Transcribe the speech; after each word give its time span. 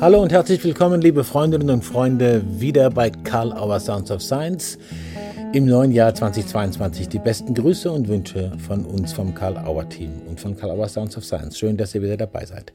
Hallo 0.00 0.22
und 0.22 0.30
herzlich 0.30 0.62
willkommen, 0.62 1.00
liebe 1.00 1.24
Freundinnen 1.24 1.70
und 1.70 1.84
Freunde, 1.84 2.40
wieder 2.60 2.88
bei 2.88 3.10
Karl 3.10 3.52
Auer 3.52 3.80
Sounds 3.80 4.12
of 4.12 4.22
Science 4.22 4.78
im 5.52 5.66
neuen 5.66 5.90
Jahr 5.90 6.14
2022. 6.14 7.08
Die 7.08 7.18
besten 7.18 7.52
Grüße 7.52 7.90
und 7.90 8.06
Wünsche 8.06 8.52
von 8.64 8.84
uns 8.84 9.12
vom 9.12 9.34
Karl 9.34 9.56
Auer 9.56 9.88
Team 9.88 10.12
und 10.28 10.38
von 10.38 10.56
Karl 10.56 10.70
Auer 10.70 10.88
Sounds 10.88 11.16
of 11.16 11.24
Science. 11.24 11.58
Schön, 11.58 11.76
dass 11.76 11.96
ihr 11.96 12.02
wieder 12.02 12.16
dabei 12.16 12.44
seid. 12.46 12.72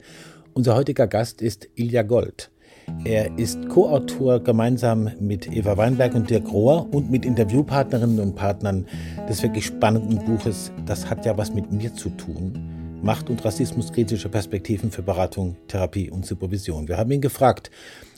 Unser 0.52 0.74
heutiger 0.74 1.06
Gast 1.06 1.40
ist 1.40 1.66
Ilja 1.76 2.02
Gold. 2.02 2.50
Er 3.06 3.38
ist 3.38 3.70
Co-Autor 3.70 4.40
gemeinsam 4.40 5.10
mit 5.18 5.50
Eva 5.50 5.78
Weinberg 5.78 6.14
und 6.14 6.28
Dirk 6.28 6.52
Rohr 6.52 6.86
und 6.92 7.10
mit 7.10 7.24
Interviewpartnerinnen 7.24 8.20
und 8.20 8.34
Partnern 8.34 8.86
des 9.30 9.42
wirklich 9.42 9.64
spannenden 9.64 10.22
Buches 10.26 10.70
Das 10.84 11.08
hat 11.08 11.24
ja 11.24 11.38
was 11.38 11.54
mit 11.54 11.72
mir 11.72 11.94
zu 11.94 12.10
tun 12.10 12.73
Macht- 13.04 13.28
und 13.28 13.44
Rassismuskritische 13.44 14.30
Perspektiven 14.30 14.90
für 14.90 15.02
Beratung, 15.02 15.58
Therapie 15.68 16.10
und 16.10 16.24
Supervision. 16.24 16.88
Wir 16.88 16.96
haben 16.96 17.10
ihn 17.10 17.20
gefragt, 17.20 17.70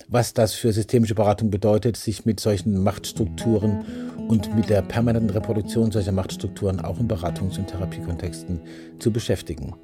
was 0.06 0.32
das 0.32 0.54
für 0.54 0.72
systemische 0.72 1.16
Beratung 1.16 1.50
bedeutet, 1.50 1.96
sich 1.96 2.24
mit 2.24 2.38
solchen 2.38 2.80
Machtstrukturen 2.84 3.84
und 4.28 4.54
mit 4.54 4.68
der 4.68 4.82
permanenten 4.82 5.30
Reproduktion 5.30 5.90
solcher 5.90 6.12
Machtstrukturen 6.12 6.78
auch 6.78 7.00
in 7.00 7.08
Beratungs- 7.08 7.58
und 7.58 7.66
Therapiekontexten 7.66 8.60
zu 9.00 9.10
beschäftigen. 9.10 9.74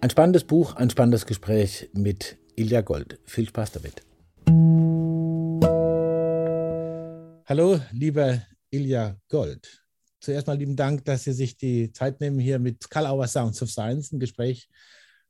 Ein 0.00 0.08
spannendes 0.08 0.44
Buch, 0.44 0.76
ein 0.76 0.88
spannendes 0.88 1.26
Gespräch 1.26 1.90
mit 1.92 2.38
Ilja 2.56 2.80
Gold. 2.80 3.18
Viel 3.26 3.46
Spaß 3.46 3.72
damit. 3.72 4.00
Hallo, 7.44 7.80
lieber 7.92 8.40
Ilja 8.70 9.16
Gold 9.28 9.81
zuerst 10.22 10.46
mal 10.46 10.56
lieben 10.56 10.76
Dank, 10.76 11.04
dass 11.04 11.24
Sie 11.24 11.32
sich 11.32 11.56
die 11.56 11.92
Zeit 11.92 12.20
nehmen, 12.20 12.38
hier 12.38 12.58
mit 12.58 12.88
Karl 12.88 13.28
Sounds 13.28 13.60
of 13.60 13.70
Science 13.70 14.12
ein 14.12 14.20
Gespräch 14.20 14.68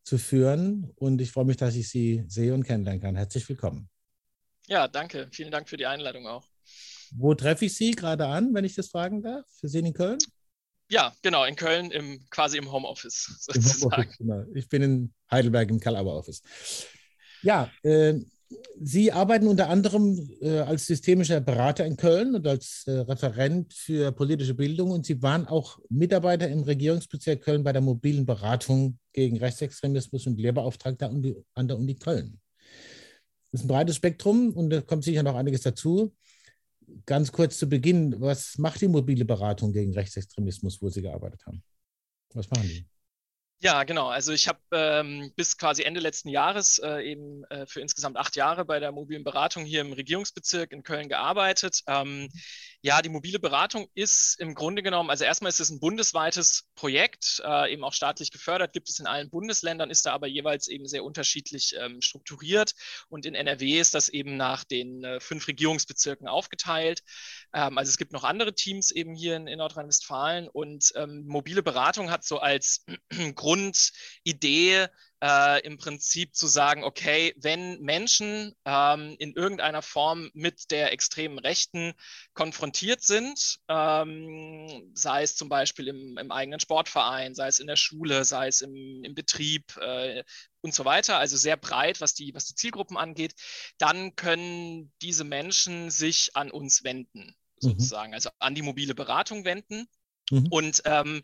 zu 0.05 0.19
führen. 0.19 0.93
Und 0.97 1.21
ich 1.21 1.33
freue 1.33 1.47
mich, 1.47 1.57
dass 1.57 1.75
ich 1.75 1.89
Sie 1.89 2.25
sehe 2.29 2.55
und 2.55 2.65
kennenlernen 2.65 3.01
kann. 3.01 3.17
Herzlich 3.17 3.49
willkommen. 3.49 3.89
Ja, 4.69 4.87
danke. 4.87 5.29
Vielen 5.33 5.51
Dank 5.51 5.69
für 5.69 5.77
die 5.77 5.87
Einladung 5.87 6.27
auch. 6.27 6.47
Wo 7.15 7.35
treffe 7.35 7.65
ich 7.65 7.75
Sie 7.75 7.93
gerade 7.93 8.27
an, 8.27 8.55
wenn 8.55 8.65
ich 8.65 8.75
das 8.75 8.89
fragen 8.89 9.23
darf? 9.23 9.47
Für 9.59 9.69
Sie 9.69 9.81
in 9.81 9.93
Köln? 9.93 10.19
Ja, 10.89 11.15
genau, 11.23 11.45
in 11.45 11.57
Köln 11.57 11.91
im, 11.91 12.25
quasi 12.31 12.59
im 12.59 12.71
Homeoffice 12.71 13.39
sozusagen. 13.41 13.81
Im 13.81 13.93
Homeoffice, 13.93 14.19
genau. 14.19 14.45
Ich 14.55 14.69
bin 14.69 14.83
in 14.83 15.15
Heidelberg 15.31 15.71
im 15.71 15.81
Karl 15.81 16.07
Office. 16.07 16.43
Ja, 17.43 17.71
äh, 17.83 18.21
Sie 18.81 19.13
arbeiten 19.13 19.47
unter 19.47 19.69
anderem 19.69 20.31
äh, 20.41 20.59
als 20.59 20.87
systemischer 20.87 21.41
Berater 21.41 21.87
in 21.87 21.97
Köln 21.97 22.35
und 22.35 22.47
als 22.47 22.85
äh, 22.87 22.93
Referent 22.93 23.73
für 23.73 24.13
politische 24.13 24.55
Bildung 24.55 24.91
und 24.91 25.07
Sie 25.07 25.23
waren 25.23 25.47
auch 25.47 25.79
Mitarbeiter 25.89 26.49
im 26.49 26.63
Regierungsbezirk 26.63 27.43
Köln 27.43 27.63
bei 27.63 27.73
der 27.73 27.83
mobilen 27.83 28.27
Beratung 28.27 28.99
gegen 29.13 29.39
Rechtsextremismus 29.39 30.27
und 30.27 30.41
Lehrbeauftragter 30.41 31.11
an 31.55 31.69
der 31.69 31.79
Uni 31.79 31.95
Köln. 31.95 32.41
Das 33.51 33.61
ist 33.61 33.65
ein 33.67 33.69
breites 33.69 33.97
Spektrum 33.97 34.53
und 34.55 34.71
da 34.71 34.81
kommt 34.81 35.05
sicher 35.05 35.23
noch 35.23 35.37
einiges 35.37 35.61
dazu. 35.61 36.15
Ganz 37.07 37.31
kurz 37.31 37.59
zu 37.59 37.69
Beginn, 37.69 38.21
was 38.21 38.59
macht 38.59 38.81
die 38.81 38.89
mobile 38.89 39.25
Beratung 39.25 39.73
gegen 39.73 39.93
Rechtsextremismus, 39.93 40.81
wo 40.83 40.89
Sie 40.89 41.03
gearbeitet 41.03 41.45
haben? 41.47 41.63
Was 42.35 42.51
machen 42.51 42.69
die? 42.69 42.87
Ja, 43.65 43.85
genau. 43.85 44.09
Also 44.09 44.33
ich 44.33 44.49
habe 44.49 44.59
ähm, 44.73 45.33
bis 45.37 45.57
quasi 45.57 45.85
Ende 45.85 46.01
letzten 46.01 46.29
Jahres 46.29 46.79
äh, 46.79 47.09
eben 47.09 47.45
äh, 47.45 47.65
für 47.65 47.81
insgesamt 47.81 48.17
acht 48.17 48.35
Jahre 48.35 48.65
bei 48.65 48.81
der 48.81 48.91
mobilen 48.91 49.23
Beratung 49.23 49.65
hier 49.65 49.83
im 49.83 49.93
Regierungsbezirk 49.93 50.73
in 50.73 50.83
Köln 50.83 51.09
gearbeitet. 51.09 51.81
Ähm, 51.87 52.29
ja, 52.81 53.01
die 53.01 53.09
mobile 53.09 53.39
Beratung 53.39 53.87
ist 53.95 54.35
im 54.41 54.57
Grunde 54.57 54.83
genommen, 54.83 55.09
also 55.09 55.23
erstmal 55.23 55.51
ist 55.51 55.61
es 55.61 55.71
ein 55.71 55.79
bundesweites 55.79 56.65
Projekt, 56.75 57.41
äh, 57.45 57.73
eben 57.73 57.85
auch 57.85 57.93
staatlich 57.93 58.33
gefördert, 58.33 58.73
gibt 58.73 58.89
es 58.89 58.99
in 58.99 59.07
allen 59.07 59.31
Bundesländern, 59.31 59.91
ist 59.91 60.07
da 60.07 60.13
aber 60.13 60.27
jeweils 60.27 60.67
eben 60.67 60.89
sehr 60.89 61.05
unterschiedlich 61.05 61.77
ähm, 61.79 62.03
strukturiert. 62.03 62.73
Und 63.09 63.27
in 63.27 63.37
NRW 63.37 63.79
ist 63.79 63.95
das 63.95 64.09
eben 64.09 64.37
nach 64.37 64.65
den 64.65 65.05
äh, 65.05 65.21
fünf 65.21 65.47
Regierungsbezirken 65.47 66.27
aufgeteilt. 66.27 67.05
Ähm, 67.55 67.79
also 67.79 67.91
es 67.91 67.97
gibt 67.97 68.11
noch 68.11 68.25
andere 68.25 68.57
Teams 68.57 68.91
eben 68.91 69.15
hier 69.15 69.37
in, 69.37 69.47
in 69.47 69.59
Nordrhein-Westfalen 69.59 70.49
und 70.49 70.91
ähm, 70.97 71.25
mobile 71.29 71.63
Beratung 71.63 72.11
hat 72.11 72.25
so 72.25 72.41
als 72.41 72.85
Grundidee, 73.53 74.87
äh, 75.23 75.65
im 75.65 75.77
Prinzip 75.77 76.35
zu 76.35 76.47
sagen, 76.47 76.83
okay, 76.83 77.35
wenn 77.37 77.81
Menschen 77.81 78.55
ähm, 78.65 79.15
in 79.19 79.35
irgendeiner 79.35 79.83
Form 79.83 80.31
mit 80.35 80.71
der 80.71 80.93
extremen 80.93 81.39
Rechten 81.39 81.93
konfrontiert 82.35 83.03
sind, 83.03 83.59
ähm, 83.69 84.91
sei 84.95 85.23
es 85.23 85.37
zum 85.37 85.49
Beispiel 85.49 85.89
im, 85.89 86.19
im, 86.19 86.33
eigenen 86.33 86.61
Sportverein, 86.61 87.35
sei 87.35 87.47
es 87.47 87.61
in 87.61 87.67
der 87.67 87.77
Schule, 87.77 88.25
sei 88.25 88.49
es 88.49 88.63
im, 88.63 89.05
im 89.05 89.15
Betrieb 89.15 89.77
äh, 89.77 90.25
und 90.61 90.75
so 90.75 90.85
weiter, 90.85 91.19
also 91.19 91.37
sehr 91.37 91.57
breit, 91.57 92.01
was 92.01 92.15
die, 92.15 92.35
was 92.35 92.47
die 92.47 92.55
Zielgruppen 92.55 92.97
angeht, 92.97 93.35
dann 93.79 94.17
können 94.17 94.93
diese 95.03 95.25
Menschen 95.25 95.91
sich 95.91 96.35
an 96.35 96.51
uns 96.51 96.85
wenden, 96.85 97.27
mhm. 97.61 97.69
sozusagen, 97.69 98.11
mhm. 98.11 98.15
also 98.15 98.31
an 98.39 98.55
die 98.55 98.63
mobile 98.63 98.95
Beratung 98.95 99.45
wenden. 99.45 99.87
Mhm. 100.31 100.47
Und 100.51 100.83
ähm, 100.85 101.23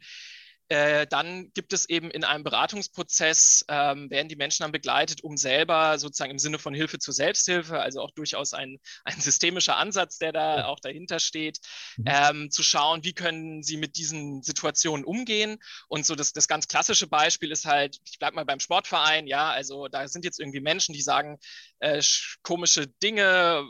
äh, 0.69 1.06
dann 1.06 1.51
gibt 1.55 1.73
es 1.73 1.89
eben 1.89 2.11
in 2.11 2.25
einem 2.25 2.45
Beratungsprozess, 2.45 3.65
ähm, 3.69 4.11
werden 4.11 4.29
die 4.29 4.37
Menschen 4.37 4.65
dann 4.65 4.73
begleitet, 4.73 5.25
um 5.25 5.37
selber 5.37 5.99
sozusagen 5.99 6.31
im 6.31 6.39
Sinne 6.39 6.59
von 6.59 6.75
Hilfe 6.75 6.99
zur 6.99 7.15
Selbsthilfe, 7.15 7.81
also 7.81 8.01
auch 8.01 8.11
durchaus 8.11 8.53
ein, 8.53 8.79
ein 9.05 9.21
systemischer 9.21 9.77
Ansatz, 9.77 10.19
der 10.19 10.33
da 10.33 10.67
auch 10.67 10.81
dahinter 10.81 11.21
steht, 11.21 11.59
mhm. 11.97 12.05
ähm, 12.06 12.51
zu 12.51 12.62
schauen, 12.62 13.03
wie 13.03 13.15
können 13.15 13.62
sie 13.62 13.79
mit 13.79 13.97
diesen 13.97 14.43
Situationen 14.43 15.05
umgehen. 15.05 15.59
Und 15.89 16.05
so 16.05 16.15
das, 16.15 16.33
das 16.33 16.49
ganz 16.49 16.69
klassische 16.69 17.06
Beispiel 17.06 17.50
ist 17.50 17.65
halt, 17.65 17.99
ich 18.05 18.19
bleibe 18.19 18.37
mal 18.37 18.45
beim 18.45 18.61
Sportverein, 18.61 19.27
ja, 19.27 19.50
also 19.50 19.89
da 19.89 20.06
sind 20.06 20.25
jetzt 20.25 20.39
irgendwie 20.39 20.61
Menschen, 20.61 20.93
die 20.93 21.03
sagen 21.03 21.39
äh, 21.81 22.03
komische 22.43 22.87
Dinge, 22.87 23.65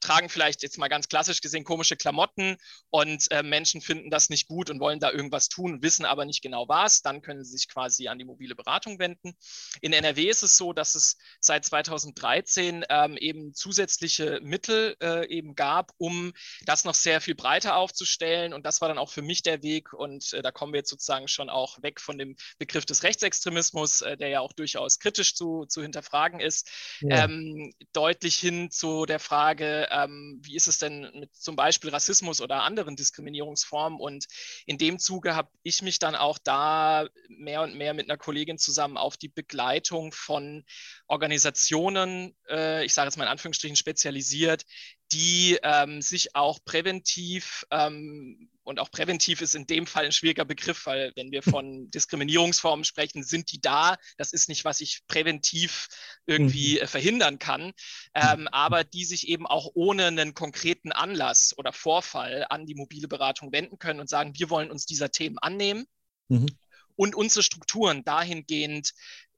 tragen 0.00 0.28
vielleicht 0.28 0.62
jetzt 0.62 0.78
mal 0.78 0.88
ganz 0.88 1.08
klassisch 1.08 1.40
gesehen 1.40 1.64
komische 1.64 1.96
Klamotten 1.96 2.56
und 2.90 3.30
äh, 3.30 3.42
Menschen 3.42 3.80
finden 3.80 4.10
das 4.10 4.30
nicht 4.30 4.46
gut 4.46 4.70
und 4.70 4.80
wollen 4.80 5.00
da 5.00 5.10
irgendwas 5.10 5.48
tun, 5.48 5.82
wissen 5.82 6.04
aber 6.04 6.24
nicht 6.24 6.42
genau 6.42 6.68
was, 6.68 7.02
dann 7.02 7.22
können 7.22 7.44
sie 7.44 7.56
sich 7.56 7.68
quasi 7.68 8.08
an 8.08 8.18
die 8.18 8.24
mobile 8.24 8.54
Beratung 8.54 8.98
wenden. 8.98 9.34
In 9.80 9.92
NRW 9.92 10.28
ist 10.28 10.42
es 10.42 10.56
so, 10.56 10.72
dass 10.72 10.94
es 10.94 11.16
seit 11.40 11.64
2013 11.64 12.84
ähm, 12.88 13.16
eben 13.16 13.54
zusätzliche 13.54 14.40
Mittel 14.42 14.96
äh, 15.00 15.26
eben 15.28 15.54
gab, 15.54 15.92
um 15.98 16.32
das 16.64 16.84
noch 16.84 16.94
sehr 16.94 17.20
viel 17.20 17.34
breiter 17.34 17.76
aufzustellen 17.76 18.52
und 18.52 18.66
das 18.66 18.80
war 18.80 18.88
dann 18.88 18.98
auch 18.98 19.10
für 19.10 19.22
mich 19.22 19.42
der 19.42 19.62
Weg 19.62 19.92
und 19.92 20.32
äh, 20.32 20.42
da 20.42 20.50
kommen 20.50 20.72
wir 20.72 20.78
jetzt 20.78 20.90
sozusagen 20.90 21.28
schon 21.28 21.50
auch 21.50 21.82
weg 21.82 22.00
von 22.00 22.18
dem 22.18 22.36
Begriff 22.58 22.84
des 22.84 23.02
Rechtsextremismus, 23.02 24.02
äh, 24.02 24.16
der 24.16 24.28
ja 24.28 24.40
auch 24.40 24.52
durchaus 24.52 24.98
kritisch 24.98 25.34
zu, 25.34 25.64
zu 25.66 25.82
hinterfragen 25.82 26.40
ist, 26.40 26.70
ja. 27.00 27.24
ähm, 27.24 27.72
deutlich 27.92 28.36
hin 28.36 28.70
zu 28.70 29.06
der 29.06 29.18
Frage, 29.18 29.61
Frage, 29.62 29.88
ähm, 29.90 30.40
wie 30.42 30.56
ist 30.56 30.66
es 30.66 30.78
denn 30.78 31.10
mit 31.14 31.34
zum 31.34 31.56
Beispiel 31.56 31.90
Rassismus 31.90 32.40
oder 32.40 32.62
anderen 32.62 32.96
Diskriminierungsformen? 32.96 34.00
Und 34.00 34.26
in 34.66 34.78
dem 34.78 34.98
Zuge 34.98 35.34
habe 35.34 35.50
ich 35.62 35.82
mich 35.82 35.98
dann 35.98 36.14
auch 36.14 36.38
da 36.38 37.06
mehr 37.28 37.62
und 37.62 37.76
mehr 37.76 37.94
mit 37.94 38.08
einer 38.08 38.18
Kollegin 38.18 38.58
zusammen 38.58 38.96
auf 38.96 39.16
die 39.16 39.28
Begleitung 39.28 40.12
von 40.12 40.64
Organisationen, 41.06 42.36
äh, 42.48 42.84
ich 42.84 42.94
sage 42.94 43.08
jetzt 43.08 43.16
mal 43.16 43.24
in 43.24 43.30
Anführungsstrichen 43.30 43.76
spezialisiert, 43.76 44.64
die 45.12 45.58
ähm, 45.62 46.02
sich 46.02 46.34
auch 46.34 46.58
präventiv 46.64 47.66
ähm, 47.70 48.48
und 48.64 48.78
auch 48.78 48.90
präventiv 48.90 49.40
ist 49.40 49.54
in 49.54 49.66
dem 49.66 49.86
Fall 49.86 50.04
ein 50.04 50.12
schwieriger 50.12 50.44
Begriff, 50.44 50.86
weil 50.86 51.12
wenn 51.16 51.30
wir 51.30 51.42
von 51.42 51.90
Diskriminierungsformen 51.94 52.84
sprechen, 52.84 53.22
sind 53.22 53.52
die 53.52 53.60
da. 53.60 53.96
Das 54.16 54.32
ist 54.32 54.48
nicht, 54.48 54.64
was 54.64 54.80
ich 54.80 55.02
präventiv 55.06 55.88
irgendwie 56.26 56.76
mhm. 56.76 56.82
äh, 56.82 56.86
verhindern 56.86 57.38
kann, 57.38 57.72
ähm, 58.14 58.48
aber 58.48 58.84
die 58.84 59.04
sich 59.04 59.28
eben 59.28 59.46
auch 59.46 59.70
ohne 59.74 60.06
einen 60.06 60.34
konkreten 60.34 60.92
Anlass 60.92 61.54
oder 61.56 61.72
Vorfall 61.72 62.46
an 62.48 62.66
die 62.66 62.74
mobile 62.74 63.08
Beratung 63.08 63.52
wenden 63.52 63.78
können 63.78 64.00
und 64.00 64.08
sagen, 64.08 64.32
wir 64.36 64.50
wollen 64.50 64.70
uns 64.70 64.86
dieser 64.86 65.10
Themen 65.10 65.38
annehmen. 65.38 65.86
Mhm 66.28 66.46
und 66.94 67.14
unsere 67.14 67.42
Strukturen 67.42 68.04
dahingehend 68.04 68.92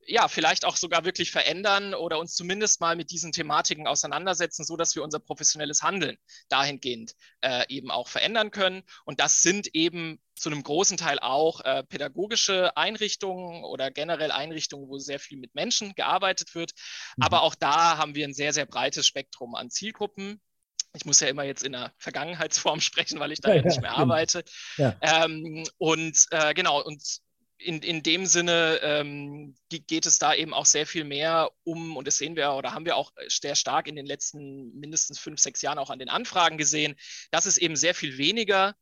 ja, 0.07 0.29
vielleicht 0.29 0.65
auch 0.65 0.77
sogar 0.77 1.05
wirklich 1.05 1.31
verändern 1.31 1.95
oder 1.95 2.19
uns 2.19 2.35
zumindest 2.35 2.81
mal 2.81 2.97
mit 2.97 3.11
diesen 3.11 3.33
Thematiken 3.33 3.87
auseinandersetzen, 3.87 4.65
so 4.65 4.77
dass 4.77 4.95
wir 4.95 5.03
unser 5.03 5.19
professionelles 5.19 5.83
Handeln 5.83 6.17
dahingehend 6.49 7.15
äh, 7.41 7.65
eben 7.69 7.91
auch 7.91 8.09
verändern 8.09 8.51
können. 8.51 8.83
Und 9.05 9.21
das 9.21 9.43
sind 9.43 9.75
eben 9.75 10.21
zu 10.35 10.51
einem 10.51 10.63
großen 10.63 10.97
Teil 10.97 11.19
auch 11.21 11.61
äh, 11.61 11.85
pädagogische 11.85 12.77
Einrichtungen 12.77 13.65
oder 13.65 13.91
generell 13.91 14.33
Einrichtungen, 14.33 14.89
wo 14.89 14.99
sehr 14.99 15.21
viel 15.21 15.39
mit 15.39 15.55
Menschen 15.55 15.95
gearbeitet 15.95 16.55
wird. 16.55 16.73
Mhm. 17.17 17.25
Aber 17.25 17.43
auch 17.43 17.55
da 17.55 17.97
haben 17.99 18.15
wir 18.15 18.27
ein 18.27 18.35
sehr, 18.35 18.53
sehr 18.53 18.67
breites 18.67 19.07
Spektrum 19.07 19.55
an 19.55 19.71
Zielgruppen. 19.71 20.41
Ich 20.97 21.05
muss 21.05 21.21
ja 21.21 21.29
immer 21.29 21.43
jetzt 21.43 21.65
in 21.65 21.73
der 21.73 21.93
Vergangenheitsform 21.99 22.81
sprechen, 22.81 23.21
weil 23.21 23.33
ich 23.33 23.41
da 23.41 23.51
ja, 23.51 23.57
ja 23.57 23.63
nicht 23.63 23.81
mehr 23.81 23.93
arbeite. 23.93 24.45
Ja. 24.77 24.97
Ähm, 25.01 25.65
und 25.79 26.27
äh, 26.31 26.55
genau, 26.55 26.83
und 26.83 27.03
in, 27.59 27.83
in 27.83 28.03
dem 28.03 28.27
Sinne 28.27 28.81
ähm, 28.83 29.55
geht 29.71 30.07
es 30.07 30.19
da 30.19 30.35
eben 30.35 30.53
auch 30.53 30.67
sehr 30.67 30.87
viel 30.87 31.05
mehr 31.05 31.51
um, 31.65 31.97
und 31.97 32.07
das 32.07 32.19
sehen 32.19 32.37
wir 32.37 32.53
oder 32.53 32.75
haben 32.75 32.85
wir 32.85 32.97
auch 32.97 33.13
sehr 33.29 33.55
stark 33.55 33.87
in 33.87 33.97
den 33.97 34.07
letzten 34.07 34.75
mindestens 34.79 35.19
fünf, 35.19 35.41
sechs 35.41 35.63
Jahren 35.63 35.79
auch 35.79 35.91
an 35.91 35.99
den 35.99 36.09
Anfragen 36.09 36.59
gesehen, 36.59 36.97
dass 37.31 37.47
es 37.47 37.59
eben 37.59 37.77
sehr 37.77 37.95
viel 37.95 38.19
weniger 38.19 38.75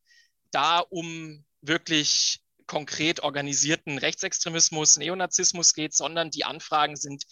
da 0.51 0.81
um 0.81 1.45
wirklich 1.61 2.41
konkret 2.67 3.21
organisierten 3.21 3.99
Rechtsextremismus, 3.99 4.97
Neonazismus 4.97 5.75
geht, 5.75 5.95
sondern 5.95 6.31
die 6.31 6.45
Anfragen 6.45 6.97
sind 6.97 7.25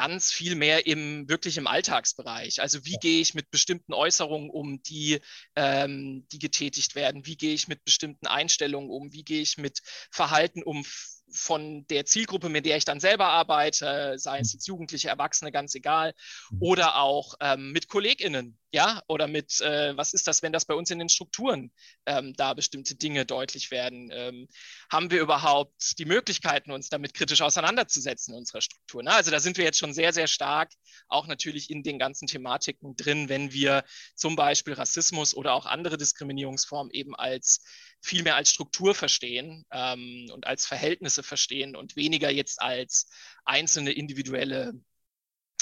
ganz 0.00 0.32
viel 0.32 0.54
mehr 0.54 0.86
im 0.86 1.28
wirklich 1.28 1.58
im 1.58 1.66
Alltagsbereich. 1.66 2.62
Also 2.62 2.86
wie 2.86 2.96
gehe 3.02 3.20
ich 3.20 3.34
mit 3.34 3.50
bestimmten 3.50 3.92
Äußerungen 3.92 4.48
um, 4.48 4.82
die, 4.82 5.20
ähm, 5.56 6.26
die 6.32 6.38
getätigt 6.38 6.94
werden? 6.94 7.26
Wie 7.26 7.36
gehe 7.36 7.52
ich 7.52 7.68
mit 7.68 7.84
bestimmten 7.84 8.26
Einstellungen 8.26 8.88
um? 8.88 9.12
Wie 9.12 9.24
gehe 9.24 9.42
ich 9.42 9.58
mit 9.58 9.82
Verhalten 10.10 10.62
um 10.62 10.86
von 11.30 11.86
der 11.88 12.06
Zielgruppe, 12.06 12.48
mit 12.48 12.64
der 12.64 12.78
ich 12.78 12.86
dann 12.86 12.98
selber 12.98 13.26
arbeite, 13.26 14.18
sei 14.18 14.38
es 14.40 14.54
jetzt 14.54 14.66
Jugendliche, 14.66 15.10
Erwachsene, 15.10 15.52
ganz 15.52 15.74
egal, 15.74 16.14
mhm. 16.50 16.62
oder 16.62 16.96
auch 16.96 17.34
ähm, 17.40 17.72
mit 17.72 17.88
KollegInnen, 17.88 18.58
ja, 18.72 19.02
oder 19.08 19.26
mit, 19.26 19.60
äh, 19.60 19.96
was 19.96 20.12
ist 20.12 20.26
das, 20.26 20.42
wenn 20.42 20.52
das 20.52 20.64
bei 20.64 20.74
uns 20.74 20.90
in 20.90 20.98
den 20.98 21.08
Strukturen 21.08 21.72
ähm, 22.06 22.34
da 22.34 22.54
bestimmte 22.54 22.94
Dinge 22.94 23.26
deutlich 23.26 23.70
werden? 23.70 24.10
Ähm, 24.12 24.48
haben 24.90 25.10
wir 25.10 25.20
überhaupt 25.20 25.98
die 25.98 26.04
Möglichkeiten, 26.04 26.70
uns 26.70 26.88
damit 26.88 27.14
kritisch 27.14 27.42
auseinanderzusetzen 27.42 28.32
in 28.32 28.38
unserer 28.38 28.60
Struktur? 28.60 29.02
Ne? 29.02 29.12
Also 29.12 29.30
da 29.30 29.40
sind 29.40 29.56
wir 29.56 29.64
jetzt 29.64 29.78
schon 29.78 29.92
sehr, 29.92 30.12
sehr 30.12 30.28
stark 30.28 30.72
auch 31.08 31.26
natürlich 31.26 31.70
in 31.70 31.82
den 31.82 31.98
ganzen 31.98 32.28
Thematiken 32.28 32.96
drin, 32.96 33.28
wenn 33.28 33.52
wir 33.52 33.84
zum 34.14 34.36
Beispiel 34.36 34.74
Rassismus 34.74 35.34
oder 35.34 35.54
auch 35.54 35.66
andere 35.66 35.96
Diskriminierungsformen 35.96 36.92
eben 36.92 37.16
als 37.16 37.64
viel 38.02 38.22
mehr 38.22 38.36
als 38.36 38.50
Struktur 38.50 38.94
verstehen 38.94 39.64
ähm, 39.72 40.28
und 40.32 40.46
als 40.46 40.66
Verhältnisse 40.66 41.22
verstehen 41.22 41.76
und 41.76 41.96
weniger 41.96 42.30
jetzt 42.30 42.62
als 42.62 43.08
einzelne 43.44 43.92
individuelle 43.92 44.72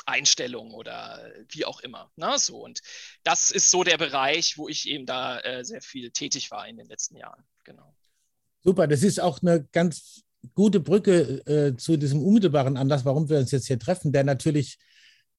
Einstellung 0.08 0.72
oder 0.72 1.32
wie 1.50 1.64
auch 1.64 1.80
immer. 1.80 2.10
Ne? 2.16 2.34
So, 2.38 2.64
und 2.64 2.80
das 3.22 3.50
ist 3.50 3.70
so 3.70 3.84
der 3.84 3.98
Bereich, 3.98 4.58
wo 4.58 4.68
ich 4.68 4.88
eben 4.88 5.06
da 5.06 5.40
äh, 5.40 5.64
sehr 5.64 5.82
viel 5.82 6.10
tätig 6.10 6.50
war 6.50 6.66
in 6.66 6.76
den 6.76 6.86
letzten 6.86 7.16
Jahren. 7.16 7.44
Genau. 7.64 7.94
Super, 8.62 8.86
das 8.86 9.02
ist 9.02 9.20
auch 9.20 9.40
eine 9.42 9.64
ganz 9.72 10.22
gute 10.54 10.80
Brücke 10.80 11.42
äh, 11.46 11.76
zu 11.76 11.96
diesem 11.96 12.22
unmittelbaren 12.22 12.76
Anlass, 12.76 13.04
warum 13.04 13.28
wir 13.28 13.38
uns 13.38 13.50
jetzt 13.50 13.66
hier 13.66 13.78
treffen, 13.78 14.12
der 14.12 14.24
natürlich 14.24 14.78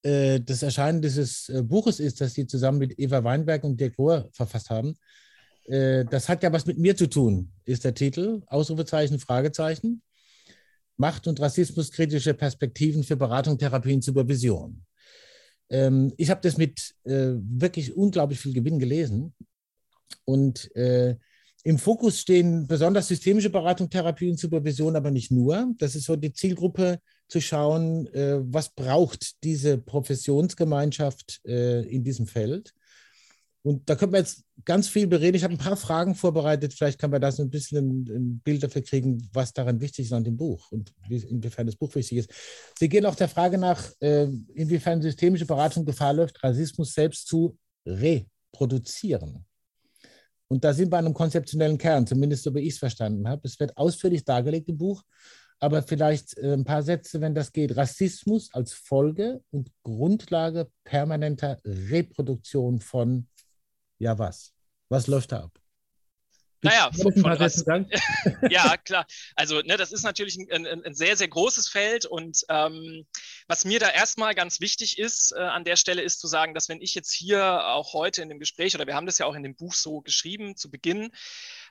äh, 0.04 0.40
das 0.40 0.64
Erscheinen 0.64 1.02
dieses 1.02 1.50
äh, 1.50 1.62
Buches 1.64 2.00
ist, 2.00 2.22
das 2.22 2.34
Sie 2.34 2.48
zusammen 2.48 2.80
mit 2.80 3.00
Eva 3.00 3.24
Weinberg 3.24 3.64
und 3.64 3.80
Dirk 3.80 3.98
Rohr 3.98 4.30
verfasst 4.32 4.70
haben. 4.70 4.96
Äh, 5.66 6.06
das 6.06 6.30
hat 6.30 6.44
ja 6.44 6.52
was 6.52 6.66
mit 6.66 6.78
mir 6.78 6.96
zu 6.96 7.08
tun, 7.08 7.52
ist 7.66 7.84
der 7.84 7.94
Titel. 7.94 8.42
Ausrufezeichen, 8.48 9.20
Fragezeichen. 9.20 10.02
Macht- 11.00 11.28
und 11.28 11.40
rassismuskritische 11.40 12.34
Perspektiven 12.34 13.04
für 13.04 13.16
Beratung, 13.16 13.58
Therapie 13.58 13.94
und 13.94 14.04
Supervision. 14.04 14.86
Ähm, 15.70 16.14
ich 16.18 16.30
habe 16.30 16.42
das 16.42 16.58
mit 16.58 16.94
äh, 17.06 17.34
wirklich 17.36 17.96
unglaublich 17.96 18.40
viel 18.40 18.54
Gewinn 18.54 18.80
gelesen. 18.80 19.34
Und 20.26 20.76
äh, 20.76 21.16
im 21.64 21.78
Fokus 21.78 22.20
stehen 22.20 22.68
besonders 22.68 23.08
systemische 23.08 23.50
Beratung, 23.50 23.90
Therapie 23.90 24.30
und 24.30 24.40
Supervision, 24.40 24.96
aber 24.96 25.12
nicht 25.12 25.32
nur. 25.32 25.74
Das 25.78 25.96
ist 25.96 26.06
so 26.06 26.16
die 26.16 26.34
Zielgruppe 26.34 27.00
zu 27.28 27.40
schauen, 27.40 28.08
äh, 28.14 28.40
was 28.42 28.70
braucht 28.70 29.44
diese 29.44 29.78
Professionsgemeinschaft 29.78 31.42
äh, 31.46 31.82
in 31.84 32.04
diesem 32.04 32.28
Feld. 32.28 32.74
Und 33.62 33.90
da 33.90 33.96
können 33.96 34.14
wir 34.14 34.20
jetzt 34.20 34.44
ganz 34.64 34.88
viel 34.88 35.06
bereden. 35.08 35.36
Ich 35.36 35.44
habe 35.44 35.54
ein 35.54 35.58
paar 35.58 35.76
Fragen 35.76 36.16
vorbereitet. 36.16 36.74
Vielleicht 36.74 36.98
kann 36.98 37.12
man 37.12 37.20
da 37.20 37.32
so 37.32 37.44
ein 37.44 37.50
bisschen 37.50 38.08
ein, 38.08 38.40
Bild 38.40 38.64
dafür 38.64 38.82
kriegen, 38.82 39.30
was 39.34 39.54
daran 39.54 39.82
wichtig 39.82 40.06
ist 40.06 40.14
an 40.14 40.24
dem 40.24 40.38
Buch 40.38 40.72
und 40.72 40.94
wie, 41.10 41.18
inwiefern 41.18 41.66
das 41.66 41.76
Buch 41.76 41.94
wichtig 41.96 42.20
ist. 42.20 42.32
Sie 42.78 42.88
gehen 42.88 43.06
auch 43.06 43.16
der 43.16 43.28
Frage 43.28 43.58
nach, 43.58 43.92
äh, 44.00 44.28
inwiefern 44.54 45.02
systemische 45.02 45.46
Beratung 45.46 45.86
Gefahr 45.86 46.14
läuft, 46.14 46.42
Rassismus 46.42 46.94
selbst 46.94 47.28
zu 47.28 47.58
reproduzieren. 47.86 49.46
Und 50.48 50.64
da 50.64 50.74
sind 50.74 50.92
wir 50.92 50.98
an 50.98 51.06
einem 51.06 51.14
konzeptionellen 51.14 51.78
Kern, 51.78 52.08
zumindest 52.08 52.44
so 52.44 52.56
wie 52.56 52.62
ich 52.62 52.74
es 52.74 52.80
verstanden 52.80 53.28
habe. 53.28 53.42
Es 53.44 53.60
wird 53.60 53.78
ausführlich 53.78 54.24
dargelegt 54.24 54.70
im 54.70 54.78
Buch, 54.78 55.04
aber 55.60 55.84
vielleicht 55.84 56.38
äh, 56.38 56.54
ein 56.54 56.64
paar 56.64 56.82
Sätze, 56.82 57.20
wenn 57.20 57.36
das 57.36 57.52
geht. 57.52 57.76
Rassismus 57.76 58.50
als 58.54 58.72
Folge 58.74 59.44
und 59.52 59.70
Grundlage 59.84 60.70
permanenter 60.86 61.60
Reproduktion 61.66 62.80
von 62.80 63.28
ja, 64.00 64.18
was? 64.18 64.54
Was 64.90 65.08
läuft 65.08 65.32
da 65.32 65.44
ab? 65.44 65.60
Naja, 66.62 66.92
von, 66.92 67.14
von 67.14 67.32
Rass 67.32 67.64
ja, 68.50 68.76
klar. 68.78 69.06
Also 69.36 69.62
ne, 69.62 69.78
das 69.78 69.94
ist 69.94 70.04
natürlich 70.04 70.38
ein, 70.38 70.66
ein, 70.68 70.84
ein, 70.84 70.94
sehr, 70.94 71.16
sehr 71.16 71.30
großes 71.30 71.70
Feld 71.70 72.06
und 72.06 72.44
ähm, 72.50 73.06
was 73.48 73.64
mir 73.64 73.80
da 73.80 73.90
erstmal 73.90 74.36
ganz 74.36 74.60
wichtig 74.60 75.00
ist 75.00 75.32
äh, 75.32 75.40
an 75.40 75.64
der 75.64 75.78
Stelle 75.78 76.02
ist 76.02 76.20
zu 76.20 76.28
sagen, 76.28 76.54
dass 76.54 76.68
wenn 76.68 76.82
ich 76.82 76.96
jetzt 76.96 77.14
hier 77.14 77.66
auch 77.66 77.94
heute 77.94 78.22
in 78.22 78.30
dem 78.30 78.40
Gespräch 78.40 78.76
oder 78.76 78.88
wir 78.88 78.96
haben 78.96 79.06
das 79.06 79.20
ja 79.20 79.26
auch 79.26 79.36
in 79.36 79.44
dem 79.44 79.56
Buch 79.56 79.74
so 79.74 80.02
geschrieben 80.02 80.58
zu 80.58 80.70
Beginn, 80.70 81.12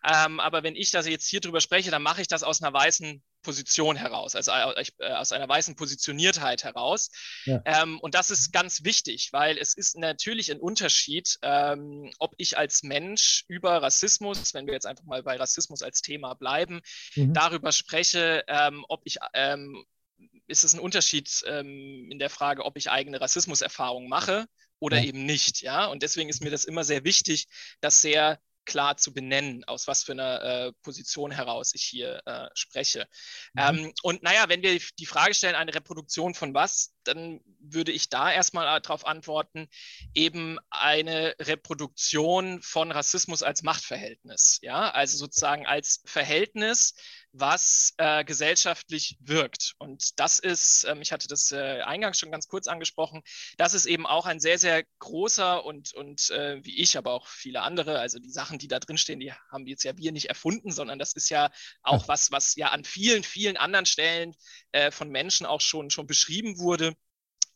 ähm, 0.05 0.41
aber 0.41 0.63
wenn 0.63 0.77
ich 0.77 0.91
da 0.91 1.01
jetzt 1.01 1.29
hier 1.29 1.41
drüber 1.41 1.61
spreche, 1.61 1.91
dann 1.91 2.03
mache 2.03 2.21
ich 2.21 2.29
das 2.29 2.43
aus 2.43 2.63
einer 2.63 2.73
weißen 2.73 3.23
Position 3.43 3.97
heraus, 3.97 4.35
also 4.35 4.51
äh, 4.51 5.13
aus 5.13 5.33
einer 5.33 5.49
weißen 5.49 5.77
Positioniertheit 5.77 6.65
heraus. 6.65 7.11
Ja. 7.45 7.63
Ähm, 7.65 7.99
und 8.01 8.15
das 8.15 8.31
ist 8.31 8.53
ganz 8.53 8.85
wichtig, 8.85 9.31
weil 9.33 9.59
es 9.59 9.75
ist 9.75 9.97
natürlich 9.97 10.51
ein 10.51 10.61
Unterschied, 10.61 11.39
ähm, 11.43 12.13
ob 12.19 12.35
ich 12.37 12.59
als 12.59 12.83
Mensch 12.83 13.45
über 13.49 13.81
Rassismus, 13.83 14.55
wenn 14.55 14.67
wir 14.67 14.75
jetzt 14.75 14.87
einfach 14.87 15.05
mal 15.05 15.23
bei 15.23 15.37
Rassismus 15.37 15.83
als 15.83 16.03
Thema 16.03 16.35
bleiben, 16.35 16.81
mhm. 17.15 17.33
darüber 17.33 17.73
spreche, 17.73 18.45
ähm, 18.49 18.85
ob 18.89 19.01
ich 19.05 19.19
ähm, 19.35 19.85
ist 20.49 20.65
es 20.65 20.73
ein 20.73 20.81
Unterschied 20.81 21.43
ähm, 21.47 22.09
in 22.11 22.19
der 22.19 22.31
Frage, 22.31 22.65
ob 22.65 22.77
ich 22.77 22.91
eigene 22.91 23.21
Rassismuserfahrungen 23.21 24.09
mache 24.09 24.47
oder 24.81 24.99
ja. 24.99 25.05
eben 25.05 25.25
nicht. 25.27 25.61
Ja, 25.61 25.87
und 25.87 26.03
deswegen 26.03 26.31
ist 26.31 26.43
mir 26.43 26.51
das 26.51 26.65
immer 26.65 26.85
sehr 26.85 27.05
wichtig, 27.05 27.47
das 27.81 28.01
sehr 28.01 28.41
klar 28.69 28.99
zu 28.99 29.13
benennen, 29.13 29.65
aus 29.65 29.89
was 29.89 30.05
für 30.05 30.13
einer 30.13 30.43
äh, 30.43 30.73
Position 30.83 31.31
heraus 31.31 31.73
ich 31.75 31.83
hier 31.83 32.21
äh, 32.27 32.49
spreche. 32.55 33.09
Mhm. 33.55 33.63
Ähm, 33.63 33.95
und 34.03 34.23
naja, 34.23 34.45
wenn 34.49 34.63
wir 34.63 34.79
die 34.99 35.07
Frage 35.07 35.35
stellen, 35.35 35.55
eine 35.55 35.75
Reproduktion 35.75 36.35
von 36.35 36.53
was, 36.53 36.95
dann 37.09 37.41
würde 37.61 37.93
ich 37.93 38.09
da 38.09 38.31
erstmal 38.31 38.77
äh, 38.77 38.81
darauf 38.81 39.07
antworten, 39.07 39.69
eben 40.15 40.59
eine 40.71 41.35
Reproduktion 41.41 42.63
von 42.63 42.93
Rassismus 42.93 43.43
als 43.43 43.63
Machtverhältnis. 43.63 44.59
Ja, 44.63 44.91
also 44.91 45.17
sozusagen 45.17 45.67
als 45.67 46.03
Verhältnis, 46.05 46.95
was 47.33 47.95
äh, 47.99 48.25
gesellschaftlich 48.25 49.17
wirkt. 49.21 49.75
Und 49.79 50.19
das 50.19 50.39
ist, 50.39 50.85
ähm, 50.89 51.03
ich 51.03 51.13
hatte 51.13 51.29
das 51.29 51.53
äh, 51.53 51.83
eingangs 51.83 52.19
schon 52.19 52.31
ganz 52.31 52.49
kurz 52.49 52.67
angesprochen, 52.69 53.23
das 53.57 53.75
ist 53.75 53.87
eben 53.87 54.07
auch 54.07 54.27
ein 54.27 54.41
sehr, 54.41 54.59
sehr 54.59 54.85
großer 54.99 55.65
und, 55.65 55.93
und 55.95 56.31
äh, 56.31 56.65
wie 56.65 56.81
ich, 56.81 56.97
aber 56.97 57.13
auch 57.13 57.29
viele 57.29 57.63
andere, 57.63 57.99
also 58.01 58.19
die 58.19 58.31
Sachen, 58.31 58.59
die 58.59 58.69
da 58.69 58.79
drin 58.79 58.99
stehen, 58.99 59.21
die 59.21 59.33
haben 59.33 59.67
jetzt 59.67 59.85
ja 59.85 59.97
wir 59.97 60.13
nicht 60.13 60.29
erfunden, 60.29 60.73
sondern 60.73 60.99
das 60.99 61.13
ist 61.13 61.29
ja 61.29 61.51
auch 61.83 62.09
was, 62.09 62.31
was 62.33 62.57
ja 62.57 62.69
an 62.69 62.85
vielen, 62.85 63.23
vielen 63.23 63.57
anderen 63.57 63.87
Stellen 63.87 64.35
äh, 64.73 64.91
von 64.91 65.11
Menschen 65.11 65.47
auch 65.47 65.61
schon, 65.61 65.91
schon 65.91 66.07
beschrieben 66.07 66.59
wurde. 66.59 66.95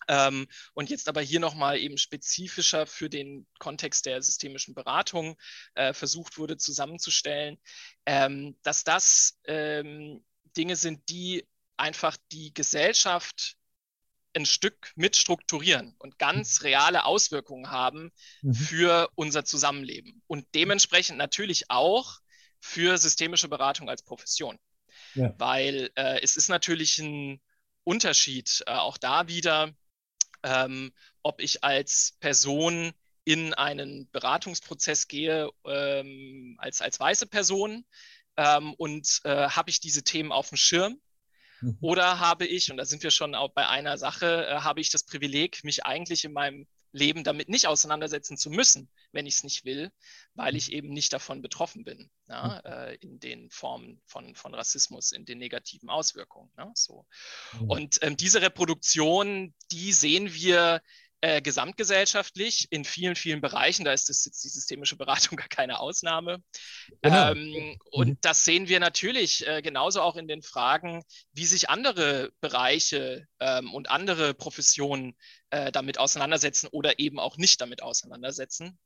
Ähm, 0.08 0.46
und 0.74 0.90
jetzt 0.90 1.08
aber 1.08 1.20
hier 1.20 1.40
nochmal 1.40 1.78
eben 1.78 1.98
spezifischer 1.98 2.86
für 2.86 3.08
den 3.08 3.46
Kontext 3.58 4.06
der 4.06 4.22
systemischen 4.22 4.74
Beratung 4.74 5.36
äh, 5.74 5.92
versucht 5.92 6.38
wurde 6.38 6.56
zusammenzustellen, 6.56 7.58
ähm, 8.06 8.56
dass 8.62 8.84
das 8.84 9.38
ähm, 9.44 10.24
Dinge 10.56 10.76
sind, 10.76 11.08
die 11.08 11.46
einfach 11.76 12.16
die 12.30 12.52
Gesellschaft 12.54 13.56
ein 14.34 14.46
Stück 14.46 14.92
mitstrukturieren 14.96 15.94
und 15.98 16.18
ganz 16.18 16.62
reale 16.62 17.04
Auswirkungen 17.04 17.70
haben 17.70 18.12
mhm. 18.40 18.54
für 18.54 19.10
unser 19.14 19.44
Zusammenleben 19.44 20.22
und 20.26 20.46
dementsprechend 20.54 21.18
natürlich 21.18 21.70
auch 21.70 22.20
für 22.60 22.96
systemische 22.96 23.48
Beratung 23.48 23.90
als 23.90 24.02
Profession. 24.02 24.58
Ja. 25.14 25.34
Weil 25.38 25.90
äh, 25.96 26.20
es 26.22 26.36
ist 26.36 26.48
natürlich 26.48 26.98
ein 26.98 27.40
Unterschied, 27.84 28.62
äh, 28.66 28.72
auch 28.72 28.96
da 28.96 29.28
wieder, 29.28 29.72
ähm, 30.42 30.92
ob 31.22 31.40
ich 31.40 31.64
als 31.64 32.16
Person 32.20 32.92
in 33.24 33.54
einen 33.54 34.10
Beratungsprozess 34.10 35.08
gehe, 35.08 35.48
ähm, 35.64 36.56
als, 36.58 36.80
als 36.80 36.98
weiße 36.98 37.26
Person 37.26 37.84
ähm, 38.36 38.74
und 38.74 39.20
äh, 39.24 39.48
habe 39.48 39.70
ich 39.70 39.80
diese 39.80 40.02
Themen 40.02 40.32
auf 40.32 40.48
dem 40.48 40.56
Schirm 40.56 41.00
mhm. 41.60 41.78
oder 41.80 42.18
habe 42.18 42.46
ich, 42.46 42.70
und 42.70 42.78
da 42.78 42.84
sind 42.84 43.02
wir 43.02 43.10
schon 43.10 43.34
auch 43.34 43.52
bei 43.52 43.68
einer 43.68 43.98
Sache, 43.98 44.46
äh, 44.46 44.54
habe 44.60 44.80
ich 44.80 44.90
das 44.90 45.04
Privileg, 45.04 45.62
mich 45.64 45.84
eigentlich 45.84 46.24
in 46.24 46.32
meinem 46.32 46.66
Leben 46.92 47.24
damit 47.24 47.48
nicht 47.48 47.66
auseinandersetzen 47.66 48.36
zu 48.36 48.50
müssen, 48.50 48.88
wenn 49.12 49.26
ich 49.26 49.36
es 49.36 49.44
nicht 49.44 49.64
will, 49.64 49.90
weil 50.34 50.56
ich 50.56 50.72
eben 50.72 50.90
nicht 50.90 51.12
davon 51.12 51.42
betroffen 51.42 51.84
bin, 51.84 52.10
ja, 52.28 52.62
mhm. 52.64 52.70
äh, 52.70 52.94
in 52.96 53.18
den 53.18 53.50
Formen 53.50 54.00
von, 54.06 54.34
von 54.34 54.54
Rassismus, 54.54 55.12
in 55.12 55.24
den 55.24 55.38
negativen 55.38 55.88
Auswirkungen. 55.88 56.50
Ne, 56.56 56.70
so. 56.74 57.06
Mhm. 57.54 57.70
Und 57.70 57.98
ähm, 58.02 58.16
diese 58.16 58.42
Reproduktion, 58.42 59.54
die 59.70 59.92
sehen 59.92 60.32
wir 60.34 60.82
äh, 61.24 61.40
gesamtgesellschaftlich 61.40 62.66
in 62.70 62.84
vielen, 62.84 63.14
vielen 63.14 63.40
Bereichen. 63.40 63.84
Da 63.84 63.92
ist 63.92 64.08
das 64.08 64.24
die 64.24 64.48
systemische 64.48 64.96
Beratung 64.96 65.36
gar 65.36 65.46
keine 65.46 65.78
Ausnahme. 65.78 66.42
Genau. 67.00 67.30
Ähm, 67.30 67.50
mhm. 67.50 67.78
Und 67.92 68.24
das 68.24 68.44
sehen 68.44 68.66
wir 68.66 68.80
natürlich 68.80 69.46
äh, 69.46 69.62
genauso 69.62 70.02
auch 70.02 70.16
in 70.16 70.26
den 70.26 70.42
Fragen, 70.42 71.04
wie 71.32 71.46
sich 71.46 71.70
andere 71.70 72.32
Bereiche 72.40 73.28
ähm, 73.38 73.72
und 73.72 73.88
andere 73.88 74.34
Professionen 74.34 75.16
äh, 75.50 75.70
damit 75.70 75.96
auseinandersetzen 75.96 76.66
oder 76.72 76.98
eben 76.98 77.20
auch 77.20 77.36
nicht 77.36 77.60
damit 77.60 77.84
auseinandersetzen. 77.84 78.76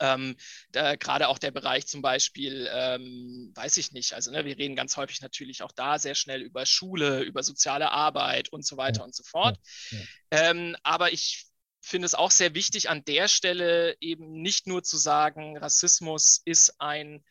Ähm, 0.00 0.36
Gerade 0.72 1.28
auch 1.28 1.38
der 1.38 1.50
Bereich 1.50 1.86
zum 1.86 2.00
Beispiel, 2.00 2.66
ähm, 2.72 3.52
weiß 3.54 3.76
ich 3.76 3.92
nicht, 3.92 4.14
also 4.14 4.30
ne, 4.30 4.44
wir 4.46 4.56
reden 4.56 4.74
ganz 4.74 4.96
häufig 4.96 5.20
natürlich 5.20 5.62
auch 5.62 5.72
da 5.72 5.98
sehr 5.98 6.14
schnell 6.14 6.40
über 6.40 6.64
Schule, 6.64 7.20
über 7.20 7.42
soziale 7.42 7.90
Arbeit 7.90 8.48
und 8.50 8.64
so 8.64 8.78
weiter 8.78 9.00
ja. 9.00 9.04
und 9.04 9.14
so 9.14 9.22
fort. 9.22 9.58
Ja. 9.90 9.98
Ja. 9.98 10.04
Ähm, 10.30 10.76
aber 10.82 11.12
ich 11.12 11.51
finde 11.82 12.06
es 12.06 12.14
auch 12.14 12.30
sehr 12.30 12.54
wichtig, 12.54 12.88
an 12.88 13.04
der 13.04 13.28
Stelle 13.28 13.96
eben 14.00 14.40
nicht 14.40 14.66
nur 14.66 14.82
zu 14.82 14.96
sagen, 14.96 15.58
Rassismus 15.58 16.40
ist 16.44 16.80
ein 16.80 17.22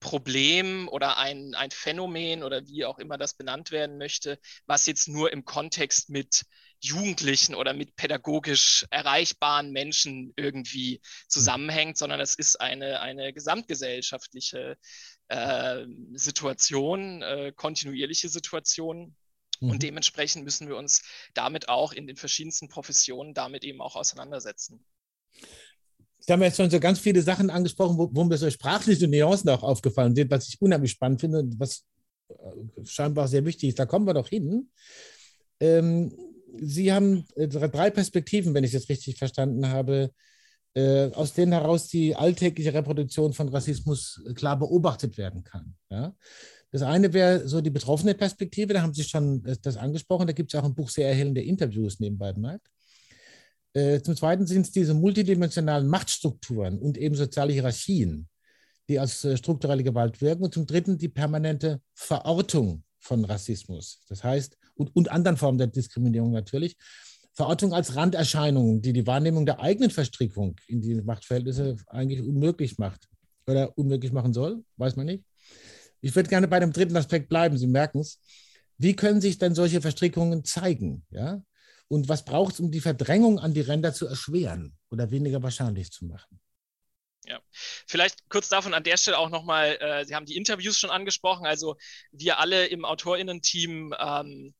Problem 0.00 0.88
oder 0.88 1.16
ein, 1.16 1.54
ein 1.54 1.70
Phänomen 1.70 2.42
oder 2.42 2.66
wie 2.66 2.84
auch 2.84 2.98
immer 2.98 3.16
das 3.16 3.34
benannt 3.34 3.70
werden 3.70 3.98
möchte, 3.98 4.38
was 4.66 4.86
jetzt 4.86 5.08
nur 5.08 5.32
im 5.32 5.44
Kontext 5.44 6.10
mit 6.10 6.42
Jugendlichen 6.80 7.54
oder 7.54 7.72
mit 7.72 7.94
pädagogisch 7.94 8.84
erreichbaren 8.90 9.70
Menschen 9.70 10.32
irgendwie 10.36 11.00
zusammenhängt, 11.28 11.96
sondern 11.96 12.20
es 12.20 12.34
ist 12.34 12.60
eine, 12.60 13.00
eine 13.00 13.32
gesamtgesellschaftliche 13.32 14.76
äh, 15.28 15.86
Situation, 16.14 17.22
äh, 17.22 17.52
kontinuierliche 17.54 18.28
Situation. 18.28 19.14
Mhm. 19.62 19.70
Und 19.70 19.82
dementsprechend 19.82 20.44
müssen 20.44 20.68
wir 20.68 20.76
uns 20.76 21.02
damit 21.34 21.68
auch 21.68 21.92
in 21.92 22.06
den 22.06 22.16
verschiedensten 22.16 22.68
Professionen 22.68 23.32
damit 23.32 23.64
eben 23.64 23.80
auch 23.80 23.96
auseinandersetzen. 23.96 24.84
Da 26.26 26.34
haben 26.34 26.40
wir 26.40 26.46
jetzt 26.46 26.56
schon 26.56 26.70
so 26.70 26.78
ganz 26.78 26.98
viele 26.98 27.22
Sachen 27.22 27.50
angesprochen, 27.50 27.98
wo, 27.98 28.08
wo 28.12 28.24
mir 28.24 28.36
so 28.36 28.50
sprachliche 28.50 29.08
Nuancen 29.08 29.50
auch 29.50 29.62
aufgefallen 29.62 30.14
sind, 30.14 30.30
was 30.30 30.48
ich 30.48 30.60
unheimlich 30.60 30.92
spannend 30.92 31.20
finde 31.20 31.40
und 31.40 31.58
was 31.58 31.84
äh, 32.28 32.84
scheinbar 32.84 33.28
sehr 33.28 33.44
wichtig 33.44 33.70
ist. 33.70 33.78
Da 33.78 33.86
kommen 33.86 34.06
wir 34.06 34.14
doch 34.14 34.28
hin. 34.28 34.70
Ähm, 35.60 36.12
Sie 36.60 36.92
haben 36.92 37.26
äh, 37.34 37.48
drei 37.48 37.90
Perspektiven, 37.90 38.52
wenn 38.54 38.64
ich 38.64 38.72
das 38.72 38.88
richtig 38.88 39.16
verstanden 39.16 39.68
habe, 39.68 40.12
äh, 40.74 41.10
aus 41.12 41.34
denen 41.34 41.52
heraus 41.52 41.88
die 41.88 42.14
alltägliche 42.14 42.74
Reproduktion 42.74 43.32
von 43.32 43.48
Rassismus 43.48 44.22
äh, 44.26 44.34
klar 44.34 44.58
beobachtet 44.58 45.18
werden 45.18 45.44
kann. 45.44 45.74
Ja? 45.90 46.14
Das 46.72 46.82
eine 46.82 47.12
wäre 47.12 47.46
so 47.46 47.60
die 47.60 47.70
betroffene 47.70 48.14
Perspektive, 48.14 48.72
da 48.72 48.82
haben 48.82 48.94
Sie 48.94 49.04
schon 49.04 49.42
das 49.62 49.76
angesprochen, 49.76 50.26
da 50.26 50.32
gibt 50.32 50.52
es 50.52 50.58
auch 50.58 50.66
im 50.66 50.74
Buch 50.74 50.88
sehr 50.88 51.06
erhellende 51.08 51.42
Interviews 51.42 52.00
nebenbei 52.00 52.32
bemerkt. 52.32 52.66
Zum 53.74 54.16
Zweiten 54.16 54.46
sind 54.46 54.66
es 54.66 54.72
diese 54.72 54.92
multidimensionalen 54.92 55.86
Machtstrukturen 55.88 56.78
und 56.78 56.98
eben 56.98 57.14
soziale 57.14 57.52
Hierarchien, 57.52 58.28
die 58.88 58.98
als 58.98 59.26
strukturelle 59.38 59.82
Gewalt 59.82 60.20
wirken. 60.20 60.44
Und 60.44 60.52
zum 60.52 60.66
Dritten 60.66 60.98
die 60.98 61.08
permanente 61.08 61.80
Verortung 61.94 62.84
von 62.98 63.24
Rassismus. 63.24 64.04
Das 64.08 64.24
heißt, 64.24 64.58
und, 64.74 64.94
und 64.94 65.10
anderen 65.10 65.36
Formen 65.36 65.58
der 65.58 65.68
Diskriminierung 65.68 66.32
natürlich. 66.32 66.76
Verortung 67.32 67.72
als 67.72 67.96
Randerscheinung, 67.96 68.82
die 68.82 68.92
die 68.92 69.06
Wahrnehmung 69.06 69.46
der 69.46 69.60
eigenen 69.60 69.90
Verstrickung 69.90 70.56
in 70.66 70.82
die 70.82 70.96
Machtverhältnisse 70.96 71.76
eigentlich 71.86 72.20
unmöglich 72.20 72.76
macht 72.76 73.08
oder 73.46 73.76
unmöglich 73.78 74.12
machen 74.12 74.34
soll, 74.34 74.62
weiß 74.76 74.96
man 74.96 75.06
nicht. 75.06 75.24
Ich 76.02 76.14
würde 76.14 76.28
gerne 76.28 76.48
bei 76.48 76.60
dem 76.60 76.72
dritten 76.72 76.96
Aspekt 76.96 77.28
bleiben, 77.28 77.56
Sie 77.56 77.66
merken 77.66 78.00
es. 78.00 78.20
Wie 78.76 78.94
können 78.94 79.20
sich 79.20 79.38
denn 79.38 79.54
solche 79.54 79.80
Verstrickungen 79.80 80.44
zeigen? 80.44 81.06
Ja? 81.10 81.42
Und 81.88 82.08
was 82.08 82.24
braucht 82.24 82.54
es, 82.54 82.60
um 82.60 82.70
die 82.70 82.80
Verdrängung 82.80 83.38
an 83.38 83.54
die 83.54 83.60
Ränder 83.60 83.94
zu 83.94 84.06
erschweren 84.06 84.76
oder 84.90 85.10
weniger 85.10 85.42
wahrscheinlich 85.42 85.92
zu 85.92 86.04
machen? 86.04 86.40
Ja, 87.24 87.40
vielleicht 87.86 88.28
kurz 88.28 88.48
davon 88.48 88.74
an 88.74 88.82
der 88.82 88.96
Stelle 88.96 89.18
auch 89.18 89.30
nochmal, 89.30 89.76
äh, 89.80 90.04
Sie 90.04 90.16
haben 90.16 90.26
die 90.26 90.36
Interviews 90.36 90.76
schon 90.76 90.90
angesprochen, 90.90 91.46
also 91.46 91.76
wir 92.10 92.40
alle 92.40 92.66
im 92.66 92.84
AutorInnen-Team 92.84 93.94
ähm, 93.96 94.54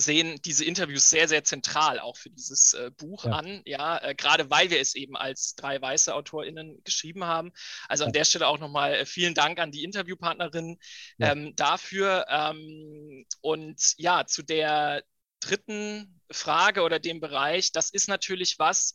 sehen 0.00 0.40
diese 0.44 0.64
Interviews 0.64 1.10
sehr, 1.10 1.26
sehr 1.26 1.42
zentral 1.42 1.98
auch 1.98 2.16
für 2.16 2.30
dieses 2.30 2.72
äh, 2.72 2.92
Buch 2.96 3.24
ja. 3.24 3.32
an, 3.32 3.62
ja, 3.66 3.98
äh, 3.98 4.14
gerade 4.14 4.48
weil 4.48 4.70
wir 4.70 4.80
es 4.80 4.94
eben 4.94 5.16
als 5.16 5.56
drei 5.56 5.82
weiße 5.82 6.14
AutorInnen 6.14 6.82
geschrieben 6.84 7.24
haben. 7.24 7.52
Also 7.88 8.04
an 8.04 8.12
der 8.12 8.24
Stelle 8.24 8.46
auch 8.46 8.58
nochmal 8.58 8.94
äh, 8.94 9.06
vielen 9.06 9.34
Dank 9.34 9.58
an 9.58 9.72
die 9.72 9.82
Interviewpartnerin 9.82 10.78
ja. 11.18 11.32
ähm, 11.32 11.56
dafür. 11.56 12.26
Ähm, 12.28 13.26
und 13.40 13.94
ja, 13.96 14.24
zu 14.24 14.44
der 14.44 15.02
dritten 15.40 16.20
Frage 16.30 16.82
oder 16.82 17.00
dem 17.00 17.18
Bereich, 17.18 17.72
das 17.72 17.90
ist 17.90 18.08
natürlich 18.08 18.60
was, 18.60 18.94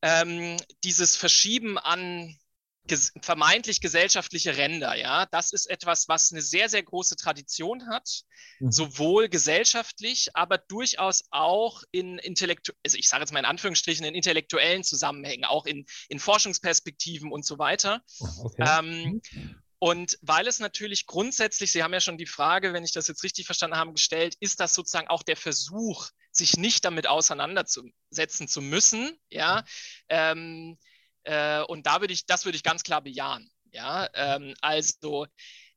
ähm, 0.00 0.56
dieses 0.82 1.14
Verschieben 1.14 1.78
an 1.78 2.38
ges 2.86 3.12
vermeintlich 3.20 3.80
gesellschaftliche 3.80 4.56
Ränder, 4.56 4.94
ja, 4.94 5.26
das 5.26 5.52
ist 5.52 5.66
etwas, 5.66 6.08
was 6.08 6.32
eine 6.32 6.42
sehr, 6.42 6.68
sehr 6.68 6.82
große 6.82 7.16
Tradition 7.16 7.88
hat, 7.88 8.22
mhm. 8.60 8.70
sowohl 8.70 9.28
gesellschaftlich, 9.28 10.30
aber 10.34 10.58
durchaus 10.58 11.24
auch 11.30 11.82
in 11.90 12.18
intellektuellen, 12.18 12.78
also 12.84 12.96
ich 12.96 13.08
sage 13.08 13.22
jetzt 13.22 13.32
mal 13.32 13.40
in 13.40 13.44
Anführungsstrichen, 13.44 14.04
in 14.04 14.14
intellektuellen 14.14 14.84
Zusammenhängen, 14.84 15.44
auch 15.44 15.66
in, 15.66 15.86
in 16.08 16.18
Forschungsperspektiven 16.18 17.32
und 17.32 17.44
so 17.44 17.58
weiter. 17.58 18.02
Ah, 18.20 18.32
okay. 18.42 18.78
Ähm, 18.78 19.20
mhm. 19.32 19.62
Und 19.78 20.18
weil 20.22 20.46
es 20.46 20.58
natürlich 20.58 21.06
grundsätzlich, 21.06 21.70
Sie 21.70 21.82
haben 21.82 21.92
ja 21.92 22.00
schon 22.00 22.16
die 22.16 22.26
Frage, 22.26 22.72
wenn 22.72 22.84
ich 22.84 22.92
das 22.92 23.08
jetzt 23.08 23.22
richtig 23.22 23.44
verstanden 23.44 23.76
habe, 23.76 23.92
gestellt, 23.92 24.34
ist 24.40 24.58
das 24.58 24.74
sozusagen 24.74 25.08
auch 25.08 25.22
der 25.22 25.36
Versuch, 25.36 26.08
sich 26.32 26.56
nicht 26.56 26.84
damit 26.84 27.06
auseinanderzusetzen 27.06 28.48
zu 28.48 28.62
müssen, 28.62 29.18
ja, 29.28 29.64
ähm, 30.08 30.78
äh, 31.26 31.62
und 31.62 31.86
da 31.86 32.00
würde 32.00 32.14
ich, 32.14 32.26
das 32.26 32.44
würde 32.44 32.56
ich 32.56 32.62
ganz 32.62 32.82
klar 32.82 33.02
bejahen. 33.02 33.50
Ja, 33.72 34.08
ähm, 34.14 34.54
also 34.62 35.26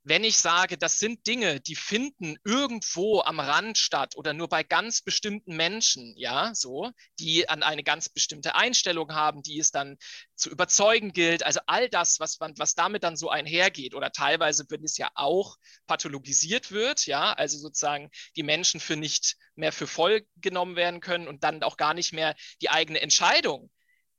wenn 0.02 0.24
ich 0.24 0.38
sage, 0.38 0.78
das 0.78 0.98
sind 0.98 1.26
Dinge, 1.26 1.60
die 1.60 1.76
finden 1.76 2.36
irgendwo 2.44 3.20
am 3.20 3.38
Rand 3.38 3.76
statt 3.76 4.16
oder 4.16 4.32
nur 4.32 4.48
bei 4.48 4.62
ganz 4.62 5.02
bestimmten 5.02 5.56
Menschen, 5.56 6.14
ja, 6.16 6.54
so, 6.54 6.90
die 7.18 7.48
an 7.50 7.62
eine 7.62 7.82
ganz 7.82 8.08
bestimmte 8.08 8.54
Einstellung 8.54 9.12
haben, 9.12 9.42
die 9.42 9.58
es 9.58 9.70
dann 9.70 9.98
zu 10.36 10.48
überzeugen 10.48 11.12
gilt. 11.12 11.44
Also 11.44 11.60
all 11.66 11.90
das, 11.90 12.18
was, 12.18 12.38
was 12.40 12.74
damit 12.74 13.04
dann 13.04 13.16
so 13.16 13.28
einhergeht 13.28 13.94
oder 13.94 14.10
teilweise, 14.10 14.64
wenn 14.70 14.84
es 14.84 14.96
ja 14.96 15.10
auch 15.14 15.56
pathologisiert 15.86 16.70
wird, 16.70 17.06
ja, 17.06 17.34
also 17.34 17.58
sozusagen 17.58 18.10
die 18.36 18.42
Menschen 18.42 18.80
für 18.80 18.96
nicht 18.96 19.36
mehr 19.54 19.72
für 19.72 19.86
voll 19.86 20.22
genommen 20.36 20.76
werden 20.76 21.00
können 21.00 21.28
und 21.28 21.44
dann 21.44 21.62
auch 21.62 21.76
gar 21.76 21.92
nicht 21.92 22.12
mehr 22.14 22.34
die 22.62 22.70
eigene 22.70 23.02
Entscheidung 23.02 23.70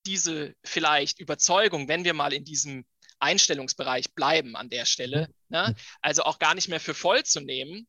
diese 0.05 0.55
vielleicht 0.63 1.19
Überzeugung, 1.19 1.87
wenn 1.87 2.03
wir 2.03 2.13
mal 2.13 2.33
in 2.33 2.43
diesem 2.43 2.85
Einstellungsbereich 3.19 4.13
bleiben 4.13 4.55
an 4.55 4.69
der 4.69 4.85
Stelle, 4.85 5.27
mhm. 5.27 5.33
ne, 5.49 5.75
also 6.01 6.23
auch 6.23 6.39
gar 6.39 6.55
nicht 6.55 6.67
mehr 6.67 6.79
für 6.79 6.93
voll 6.93 7.23
zu 7.23 7.39
nehmen, 7.39 7.87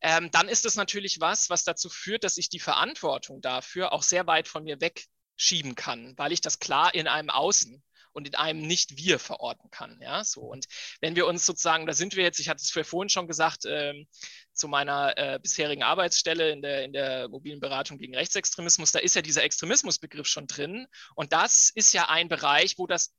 ähm, 0.00 0.30
dann 0.30 0.48
ist 0.48 0.64
das 0.64 0.74
natürlich 0.74 1.20
was, 1.20 1.48
was 1.48 1.64
dazu 1.64 1.88
führt, 1.88 2.24
dass 2.24 2.36
ich 2.36 2.50
die 2.50 2.60
Verantwortung 2.60 3.40
dafür 3.40 3.92
auch 3.92 4.02
sehr 4.02 4.26
weit 4.26 4.48
von 4.48 4.64
mir 4.64 4.78
wegschieben 4.80 5.74
kann, 5.74 6.12
weil 6.18 6.32
ich 6.32 6.42
das 6.42 6.58
klar 6.58 6.94
in 6.94 7.08
einem 7.08 7.30
Außen 7.30 7.82
und 8.14 8.28
in 8.28 8.34
einem 8.34 8.62
nicht 8.62 8.96
wir 8.96 9.18
verorten 9.18 9.70
kann. 9.70 9.98
Ja, 10.00 10.24
so. 10.24 10.40
Und 10.40 10.66
wenn 11.00 11.16
wir 11.16 11.26
uns 11.26 11.44
sozusagen, 11.44 11.86
da 11.86 11.92
sind 11.92 12.16
wir 12.16 12.22
jetzt, 12.24 12.38
ich 12.38 12.48
hatte 12.48 12.62
es 12.62 12.70
vorhin 12.88 13.10
schon 13.10 13.26
gesagt, 13.26 13.64
ähm, 13.66 14.06
zu 14.52 14.68
meiner 14.68 15.18
äh, 15.18 15.38
bisherigen 15.42 15.82
Arbeitsstelle 15.82 16.50
in 16.50 16.62
der, 16.62 16.84
in 16.84 16.92
der 16.92 17.28
mobilen 17.28 17.60
Beratung 17.60 17.98
gegen 17.98 18.14
Rechtsextremismus, 18.14 18.92
da 18.92 19.00
ist 19.00 19.16
ja 19.16 19.22
dieser 19.22 19.42
Extremismusbegriff 19.42 20.26
schon 20.26 20.46
drin. 20.46 20.86
Und 21.16 21.32
das 21.32 21.70
ist 21.74 21.92
ja 21.92 22.08
ein 22.08 22.28
Bereich, 22.28 22.78
wo 22.78 22.86
das 22.86 23.12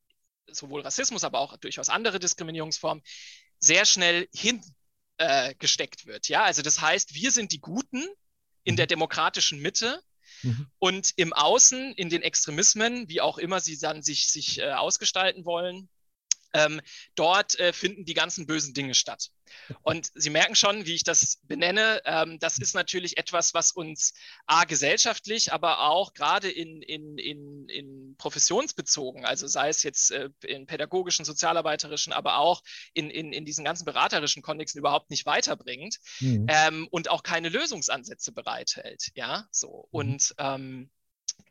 sowohl 0.48 0.82
Rassismus, 0.82 1.24
aber 1.24 1.40
auch 1.40 1.58
durchaus 1.58 1.90
andere 1.90 2.20
Diskriminierungsformen 2.20 3.04
sehr 3.60 3.86
schnell 3.86 4.30
hingesteckt 4.34 6.04
äh, 6.04 6.06
wird. 6.06 6.30
Ja, 6.30 6.44
also 6.44 6.62
das 6.62 6.80
heißt, 6.80 7.14
wir 7.14 7.32
sind 7.32 7.52
die 7.52 7.60
Guten 7.60 8.06
in 8.64 8.76
der 8.76 8.86
mhm. 8.86 8.90
demokratischen 8.90 9.62
Mitte 9.62 10.02
Mhm. 10.44 10.68
Und 10.80 11.14
im 11.16 11.34
Außen, 11.34 11.94
in 11.94 12.10
den 12.10 12.22
Extremismen, 12.22 13.10
wie 13.10 13.22
auch 13.22 13.38
immer 13.38 13.60
sie 13.60 13.78
dann 13.78 14.02
sich, 14.02 14.32
sich 14.32 14.60
äh, 14.60 14.72
ausgestalten 14.72 15.46
wollen, 15.46 15.90
ähm, 16.54 16.82
dort 17.16 17.60
äh, 17.60 17.74
finden 17.74 18.06
die 18.06 18.14
ganzen 18.14 18.46
bösen 18.46 18.74
Dinge 18.74 18.96
statt. 18.96 19.30
Und 19.82 20.12
Sie 20.14 20.30
merken 20.30 20.56
schon, 20.56 20.86
wie 20.86 20.96
ich 20.96 21.04
das 21.04 21.40
benenne, 21.44 22.02
ähm, 22.06 22.40
das 22.40 22.58
ist 22.58 22.74
natürlich 22.76 23.18
etwas, 23.18 23.54
was 23.54 23.72
uns 23.72 24.14
A, 24.46 24.64
gesellschaftlich, 24.66 25.54
aber 25.54 25.82
auch 25.82 26.14
gerade 26.14 26.50
in, 26.50 26.82
in, 26.82 27.18
in, 27.18 27.70
in 27.70 28.16
professionsbezogen, 28.18 29.26
also 29.26 29.48
sei 29.48 29.70
es 29.70 29.84
jetzt 29.84 30.12
äh, 30.12 30.30
in 30.46 30.66
pädagogischen, 30.66 31.26
sozialarbeiterischen, 31.26 32.14
aber 32.14 32.38
auch 32.38 32.62
in, 32.94 33.10
in, 33.10 33.34
in 33.34 33.46
diesen 33.46 33.66
ganzen 33.66 33.86
beraterischen 33.86 34.42
Kontexten 34.42 34.80
überhaupt 34.80 35.10
nicht 35.10 35.26
weiterbringt 35.26 35.98
mhm. 36.20 36.46
ähm, 36.50 36.88
und 36.92 37.10
auch 37.10 37.24
keine 37.24 37.50
Lösungsansätze 37.50 38.32
bereithält. 38.32 39.12
Ja, 39.16 39.48
so. 39.52 39.88
Mhm. 39.92 40.00
Und 40.00 40.36
ähm, 40.38 40.90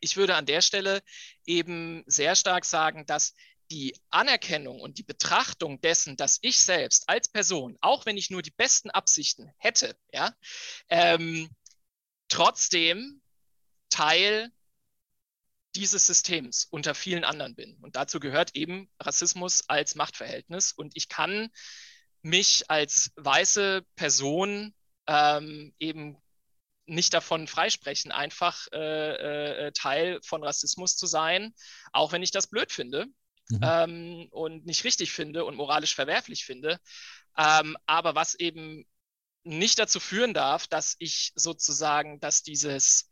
ich 0.01 0.17
würde 0.17 0.35
an 0.35 0.47
der 0.47 0.61
Stelle 0.61 1.03
eben 1.47 2.05
sehr 2.07 2.37
stark 2.37 2.65
sagen, 2.65 3.07
dass 3.07 3.35
die 3.75 3.99
Anerkennung 4.11 4.81
und 4.81 4.99
die 4.99 5.03
Betrachtung 5.03 5.81
dessen, 5.81 6.17
dass 6.17 6.39
ich 6.43 6.63
selbst 6.63 7.09
als 7.09 7.29
Person, 7.29 7.77
auch 7.81 8.07
wenn 8.07 8.17
ich 8.17 8.31
nur 8.31 8.41
die 8.41 8.53
besten 8.53 8.89
Absichten 8.89 9.51
hätte, 9.57 9.97
ja, 10.13 10.33
ähm, 10.89 11.51
trotzdem 12.29 13.21
Teil 13.91 14.53
dieses 15.75 16.07
Systems 16.07 16.69
unter 16.71 16.95
vielen 16.95 17.25
anderen 17.25 17.57
bin. 17.57 17.77
Und 17.83 17.97
dazu 17.97 18.21
gehört 18.21 18.55
eben 18.55 18.89
Rassismus 19.01 19.69
als 19.69 19.97
Machtverhältnis. 19.97 20.71
Und 20.71 20.97
ich 20.97 21.09
kann 21.09 21.51
mich 22.23 22.71
als 22.71 23.11
weiße 23.17 23.85
Person 23.97 24.73
ähm, 25.09 25.75
eben 25.81 26.17
nicht 26.87 27.13
davon 27.13 27.49
freisprechen, 27.49 28.13
einfach 28.13 28.69
äh, 28.73 29.67
äh, 29.67 29.73
Teil 29.73 30.21
von 30.23 30.45
Rassismus 30.45 30.97
zu 30.97 31.07
sein, 31.07 31.53
auch 31.93 32.13
wenn 32.13 32.23
ich 32.23 32.31
das 32.31 32.47
blöd 32.47 32.71
finde 32.71 33.09
mhm. 33.51 33.61
ähm, 33.63 34.29
und 34.31 34.67
nicht 34.67 34.85
richtig 34.85 35.13
finde 35.13 35.45
und 35.45 35.57
moralisch 35.57 35.95
verwerflich 35.95 36.45
finde, 36.45 36.79
ähm, 37.37 37.77
aber 37.87 38.15
was 38.15 38.35
eben 38.35 38.87
nicht 39.45 39.79
dazu 39.79 40.01
führen 40.01 40.35
darf, 40.35 40.67
dass 40.67 40.97
ich 40.99 41.33
sozusagen, 41.35 42.19
dass 42.21 42.43
dieses, 42.43 43.11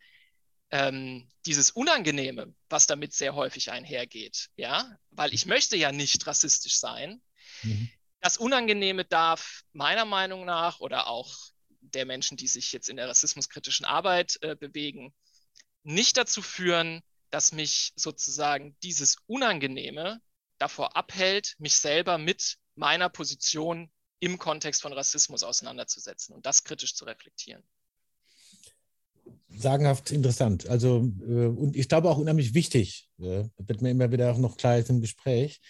ähm, 0.70 1.30
dieses 1.44 1.70
Unangenehme, 1.70 2.54
was 2.68 2.86
damit 2.86 3.12
sehr 3.12 3.34
häufig 3.34 3.70
einhergeht, 3.70 4.48
ja, 4.56 4.96
weil 5.10 5.34
ich 5.34 5.46
möchte 5.46 5.76
ja 5.76 5.92
nicht 5.92 6.26
rassistisch 6.26 6.78
sein. 6.78 7.20
Mhm. 7.62 7.90
Das 8.20 8.38
Unangenehme 8.38 9.04
darf 9.04 9.62
meiner 9.72 10.04
Meinung 10.04 10.44
nach 10.44 10.80
oder 10.80 11.08
auch 11.08 11.36
der 11.80 12.06
Menschen, 12.06 12.36
die 12.36 12.48
sich 12.48 12.72
jetzt 12.72 12.88
in 12.88 12.96
der 12.96 13.08
rassismuskritischen 13.08 13.84
Arbeit 13.84 14.38
äh, 14.42 14.56
bewegen, 14.56 15.12
nicht 15.82 16.16
dazu 16.16 16.40
führen, 16.40 17.02
dass 17.32 17.50
mich 17.50 17.92
sozusagen 17.96 18.76
dieses 18.82 19.16
Unangenehme 19.26 20.20
davor 20.58 20.96
abhält, 20.96 21.56
mich 21.58 21.76
selber 21.76 22.18
mit 22.18 22.58
meiner 22.74 23.08
Position 23.08 23.90
im 24.20 24.38
Kontext 24.38 24.82
von 24.82 24.92
Rassismus 24.92 25.42
auseinanderzusetzen 25.42 26.34
und 26.34 26.46
das 26.46 26.62
kritisch 26.62 26.94
zu 26.94 27.04
reflektieren. 27.04 27.64
Sagenhaft 29.48 30.10
interessant. 30.10 30.66
Also, 30.68 31.10
äh, 31.26 31.46
und 31.46 31.76
ich 31.76 31.88
glaube 31.88 32.08
auch 32.08 32.18
unheimlich 32.18 32.54
wichtig, 32.54 33.10
wird 33.18 33.82
mir 33.82 33.90
immer 33.90 34.10
wieder 34.10 34.32
auch 34.32 34.38
noch 34.38 34.56
klar 34.56 34.78
im 34.78 35.00
Gespräch. 35.00 35.60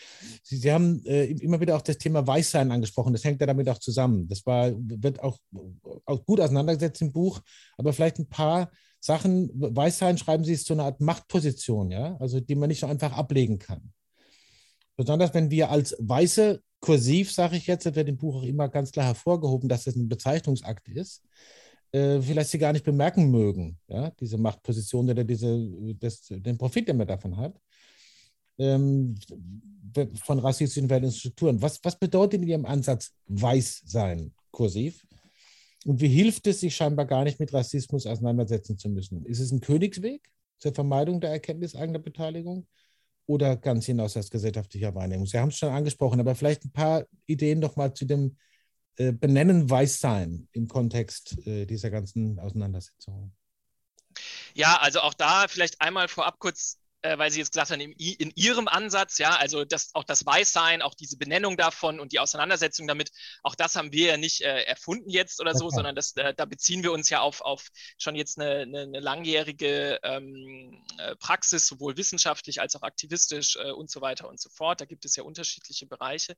Sie, 0.42 0.56
Sie 0.56 0.72
haben 0.72 1.04
äh, 1.04 1.24
immer 1.24 1.60
wieder 1.60 1.76
auch 1.76 1.82
das 1.82 1.98
Thema 1.98 2.26
Weißsein 2.26 2.70
angesprochen. 2.70 3.12
Das 3.12 3.24
hängt 3.24 3.40
ja 3.40 3.46
damit 3.46 3.68
auch 3.68 3.78
zusammen. 3.78 4.28
Das 4.28 4.46
war, 4.46 4.72
wird 4.76 5.20
auch, 5.20 5.38
auch 6.04 6.24
gut 6.24 6.40
auseinandergesetzt 6.40 7.02
im 7.02 7.12
Buch, 7.12 7.40
aber 7.76 7.92
vielleicht 7.92 8.18
ein 8.18 8.28
paar 8.28 8.70
Sachen. 9.02 9.50
Weißsein 9.54 10.16
schreiben 10.16 10.44
Sie, 10.44 10.52
ist 10.52 10.66
so 10.66 10.74
eine 10.74 10.84
Art 10.84 11.00
Machtposition, 11.00 11.90
ja, 11.90 12.16
also 12.18 12.40
die 12.40 12.54
man 12.54 12.68
nicht 12.68 12.80
so 12.80 12.86
einfach 12.86 13.12
ablegen 13.12 13.58
kann. 13.58 13.92
Besonders 14.96 15.34
wenn 15.34 15.50
wir 15.50 15.70
als 15.70 15.96
Weiße 15.98 16.62
kursiv, 16.80 17.32
sage 17.32 17.56
ich 17.56 17.66
jetzt, 17.66 17.84
wird 17.84 18.08
im 18.08 18.16
Buch 18.16 18.36
auch 18.36 18.42
immer 18.44 18.68
ganz 18.68 18.92
klar 18.92 19.06
hervorgehoben, 19.06 19.68
dass 19.68 19.86
es 19.86 19.96
ein 19.96 20.08
Bezeichnungsakt 20.08 20.88
ist, 20.88 21.22
äh, 21.90 22.20
vielleicht 22.20 22.50
sie 22.50 22.58
gar 22.58 22.72
nicht 22.72 22.84
bemerken 22.84 23.30
mögen, 23.30 23.78
ja, 23.88 24.10
diese 24.20 24.38
Machtposition 24.38 25.10
oder 25.10 25.24
diese, 25.24 25.68
das, 25.98 26.26
den 26.28 26.56
Profit, 26.56 26.88
den 26.88 26.96
man 26.96 27.06
davon 27.06 27.36
hat, 27.36 27.60
ähm, 28.58 29.16
von 30.22 30.38
rassistischen 30.38 31.10
Strukturen. 31.10 31.60
Was, 31.60 31.80
was 31.82 31.98
bedeutet 31.98 32.42
in 32.42 32.48
Ihrem 32.48 32.66
Ansatz 32.66 33.12
weiß 33.26 33.82
sein, 33.84 34.32
kursiv? 34.50 35.04
Und 35.84 36.00
wie 36.00 36.08
hilft 36.08 36.46
es, 36.46 36.60
sich 36.60 36.74
scheinbar 36.76 37.06
gar 37.06 37.24
nicht 37.24 37.40
mit 37.40 37.52
Rassismus 37.52 38.06
auseinandersetzen 38.06 38.78
zu 38.78 38.88
müssen? 38.88 39.24
Ist 39.26 39.40
es 39.40 39.50
ein 39.50 39.60
Königsweg 39.60 40.22
zur 40.58 40.74
Vermeidung 40.74 41.20
der 41.20 41.30
Erkenntnis 41.30 41.74
eigener 41.74 41.98
Beteiligung? 41.98 42.66
oder 43.26 43.56
ganz 43.56 43.86
hinaus 43.86 44.16
aus 44.16 44.30
gesellschaftlicher 44.30 44.94
Wahrnehmung? 44.94 45.26
Sie 45.26 45.38
haben 45.38 45.48
es 45.48 45.58
schon 45.58 45.70
angesprochen, 45.70 46.20
aber 46.20 46.34
vielleicht 46.34 46.64
ein 46.64 46.72
paar 46.72 47.06
Ideen 47.26 47.60
nochmal 47.60 47.94
zu 47.94 48.04
dem 48.04 48.36
äh, 48.96 49.12
Benennen 49.12 49.68
Weißsein 49.68 50.48
im 50.52 50.68
Kontext 50.68 51.46
äh, 51.46 51.66
dieser 51.66 51.90
ganzen 51.90 52.38
Auseinandersetzung. 52.38 53.32
Ja, 54.54 54.76
also 54.78 55.00
auch 55.00 55.14
da 55.14 55.46
vielleicht 55.48 55.80
einmal 55.80 56.08
vorab 56.08 56.38
kurz 56.38 56.78
äh, 57.02 57.18
weil 57.18 57.30
Sie 57.30 57.40
jetzt 57.40 57.52
gesagt 57.52 57.70
haben, 57.70 57.80
in, 57.80 57.92
in, 57.92 58.32
Ihrem 58.34 58.68
Ansatz, 58.68 59.18
ja, 59.18 59.36
also 59.36 59.64
das, 59.64 59.94
auch 59.94 60.04
das 60.04 60.24
Weißsein, 60.24 60.82
auch 60.82 60.94
diese 60.94 61.16
Benennung 61.16 61.56
davon 61.56 62.00
und 62.00 62.12
die 62.12 62.20
Auseinandersetzung 62.20 62.86
damit, 62.86 63.10
auch 63.42 63.54
das 63.54 63.76
haben 63.76 63.92
wir 63.92 64.08
ja 64.08 64.16
nicht 64.16 64.42
äh, 64.42 64.62
erfunden 64.62 65.10
jetzt 65.10 65.40
oder 65.40 65.54
so, 65.54 65.66
okay. 65.66 65.74
sondern 65.76 65.96
das, 65.96 66.16
äh, 66.16 66.34
da 66.34 66.44
beziehen 66.44 66.82
wir 66.82 66.92
uns 66.92 67.10
ja 67.10 67.20
auf, 67.20 67.40
auf 67.40 67.68
schon 67.98 68.14
jetzt 68.14 68.38
eine, 68.38 68.60
eine, 68.60 68.82
eine 68.82 69.00
langjährige 69.00 70.00
ähm, 70.02 70.82
äh, 70.98 71.16
Praxis, 71.16 71.66
sowohl 71.66 71.96
wissenschaftlich 71.96 72.60
als 72.60 72.76
auch 72.76 72.82
aktivistisch 72.82 73.56
äh, 73.56 73.70
und 73.70 73.90
so 73.90 74.00
weiter 74.00 74.28
und 74.28 74.40
so 74.40 74.48
fort. 74.50 74.80
Da 74.80 74.84
gibt 74.84 75.04
es 75.04 75.16
ja 75.16 75.24
unterschiedliche 75.24 75.86
Bereiche. 75.86 76.36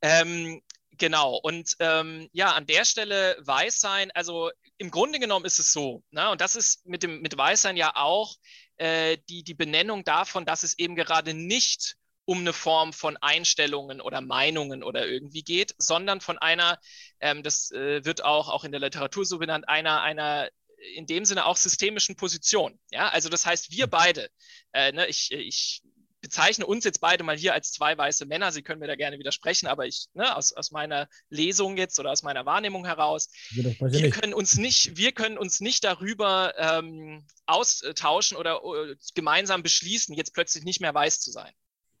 Ähm, 0.00 0.62
Genau, 0.98 1.36
und 1.36 1.74
ähm, 1.78 2.28
ja, 2.32 2.52
an 2.52 2.66
der 2.66 2.84
Stelle 2.84 3.36
Weißsein, 3.40 4.10
also 4.10 4.50
im 4.76 4.90
Grunde 4.90 5.18
genommen 5.18 5.46
ist 5.46 5.58
es 5.58 5.72
so, 5.72 6.02
ne, 6.10 6.30
und 6.30 6.40
das 6.40 6.54
ist 6.54 6.84
mit 6.86 7.02
dem 7.02 7.22
mit 7.22 7.36
Weißsein 7.36 7.78
ja 7.78 7.96
auch 7.96 8.36
äh, 8.76 9.18
die, 9.28 9.42
die 9.42 9.54
Benennung 9.54 10.04
davon, 10.04 10.44
dass 10.44 10.62
es 10.62 10.78
eben 10.78 10.96
gerade 10.96 11.34
nicht 11.34 11.96
um 12.24 12.38
eine 12.38 12.52
Form 12.52 12.92
von 12.92 13.16
Einstellungen 13.16 14.00
oder 14.00 14.20
Meinungen 14.20 14.82
oder 14.82 15.06
irgendwie 15.06 15.42
geht, 15.42 15.74
sondern 15.78 16.20
von 16.20 16.38
einer, 16.38 16.78
ähm, 17.20 17.42
das 17.42 17.70
äh, 17.72 18.04
wird 18.04 18.24
auch, 18.24 18.48
auch 18.48 18.64
in 18.64 18.70
der 18.70 18.80
Literatur 18.80 19.24
so 19.24 19.38
benannt, 19.38 19.68
einer, 19.68 20.02
einer 20.02 20.48
in 20.94 21.06
dem 21.06 21.24
Sinne 21.24 21.46
auch 21.46 21.56
systemischen 21.56 22.16
Position. 22.16 22.78
Ja, 22.90 23.08
also 23.08 23.28
das 23.28 23.46
heißt, 23.46 23.70
wir 23.70 23.86
beide, 23.86 24.30
äh, 24.72 24.92
ne, 24.92 25.06
ich, 25.06 25.30
ich 25.32 25.82
bezeichne 26.22 26.64
uns 26.64 26.84
jetzt 26.84 27.00
beide 27.00 27.24
mal 27.24 27.36
hier 27.36 27.52
als 27.52 27.72
zwei 27.72 27.98
weiße 27.98 28.24
Männer. 28.24 28.52
Sie 28.52 28.62
können 28.62 28.80
mir 28.80 28.86
da 28.86 28.96
gerne 28.96 29.18
widersprechen, 29.18 29.66
aber 29.66 29.86
ich, 29.86 30.06
ne, 30.14 30.34
aus, 30.34 30.52
aus 30.52 30.70
meiner 30.70 31.08
Lesung 31.28 31.76
jetzt 31.76 31.98
oder 31.98 32.10
aus 32.10 32.22
meiner 32.22 32.46
Wahrnehmung 32.46 32.86
heraus, 32.86 33.28
wir 33.50 34.10
können 34.10 34.32
uns 34.32 34.56
nicht, 34.56 34.96
wir 34.96 35.12
können 35.12 35.36
uns 35.36 35.60
nicht 35.60 35.84
darüber 35.84 36.54
ähm, 36.56 37.26
austauschen 37.46 38.36
oder 38.38 38.64
uh, 38.64 38.94
gemeinsam 39.14 39.62
beschließen, 39.62 40.14
jetzt 40.14 40.32
plötzlich 40.32 40.64
nicht 40.64 40.80
mehr 40.80 40.94
weiß 40.94 41.20
zu 41.20 41.30
sein. 41.30 41.52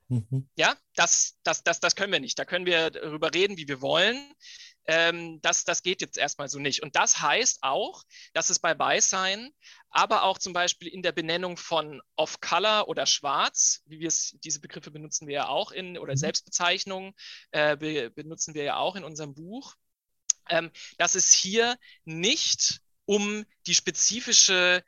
Mhm. 0.08 0.48
Ja, 0.56 0.76
das, 0.94 1.38
das, 1.42 1.64
das, 1.64 1.80
das 1.80 1.96
können 1.96 2.12
wir 2.12 2.20
nicht. 2.20 2.38
Da 2.38 2.44
können 2.44 2.66
wir 2.66 2.90
darüber 2.90 3.34
reden, 3.34 3.56
wie 3.56 3.68
wir 3.68 3.80
wollen. 3.80 4.16
Ähm, 4.86 5.40
das, 5.42 5.64
das 5.64 5.82
geht 5.82 6.00
jetzt 6.00 6.18
erstmal 6.18 6.48
so 6.48 6.58
nicht. 6.58 6.82
Und 6.82 6.96
das 6.96 7.20
heißt 7.20 7.58
auch, 7.62 8.02
dass 8.32 8.50
es 8.50 8.58
bei 8.58 8.76
Weißsein, 8.76 9.50
aber 9.90 10.24
auch 10.24 10.38
zum 10.38 10.52
Beispiel 10.52 10.88
in 10.88 11.02
der 11.02 11.12
Benennung 11.12 11.56
von 11.56 12.02
Off-Color 12.16 12.88
oder 12.88 13.06
Schwarz, 13.06 13.82
wie 13.86 14.00
wir 14.00 14.08
es, 14.08 14.36
diese 14.42 14.60
Begriffe 14.60 14.90
benutzen 14.90 15.28
wir 15.28 15.34
ja 15.34 15.48
auch 15.48 15.70
in, 15.70 15.98
oder 15.98 16.14
mhm. 16.14 16.18
Selbstbezeichnungen 16.18 17.14
äh, 17.52 17.76
be, 17.76 18.10
benutzen 18.10 18.54
wir 18.54 18.64
ja 18.64 18.76
auch 18.76 18.96
in 18.96 19.04
unserem 19.04 19.34
Buch, 19.34 19.74
ähm, 20.48 20.70
dass 20.98 21.14
es 21.14 21.32
hier 21.32 21.78
nicht 22.04 22.80
um 23.04 23.44
die 23.66 23.74
spezifische 23.74 24.82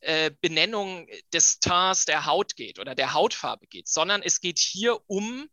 äh, 0.00 0.30
Benennung 0.40 1.06
des 1.32 1.60
Tons 1.60 2.04
der 2.04 2.26
Haut 2.26 2.56
geht 2.56 2.78
oder 2.78 2.94
der 2.94 3.12
Hautfarbe 3.12 3.66
geht, 3.66 3.88
sondern 3.88 4.22
es 4.22 4.40
geht 4.40 4.58
hier 4.58 4.98
um 5.08 5.48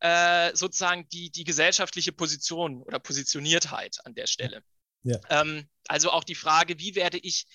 äh, 0.00 0.54
sozusagen 0.54 1.08
die, 1.08 1.30
die 1.30 1.44
gesellschaftliche 1.44 2.12
Position 2.12 2.82
oder 2.82 2.98
Positioniertheit 2.98 3.98
an 4.04 4.14
der 4.14 4.26
Stelle. 4.26 4.62
Ja. 5.02 5.18
Ähm, 5.28 5.68
also 5.88 6.10
auch 6.10 6.24
die 6.24 6.34
Frage, 6.34 6.78
wie 6.78 6.94
werde 6.94 7.18
ich 7.18 7.46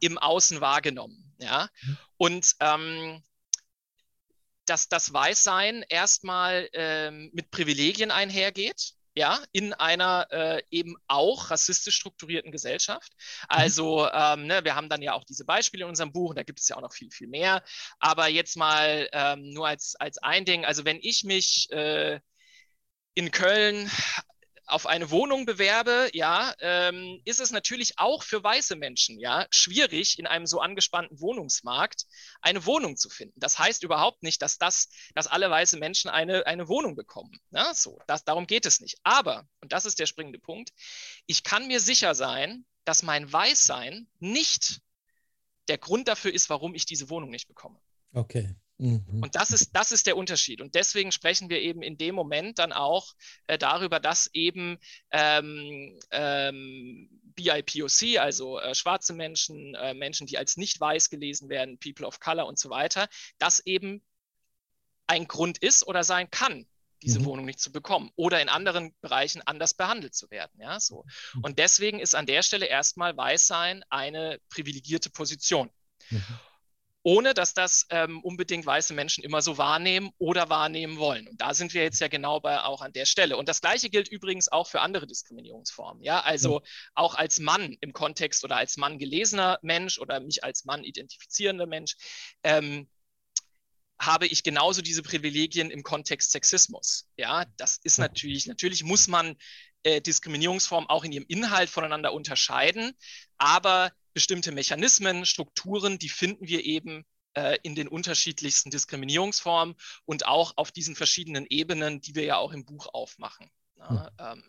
im 0.00 0.18
Außen 0.18 0.60
wahrgenommen? 0.60 1.34
Ja? 1.38 1.68
Mhm. 1.82 1.98
Und 2.16 2.56
ähm, 2.60 3.22
dass 4.66 4.88
das 4.88 5.12
Weißsein 5.12 5.84
erstmal 5.88 6.68
ähm, 6.72 7.30
mit 7.34 7.50
Privilegien 7.50 8.10
einhergeht 8.10 8.94
ja, 9.14 9.40
in 9.52 9.72
einer 9.72 10.26
äh, 10.30 10.62
eben 10.70 10.96
auch 11.06 11.50
rassistisch 11.50 11.96
strukturierten 11.96 12.50
Gesellschaft. 12.50 13.12
Mhm. 13.12 13.46
Also 13.48 14.08
ähm, 14.10 14.46
ne, 14.46 14.64
wir 14.64 14.74
haben 14.74 14.88
dann 14.88 15.02
ja 15.02 15.12
auch 15.14 15.24
diese 15.24 15.44
Beispiele 15.44 15.84
in 15.84 15.90
unserem 15.90 16.12
Buch, 16.12 16.30
und 16.30 16.36
da 16.36 16.42
gibt 16.42 16.60
es 16.60 16.68
ja 16.68 16.76
auch 16.76 16.82
noch 16.82 16.92
viel, 16.92 17.10
viel 17.10 17.28
mehr. 17.28 17.62
Aber 18.00 18.28
jetzt 18.28 18.56
mal 18.56 19.08
ähm, 19.12 19.50
nur 19.50 19.68
als, 19.68 19.94
als 19.96 20.18
ein 20.18 20.44
Ding, 20.44 20.64
also 20.64 20.84
wenn 20.84 20.98
ich 21.00 21.24
mich 21.24 21.70
äh, 21.70 22.20
in 23.14 23.30
Köln 23.30 23.90
auf 24.66 24.86
eine 24.86 25.10
Wohnung 25.10 25.46
bewerbe, 25.46 26.08
ja, 26.12 26.54
ähm, 26.60 27.20
ist 27.24 27.40
es 27.40 27.50
natürlich 27.50 27.98
auch 27.98 28.22
für 28.22 28.42
weiße 28.42 28.76
Menschen 28.76 29.18
ja 29.18 29.46
schwierig, 29.50 30.18
in 30.18 30.26
einem 30.26 30.46
so 30.46 30.60
angespannten 30.60 31.20
Wohnungsmarkt 31.20 32.06
eine 32.40 32.64
Wohnung 32.64 32.96
zu 32.96 33.10
finden. 33.10 33.38
Das 33.38 33.58
heißt 33.58 33.82
überhaupt 33.82 34.22
nicht, 34.22 34.40
dass 34.42 34.58
das, 34.58 34.88
dass 35.14 35.26
alle 35.26 35.50
weiße 35.50 35.76
Menschen 35.78 36.10
eine, 36.10 36.46
eine 36.46 36.68
Wohnung 36.68 36.96
bekommen. 36.96 37.38
Ne? 37.50 37.64
so, 37.74 38.00
das, 38.06 38.24
darum 38.24 38.46
geht 38.46 38.66
es 38.66 38.80
nicht. 38.80 38.98
Aber, 39.02 39.46
und 39.60 39.72
das 39.72 39.84
ist 39.84 39.98
der 39.98 40.06
springende 40.06 40.38
Punkt, 40.38 40.72
ich 41.26 41.42
kann 41.42 41.66
mir 41.66 41.80
sicher 41.80 42.14
sein, 42.14 42.64
dass 42.84 43.02
mein 43.02 43.30
Weißsein 43.30 44.08
nicht 44.18 44.80
der 45.68 45.78
Grund 45.78 46.08
dafür 46.08 46.32
ist, 46.32 46.50
warum 46.50 46.74
ich 46.74 46.86
diese 46.86 47.08
Wohnung 47.10 47.30
nicht 47.30 47.48
bekomme. 47.48 47.80
Okay. 48.12 48.54
Mhm. 48.78 49.20
Und 49.22 49.34
das 49.34 49.50
ist, 49.50 49.70
das 49.74 49.92
ist 49.92 50.06
der 50.06 50.16
Unterschied. 50.16 50.60
Und 50.60 50.74
deswegen 50.74 51.12
sprechen 51.12 51.48
wir 51.48 51.60
eben 51.60 51.82
in 51.82 51.96
dem 51.96 52.14
Moment 52.14 52.58
dann 52.58 52.72
auch 52.72 53.14
äh, 53.46 53.58
darüber, 53.58 54.00
dass 54.00 54.28
eben 54.32 54.78
ähm, 55.10 55.98
ähm, 56.10 57.08
BIPOC, 57.36 58.18
also 58.18 58.58
äh, 58.58 58.74
schwarze 58.74 59.12
Menschen, 59.12 59.74
äh, 59.74 59.94
Menschen, 59.94 60.26
die 60.26 60.38
als 60.38 60.56
nicht 60.56 60.80
weiß 60.80 61.08
gelesen 61.10 61.48
werden, 61.48 61.78
People 61.78 62.06
of 62.06 62.20
Color 62.20 62.46
und 62.46 62.58
so 62.58 62.70
weiter, 62.70 63.08
das 63.38 63.60
eben 63.60 64.02
ein 65.06 65.28
Grund 65.28 65.58
ist 65.58 65.86
oder 65.86 66.02
sein 66.02 66.30
kann, 66.30 66.66
diese 67.02 67.20
mhm. 67.20 67.26
Wohnung 67.26 67.44
nicht 67.44 67.60
zu 67.60 67.70
bekommen 67.70 68.10
oder 68.16 68.40
in 68.40 68.48
anderen 68.48 68.94
Bereichen 69.02 69.42
anders 69.42 69.74
behandelt 69.74 70.14
zu 70.14 70.30
werden. 70.30 70.60
Ja, 70.60 70.80
so. 70.80 71.04
Mhm. 71.34 71.44
Und 71.44 71.58
deswegen 71.58 72.00
ist 72.00 72.14
an 72.14 72.26
der 72.26 72.42
Stelle 72.42 72.66
erstmal 72.66 73.16
Weißsein 73.16 73.84
eine 73.88 74.40
privilegierte 74.48 75.10
Position. 75.10 75.70
Mhm 76.10 76.24
ohne 77.04 77.34
dass 77.34 77.52
das 77.52 77.86
ähm, 77.90 78.22
unbedingt 78.22 78.64
weiße 78.64 78.94
Menschen 78.94 79.22
immer 79.22 79.42
so 79.42 79.58
wahrnehmen 79.58 80.10
oder 80.16 80.48
wahrnehmen 80.48 80.96
wollen. 80.96 81.28
Und 81.28 81.38
da 81.38 81.52
sind 81.52 81.74
wir 81.74 81.82
jetzt 81.82 82.00
ja 82.00 82.08
genau 82.08 82.40
bei, 82.40 82.58
auch 82.62 82.80
an 82.80 82.94
der 82.94 83.04
Stelle. 83.04 83.36
Und 83.36 83.46
das 83.46 83.60
Gleiche 83.60 83.90
gilt 83.90 84.08
übrigens 84.08 84.50
auch 84.50 84.66
für 84.66 84.80
andere 84.80 85.06
Diskriminierungsformen. 85.06 86.02
Ja, 86.02 86.20
also 86.20 86.60
ja. 86.60 86.66
auch 86.94 87.14
als 87.14 87.40
Mann 87.40 87.76
im 87.82 87.92
Kontext 87.92 88.42
oder 88.42 88.56
als 88.56 88.78
Mann 88.78 88.98
gelesener 88.98 89.58
Mensch 89.60 89.98
oder 89.98 90.18
mich 90.20 90.42
als 90.42 90.64
Mann 90.64 90.82
identifizierender 90.82 91.66
Mensch. 91.66 91.94
Ähm, 92.42 92.88
habe 94.00 94.26
ich 94.26 94.42
genauso 94.42 94.80
diese 94.80 95.02
Privilegien 95.02 95.70
im 95.70 95.82
Kontext 95.82 96.32
Sexismus. 96.32 97.06
Ja, 97.16 97.44
das 97.58 97.78
ist 97.84 97.98
natürlich, 97.98 98.46
natürlich 98.46 98.82
muss 98.82 99.08
man 99.08 99.36
äh, 99.82 100.00
Diskriminierungsformen 100.00 100.88
auch 100.88 101.04
in 101.04 101.12
ihrem 101.12 101.26
Inhalt 101.28 101.68
voneinander 101.68 102.12
unterscheiden, 102.12 102.92
aber 103.36 103.92
bestimmte 104.14 104.52
Mechanismen, 104.52 105.26
Strukturen, 105.26 105.98
die 105.98 106.08
finden 106.08 106.48
wir 106.48 106.64
eben 106.64 107.04
äh, 107.34 107.58
in 107.62 107.74
den 107.74 107.88
unterschiedlichsten 107.88 108.70
Diskriminierungsformen 108.70 109.74
und 110.04 110.26
auch 110.26 110.52
auf 110.56 110.72
diesen 110.72 110.94
verschiedenen 110.94 111.46
Ebenen, 111.48 112.00
die 112.00 112.14
wir 112.14 112.24
ja 112.24 112.36
auch 112.36 112.52
im 112.52 112.64
Buch 112.64 112.86
aufmachen. 112.92 113.50
Na, 113.76 114.10
hm. 114.18 114.38
ähm, 114.38 114.42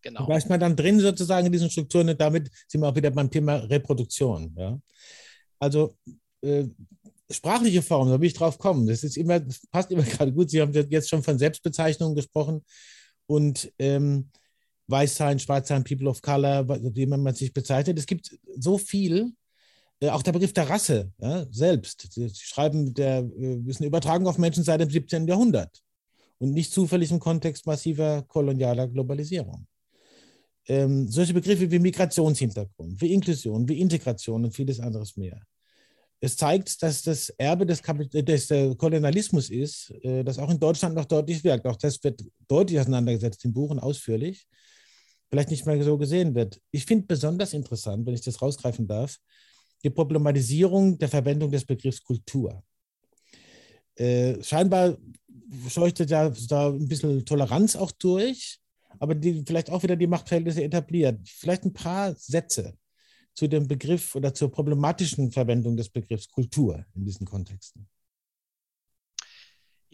genau. 0.00 0.26
Da 0.26 0.36
ist 0.36 0.48
man 0.48 0.60
dann 0.60 0.76
drin 0.76 1.00
sozusagen 1.00 1.46
in 1.46 1.52
diesen 1.52 1.70
Strukturen 1.70 2.08
und 2.08 2.20
damit 2.20 2.50
sind 2.68 2.80
wir 2.80 2.88
auch 2.88 2.94
wieder 2.94 3.10
beim 3.10 3.30
Thema 3.30 3.56
Reproduktion. 3.56 4.54
Ja? 4.56 4.78
Also 5.58 5.96
äh, 6.42 6.64
sprachliche 7.30 7.82
Formen, 7.82 8.12
da 8.12 8.20
will 8.20 8.28
ich 8.28 8.34
drauf 8.34 8.58
kommen. 8.58 8.86
Das 8.86 9.02
ist 9.02 9.16
immer, 9.16 9.40
das 9.40 9.66
passt 9.70 9.90
immer 9.90 10.02
gerade 10.02 10.32
gut. 10.32 10.50
Sie 10.50 10.60
haben 10.60 10.72
jetzt 10.72 11.08
schon 11.08 11.22
von 11.22 11.38
Selbstbezeichnungen 11.38 12.14
gesprochen 12.14 12.64
und 13.26 13.72
ähm, 13.78 14.30
Weißsein, 14.92 15.40
Schwarzsein, 15.40 15.82
People 15.82 16.08
of 16.08 16.22
Color, 16.22 16.68
wie 16.94 17.06
man 17.06 17.34
sich 17.34 17.52
bezeichnet. 17.52 17.98
Es 17.98 18.06
gibt 18.06 18.38
so 18.56 18.78
viel, 18.78 19.32
äh, 20.00 20.10
auch 20.10 20.22
der 20.22 20.32
Begriff 20.32 20.52
der 20.52 20.70
Rasse 20.70 21.12
ja, 21.18 21.46
selbst. 21.50 22.12
Sie 22.12 22.30
schreiben, 22.32 22.94
der 22.94 23.28
äh, 23.36 23.56
ist 23.66 23.80
eine 23.80 23.88
Übertragung 23.88 24.28
auf 24.28 24.38
Menschen 24.38 24.62
seit 24.62 24.80
dem 24.80 24.90
17. 24.90 25.26
Jahrhundert 25.26 25.82
und 26.38 26.52
nicht 26.52 26.72
zufällig 26.72 27.10
im 27.10 27.18
Kontext 27.18 27.66
massiver 27.66 28.22
kolonialer 28.22 28.86
Globalisierung. 28.86 29.66
Ähm, 30.68 31.08
solche 31.08 31.34
Begriffe 31.34 31.70
wie 31.70 31.78
Migrationshintergrund, 31.80 33.00
wie 33.00 33.12
Inklusion, 33.12 33.68
wie 33.68 33.80
Integration 33.80 34.44
und 34.44 34.54
vieles 34.54 34.78
anderes 34.78 35.16
mehr. 35.16 35.40
Es 36.20 36.36
zeigt, 36.36 36.80
dass 36.84 37.02
das 37.02 37.30
Erbe 37.30 37.66
des, 37.66 37.82
des 37.82 38.50
äh, 38.52 38.74
Kolonialismus 38.76 39.50
ist, 39.50 39.90
äh, 40.02 40.22
das 40.22 40.38
auch 40.38 40.50
in 40.50 40.60
Deutschland 40.60 40.94
noch 40.94 41.04
deutlich 41.04 41.42
wirkt. 41.42 41.66
Auch 41.66 41.76
das 41.76 42.02
wird 42.04 42.22
deutlich 42.46 42.78
auseinandergesetzt 42.78 43.44
im 43.44 43.52
Buch 43.52 43.70
und 43.70 43.80
ausführlich. 43.80 44.46
Vielleicht 45.32 45.50
nicht 45.50 45.64
mehr 45.64 45.82
so 45.82 45.96
gesehen 45.96 46.34
wird. 46.34 46.60
Ich 46.72 46.84
finde 46.84 47.06
besonders 47.06 47.54
interessant, 47.54 48.04
wenn 48.04 48.12
ich 48.12 48.20
das 48.20 48.42
rausgreifen 48.42 48.86
darf, 48.86 49.16
die 49.82 49.88
Problematisierung 49.88 50.98
der 50.98 51.08
Verwendung 51.08 51.50
des 51.50 51.64
Begriffs 51.64 52.02
Kultur. 52.02 52.62
Äh, 53.94 54.42
scheinbar 54.42 54.98
scheuchte 55.70 56.04
da, 56.04 56.28
da 56.48 56.68
ein 56.68 56.86
bisschen 56.86 57.24
Toleranz 57.24 57.76
auch 57.76 57.92
durch, 57.92 58.58
aber 58.98 59.14
die 59.14 59.42
vielleicht 59.46 59.70
auch 59.70 59.82
wieder 59.82 59.96
die 59.96 60.06
Machtverhältnisse 60.06 60.64
etabliert. 60.64 61.26
Vielleicht 61.26 61.64
ein 61.64 61.72
paar 61.72 62.14
Sätze 62.14 62.76
zu 63.32 63.48
dem 63.48 63.66
Begriff 63.66 64.14
oder 64.14 64.34
zur 64.34 64.52
problematischen 64.52 65.32
Verwendung 65.32 65.78
des 65.78 65.88
Begriffs 65.88 66.28
Kultur 66.28 66.84
in 66.94 67.06
diesen 67.06 67.26
Kontexten. 67.26 67.88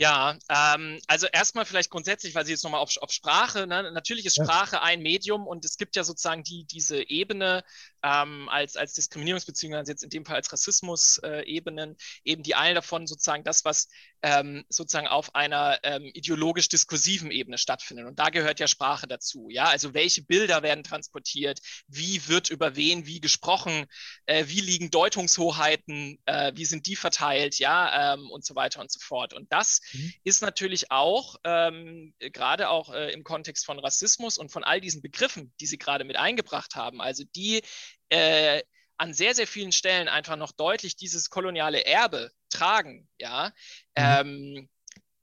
Ja, 0.00 0.38
ähm, 0.48 1.00
also 1.08 1.26
erstmal 1.26 1.64
vielleicht 1.64 1.90
grundsätzlich, 1.90 2.32
weil 2.36 2.46
Sie 2.46 2.52
jetzt 2.52 2.62
nochmal 2.62 2.80
auf, 2.80 2.96
auf 2.98 3.10
Sprache, 3.10 3.66
ne? 3.66 3.90
natürlich 3.90 4.26
ist 4.26 4.36
Sprache 4.36 4.80
ein 4.80 5.02
Medium 5.02 5.44
und 5.48 5.64
es 5.64 5.76
gibt 5.76 5.96
ja 5.96 6.04
sozusagen 6.04 6.44
die, 6.44 6.64
diese 6.66 7.10
Ebene 7.10 7.64
ähm, 8.02 8.48
als, 8.48 8.76
als 8.76 8.96
Diskriminierungs- 8.96 9.46
beziehungsweise 9.46 9.92
jetzt 9.92 10.04
in 10.04 10.10
dem 10.10 10.24
Fall 10.24 10.36
als 10.36 10.52
Rassismus-Ebenen, 10.52 11.92
äh, 11.92 12.30
eben 12.30 12.42
die 12.42 12.54
eine 12.54 12.74
davon 12.74 13.06
sozusagen 13.06 13.44
das, 13.44 13.64
was 13.64 13.88
ähm, 14.22 14.64
sozusagen 14.68 15.06
auf 15.06 15.34
einer 15.34 15.78
ähm, 15.82 16.10
ideologisch-diskursiven 16.12 17.30
Ebene 17.30 17.58
stattfindet. 17.58 18.06
Und 18.06 18.18
da 18.18 18.30
gehört 18.30 18.60
ja 18.60 18.66
Sprache 18.66 19.06
dazu. 19.06 19.48
Ja, 19.50 19.66
also 19.66 19.94
welche 19.94 20.22
Bilder 20.22 20.62
werden 20.62 20.82
transportiert, 20.84 21.60
wie 21.86 22.26
wird 22.26 22.50
über 22.50 22.76
wen 22.76 23.06
wie 23.06 23.20
gesprochen, 23.20 23.86
äh, 24.26 24.44
wie 24.48 24.60
liegen 24.60 24.90
Deutungshoheiten, 24.90 26.18
äh, 26.26 26.52
wie 26.54 26.64
sind 26.64 26.86
die 26.86 26.96
verteilt, 26.96 27.58
ja, 27.58 28.14
ähm, 28.14 28.30
und 28.30 28.44
so 28.44 28.54
weiter 28.54 28.80
und 28.80 28.90
so 28.90 28.98
fort. 29.00 29.34
Und 29.34 29.52
das 29.52 29.80
mhm. 29.92 30.12
ist 30.24 30.42
natürlich 30.42 30.90
auch 30.90 31.36
ähm, 31.44 32.14
gerade 32.18 32.70
auch 32.70 32.92
äh, 32.92 33.12
im 33.12 33.24
Kontext 33.24 33.66
von 33.66 33.78
Rassismus 33.78 34.38
und 34.38 34.50
von 34.50 34.64
all 34.64 34.80
diesen 34.80 35.02
Begriffen, 35.02 35.52
die 35.60 35.66
Sie 35.66 35.78
gerade 35.78 36.04
mit 36.04 36.16
eingebracht 36.16 36.74
haben, 36.74 37.00
also 37.00 37.24
die 37.36 37.62
äh, 38.10 38.62
an 38.96 39.14
sehr, 39.14 39.34
sehr 39.34 39.46
vielen 39.46 39.72
Stellen 39.72 40.08
einfach 40.08 40.36
noch 40.36 40.52
deutlich 40.52 40.96
dieses 40.96 41.30
koloniale 41.30 41.84
Erbe 41.84 42.32
tragen, 42.50 43.08
ja, 43.18 43.48
mhm. 43.48 43.52
ähm, 43.96 44.68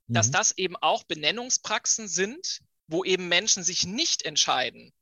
dass 0.08 0.28
mhm. 0.28 0.32
das 0.32 0.58
eben 0.58 0.76
auch 0.78 1.04
Benennungspraxen 1.04 2.08
sind, 2.08 2.62
wo 2.88 3.04
eben 3.04 3.28
Menschen 3.28 3.64
sich 3.64 3.86
nicht 3.86 4.24
entscheiden, 4.24 4.94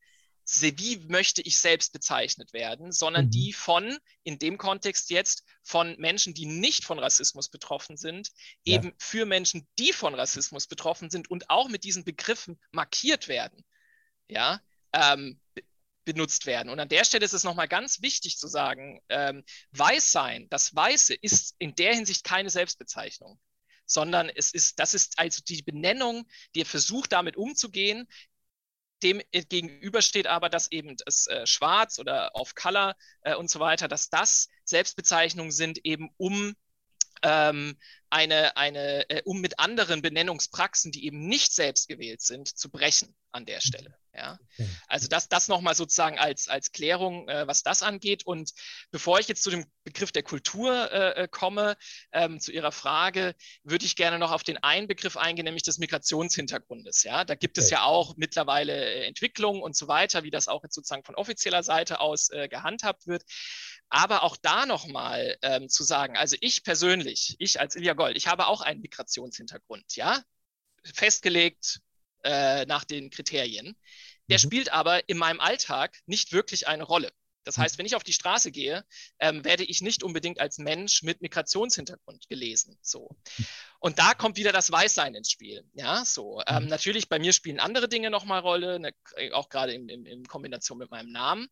wie 0.45 0.97
möchte 1.07 1.41
ich 1.41 1.57
selbst 1.57 1.93
bezeichnet 1.93 2.51
werden, 2.53 2.91
sondern 2.91 3.25
mhm. 3.25 3.31
die 3.31 3.53
von, 3.53 3.97
in 4.23 4.39
dem 4.39 4.57
Kontext 4.57 5.09
jetzt, 5.09 5.43
von 5.61 5.95
Menschen, 5.97 6.33
die 6.33 6.45
nicht 6.45 6.83
von 6.83 6.99
Rassismus 6.99 7.49
betroffen 7.49 7.95
sind, 7.95 8.29
ja. 8.65 8.75
eben 8.75 8.93
für 8.97 9.25
Menschen, 9.25 9.67
die 9.79 9.93
von 9.93 10.13
Rassismus 10.15 10.67
betroffen 10.67 11.09
sind 11.09 11.29
und 11.29 11.49
auch 11.49 11.69
mit 11.69 11.83
diesen 11.83 12.03
Begriffen 12.03 12.59
markiert 12.71 13.27
werden. 13.27 13.63
Ja, 14.27 14.61
ähm, 14.93 15.39
benutzt 16.05 16.45
werden. 16.45 16.69
Und 16.69 16.79
an 16.79 16.89
der 16.89 17.05
Stelle 17.05 17.25
ist 17.25 17.33
es 17.33 17.43
nochmal 17.43 17.67
ganz 17.67 18.01
wichtig 18.01 18.37
zu 18.37 18.47
sagen, 18.47 19.01
ähm, 19.09 19.43
Weißsein, 19.71 20.47
das 20.49 20.75
Weiße 20.75 21.13
ist 21.13 21.55
in 21.59 21.75
der 21.75 21.93
Hinsicht 21.93 22.23
keine 22.23 22.49
Selbstbezeichnung, 22.49 23.39
sondern 23.85 24.29
es 24.29 24.53
ist, 24.53 24.79
das 24.79 24.93
ist 24.93 25.19
also 25.19 25.41
die 25.47 25.61
Benennung, 25.61 26.27
die 26.55 26.65
versucht, 26.65 27.11
damit 27.11 27.37
umzugehen. 27.37 28.07
Dem 29.01 29.21
gegenüber 29.31 30.01
steht 30.01 30.27
aber, 30.27 30.49
dass 30.49 30.71
eben 30.71 30.95
das 30.97 31.27
äh, 31.27 31.45
Schwarz 31.45 31.99
oder 31.99 32.35
auf 32.35 32.55
Color 32.55 32.95
äh, 33.21 33.35
und 33.35 33.49
so 33.49 33.59
weiter, 33.59 33.87
dass 33.87 34.09
das 34.09 34.47
Selbstbezeichnungen 34.63 35.51
sind, 35.51 35.85
eben 35.85 36.09
um 36.17 36.55
ähm, 37.21 37.77
eine, 38.09 38.55
eine, 38.57 39.09
äh, 39.09 39.21
um 39.25 39.41
mit 39.41 39.59
anderen 39.59 40.01
Benennungspraxen, 40.01 40.91
die 40.91 41.05
eben 41.05 41.27
nicht 41.27 41.53
selbst 41.53 41.87
gewählt 41.87 42.21
sind, 42.21 42.47
zu 42.47 42.69
brechen 42.69 43.15
an 43.31 43.45
der 43.45 43.61
Stelle. 43.61 43.97
Ja, 44.15 44.37
also 44.87 45.07
das, 45.07 45.27
das 45.27 45.47
nochmal 45.47 45.73
sozusagen 45.73 46.19
als, 46.19 46.47
als 46.47 46.71
Klärung, 46.71 47.27
äh, 47.29 47.47
was 47.47 47.63
das 47.63 47.81
angeht. 47.81 48.27
Und 48.27 48.51
bevor 48.91 49.19
ich 49.19 49.27
jetzt 49.27 49.41
zu 49.41 49.49
dem 49.49 49.65
Begriff 49.83 50.11
der 50.11 50.21
Kultur 50.21 50.91
äh, 50.91 51.23
äh, 51.23 51.27
komme, 51.27 51.75
ähm, 52.11 52.39
zu 52.39 52.51
Ihrer 52.51 52.71
Frage, 52.71 53.33
würde 53.63 53.85
ich 53.85 53.95
gerne 53.95 54.19
noch 54.19 54.31
auf 54.31 54.43
den 54.43 54.57
einen 54.57 54.87
Begriff 54.87 55.17
eingehen, 55.17 55.45
nämlich 55.45 55.63
des 55.63 55.79
Migrationshintergrundes. 55.79 57.01
Ja, 57.01 57.25
da 57.25 57.33
gibt 57.33 57.57
es 57.57 57.71
ja 57.71 57.83
auch 57.83 58.15
mittlerweile 58.15 58.73
äh, 58.73 59.07
Entwicklungen 59.07 59.63
und 59.63 59.75
so 59.75 59.87
weiter, 59.87 60.23
wie 60.23 60.29
das 60.31 60.47
auch 60.47 60.63
jetzt 60.63 60.75
sozusagen 60.75 61.03
von 61.03 61.15
offizieller 61.15 61.63
Seite 61.63 61.99
aus 61.99 62.29
äh, 62.29 62.47
gehandhabt 62.47 63.07
wird. 63.07 63.23
Aber 63.89 64.21
auch 64.21 64.37
da 64.37 64.67
nochmal 64.67 65.37
ähm, 65.41 65.69
zu 65.69 65.83
sagen, 65.83 66.17
also 66.17 66.37
ich 66.39 66.63
persönlich, 66.63 67.35
ich 67.39 67.59
als 67.59 67.75
Ilja 67.75 67.93
Gold, 67.93 68.15
ich 68.15 68.27
habe 68.27 68.45
auch 68.45 68.61
einen 68.61 68.81
Migrationshintergrund, 68.81 69.95
ja, 69.95 70.21
festgelegt, 70.83 71.79
äh, 72.23 72.65
nach 72.65 72.83
den 72.83 73.09
Kriterien. 73.09 73.75
Der 74.29 74.37
mhm. 74.37 74.41
spielt 74.41 74.73
aber 74.73 75.07
in 75.09 75.17
meinem 75.17 75.39
Alltag 75.39 75.99
nicht 76.05 76.31
wirklich 76.31 76.67
eine 76.67 76.83
Rolle. 76.83 77.11
Das 77.43 77.57
heißt, 77.57 77.75
mhm. 77.75 77.79
wenn 77.79 77.85
ich 77.85 77.95
auf 77.95 78.03
die 78.03 78.13
Straße 78.13 78.51
gehe, 78.51 78.85
ähm, 79.19 79.43
werde 79.43 79.63
ich 79.63 79.81
nicht 79.81 80.03
unbedingt 80.03 80.39
als 80.39 80.57
Mensch 80.57 81.03
mit 81.03 81.21
Migrationshintergrund 81.21 82.29
gelesen. 82.29 82.77
So. 82.81 83.09
Und 83.79 83.99
da 83.99 84.13
kommt 84.13 84.37
wieder 84.37 84.51
das 84.51 84.71
Weißsein 84.71 85.13
ins 85.15 85.29
Spiel. 85.29 85.63
Ja, 85.73 86.05
so. 86.05 86.41
Ähm, 86.47 86.63
mhm. 86.63 86.69
natürlich, 86.69 87.09
bei 87.09 87.19
mir 87.19 87.33
spielen 87.33 87.59
andere 87.59 87.89
Dinge 87.89 88.09
nochmal 88.09 88.39
Rolle, 88.39 88.79
ne, 88.79 88.93
auch 89.33 89.49
gerade 89.49 89.73
in, 89.73 89.89
in, 89.89 90.05
in, 90.05 90.23
Kombination 90.25 90.77
mit 90.77 90.89
meinem 90.89 91.11
Namen. 91.11 91.47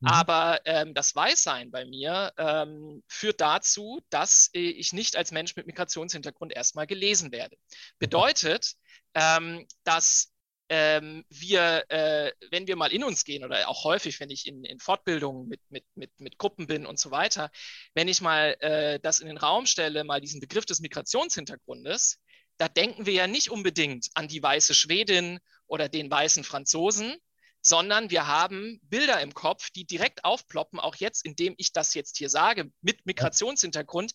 Mhm. 0.00 0.08
Aber 0.08 0.60
ähm, 0.64 0.94
das 0.94 1.14
Weißsein 1.14 1.70
bei 1.70 1.84
mir 1.84 2.32
ähm, 2.38 3.02
führt 3.06 3.40
dazu, 3.40 4.00
dass 4.10 4.50
ich 4.52 4.92
nicht 4.92 5.16
als 5.16 5.30
Mensch 5.30 5.54
mit 5.56 5.66
Migrationshintergrund 5.66 6.52
erstmal 6.54 6.86
gelesen 6.86 7.30
werde. 7.30 7.56
Bedeutet, 7.98 8.74
ähm, 9.16 9.66
dass 9.82 10.32
ähm, 10.68 11.24
wir, 11.30 11.84
äh, 11.88 12.32
wenn 12.50 12.66
wir 12.66 12.76
mal 12.76 12.92
in 12.92 13.02
uns 13.02 13.24
gehen 13.24 13.44
oder 13.44 13.68
auch 13.68 13.84
häufig, 13.84 14.20
wenn 14.20 14.30
ich 14.30 14.46
in, 14.46 14.64
in 14.64 14.78
Fortbildungen 14.78 15.48
mit, 15.48 15.60
mit, 15.70 15.84
mit, 15.94 16.10
mit 16.20 16.38
Gruppen 16.38 16.66
bin 16.66 16.84
und 16.84 16.98
so 16.98 17.10
weiter, 17.10 17.50
wenn 17.94 18.08
ich 18.08 18.20
mal 18.20 18.56
äh, 18.60 19.00
das 19.00 19.20
in 19.20 19.28
den 19.28 19.38
Raum 19.38 19.66
stelle, 19.66 20.04
mal 20.04 20.20
diesen 20.20 20.40
Begriff 20.40 20.66
des 20.66 20.80
Migrationshintergrundes, 20.80 22.18
da 22.58 22.68
denken 22.68 23.06
wir 23.06 23.12
ja 23.12 23.26
nicht 23.26 23.50
unbedingt 23.50 24.08
an 24.14 24.28
die 24.28 24.42
weiße 24.42 24.74
Schwedin 24.74 25.38
oder 25.66 25.88
den 25.88 26.10
weißen 26.10 26.44
Franzosen, 26.44 27.16
sondern 27.62 28.10
wir 28.10 28.26
haben 28.26 28.80
Bilder 28.84 29.20
im 29.20 29.34
Kopf, 29.34 29.70
die 29.70 29.86
direkt 29.86 30.24
aufploppen, 30.24 30.78
auch 30.78 30.96
jetzt, 30.96 31.24
indem 31.24 31.54
ich 31.58 31.72
das 31.72 31.94
jetzt 31.94 32.18
hier 32.18 32.28
sage, 32.28 32.70
mit 32.80 33.06
Migrationshintergrund, 33.06 34.12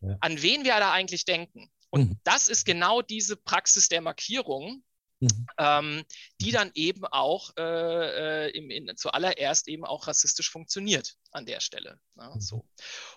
ja. 0.00 0.16
an 0.20 0.40
wen 0.40 0.64
wir 0.64 0.76
da 0.78 0.92
eigentlich 0.92 1.24
denken. 1.24 1.70
Und 1.96 2.10
mhm. 2.10 2.20
das 2.24 2.48
ist 2.48 2.66
genau 2.66 3.00
diese 3.00 3.36
Praxis 3.36 3.88
der 3.88 4.02
Markierung, 4.02 4.84
mhm. 5.20 5.46
ähm, 5.58 6.04
die 6.40 6.50
dann 6.50 6.70
eben 6.74 7.06
auch 7.06 7.56
äh, 7.56 8.48
äh, 8.48 8.50
im, 8.50 8.70
in, 8.70 8.96
zuallererst 8.96 9.66
eben 9.68 9.84
auch 9.84 10.06
rassistisch 10.06 10.50
funktioniert 10.50 11.16
an 11.32 11.46
der 11.46 11.60
Stelle. 11.60 11.98
Ja, 12.16 12.34
mhm. 12.34 12.40
so. 12.40 12.68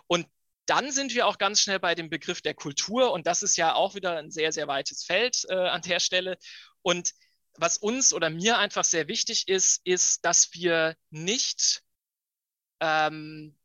Und 0.07 0.27
dann 0.65 0.91
sind 0.91 1.13
wir 1.13 1.27
auch 1.27 1.39
ganz 1.39 1.59
schnell 1.59 1.79
bei 1.79 1.93
dem 1.93 2.09
Begriff 2.09 2.41
der 2.41 2.53
Kultur 2.53 3.11
und 3.11 3.27
das 3.27 3.43
ist 3.43 3.57
ja 3.57 3.73
auch 3.73 3.95
wieder 3.95 4.17
ein 4.17 4.31
sehr, 4.31 4.53
sehr 4.53 4.67
weites 4.67 5.03
Feld 5.03 5.43
äh, 5.49 5.55
an 5.55 5.81
der 5.81 5.99
Stelle. 5.99 6.37
Und 6.81 7.13
was 7.57 7.77
uns 7.77 8.13
oder 8.13 8.29
mir 8.29 8.59
einfach 8.59 8.85
sehr 8.85 9.09
wichtig 9.09 9.47
ist, 9.47 9.81
ist, 9.83 10.23
dass 10.23 10.53
wir 10.53 10.95
nicht 11.09 11.81
ähm, 12.79 13.57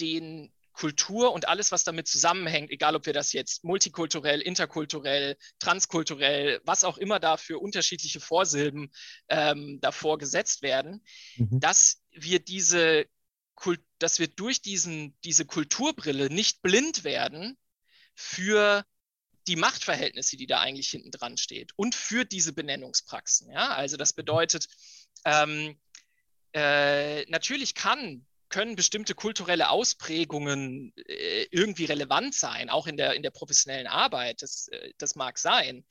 den 0.00 0.50
Kultur 0.72 1.32
und 1.32 1.48
alles, 1.48 1.70
was 1.70 1.84
damit 1.84 2.08
zusammenhängt, 2.08 2.70
egal 2.70 2.96
ob 2.96 3.06
wir 3.06 3.12
das 3.12 3.32
jetzt 3.32 3.64
multikulturell, 3.64 4.40
interkulturell, 4.40 5.36
transkulturell, 5.58 6.60
was 6.64 6.84
auch 6.84 6.98
immer 6.98 7.20
da 7.20 7.36
für 7.36 7.58
unterschiedliche 7.58 8.20
Vorsilben 8.20 8.90
ähm, 9.28 9.80
davor 9.80 10.18
gesetzt 10.18 10.62
werden, 10.62 11.04
mhm. 11.36 11.60
dass 11.60 12.02
wir 12.10 12.38
diese 12.38 13.06
dass 13.98 14.18
wir 14.18 14.26
durch 14.26 14.60
diesen, 14.60 15.16
diese 15.22 15.44
Kulturbrille 15.44 16.30
nicht 16.30 16.62
blind 16.62 17.04
werden 17.04 17.56
für 18.14 18.84
die 19.46 19.56
Machtverhältnisse, 19.56 20.36
die 20.36 20.46
da 20.46 20.60
eigentlich 20.60 20.88
hinten 20.88 21.10
dran 21.10 21.36
steht 21.36 21.72
und 21.76 21.94
für 21.94 22.24
diese 22.24 22.52
Benennungspraxen. 22.52 23.50
Ja? 23.50 23.74
Also 23.74 23.96
das 23.96 24.12
bedeutet, 24.12 24.68
ähm, 25.24 25.78
äh, 26.54 27.24
natürlich 27.30 27.74
kann 27.74 28.26
können 28.52 28.76
bestimmte 28.76 29.14
kulturelle 29.14 29.70
Ausprägungen 29.70 30.92
äh, 31.08 31.46
irgendwie 31.50 31.86
relevant 31.86 32.34
sein, 32.34 32.70
auch 32.70 32.86
in 32.86 32.96
der, 32.96 33.14
in 33.14 33.22
der 33.22 33.30
professionellen 33.30 33.88
Arbeit. 33.88 34.42
Das, 34.42 34.68
äh, 34.68 34.92
das 34.98 35.16
mag 35.16 35.38
sein. 35.38 35.84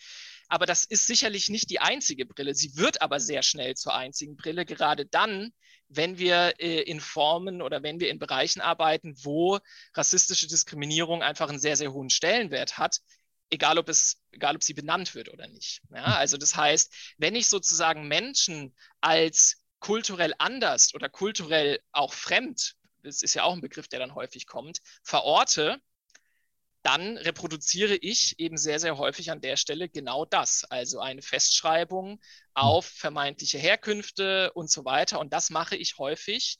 Aber 0.47 0.65
das 0.65 0.85
ist 0.85 1.07
sicherlich 1.07 1.49
nicht 1.49 1.69
die 1.69 1.79
einzige 1.79 2.25
Brille. 2.25 2.53
Sie 2.53 2.77
wird 2.77 3.01
aber 3.01 3.19
sehr 3.19 3.41
schnell 3.41 3.75
zur 3.75 3.95
einzigen 3.95 4.37
Brille, 4.37 4.65
gerade 4.65 5.05
dann, 5.05 5.51
wenn 5.89 6.17
wir 6.19 6.53
äh, 6.59 6.81
in 6.81 6.99
Formen 7.01 7.61
oder 7.61 7.83
wenn 7.83 7.99
wir 7.99 8.09
in 8.09 8.19
Bereichen 8.19 8.61
arbeiten, 8.61 9.15
wo 9.23 9.59
rassistische 9.93 10.47
Diskriminierung 10.47 11.23
einfach 11.23 11.49
einen 11.49 11.59
sehr, 11.59 11.75
sehr 11.75 11.91
hohen 11.91 12.09
Stellenwert 12.09 12.77
hat, 12.77 12.99
egal 13.49 13.77
ob 13.77 13.89
es, 13.89 14.21
egal 14.31 14.55
ob 14.55 14.63
sie 14.63 14.73
benannt 14.73 15.15
wird 15.15 15.29
oder 15.29 15.47
nicht. 15.47 15.81
Ja, 15.93 16.17
also 16.17 16.37
das 16.37 16.55
heißt, 16.55 16.93
wenn 17.17 17.35
ich 17.35 17.47
sozusagen 17.47 18.07
Menschen 18.07 18.75
als 19.01 19.60
kulturell 19.81 20.33
anders 20.37 20.93
oder 20.93 21.09
kulturell 21.09 21.81
auch 21.91 22.13
fremd, 22.13 22.75
das 23.03 23.21
ist 23.21 23.33
ja 23.33 23.43
auch 23.43 23.53
ein 23.53 23.61
Begriff, 23.61 23.89
der 23.89 23.99
dann 23.99 24.15
häufig 24.15 24.47
kommt, 24.47 24.79
verorte, 25.03 25.81
dann 26.83 27.17
reproduziere 27.17 27.95
ich 27.95 28.39
eben 28.39 28.57
sehr, 28.57 28.79
sehr 28.79 28.97
häufig 28.97 29.29
an 29.29 29.41
der 29.41 29.55
Stelle 29.55 29.89
genau 29.89 30.25
das. 30.25 30.63
Also 30.65 30.99
eine 30.99 31.21
Festschreibung 31.21 32.19
auf 32.53 32.85
vermeintliche 32.85 33.59
Herkünfte 33.59 34.51
und 34.53 34.71
so 34.71 34.83
weiter. 34.83 35.19
Und 35.19 35.31
das 35.31 35.51
mache 35.51 35.75
ich 35.75 35.97
häufig 35.99 36.57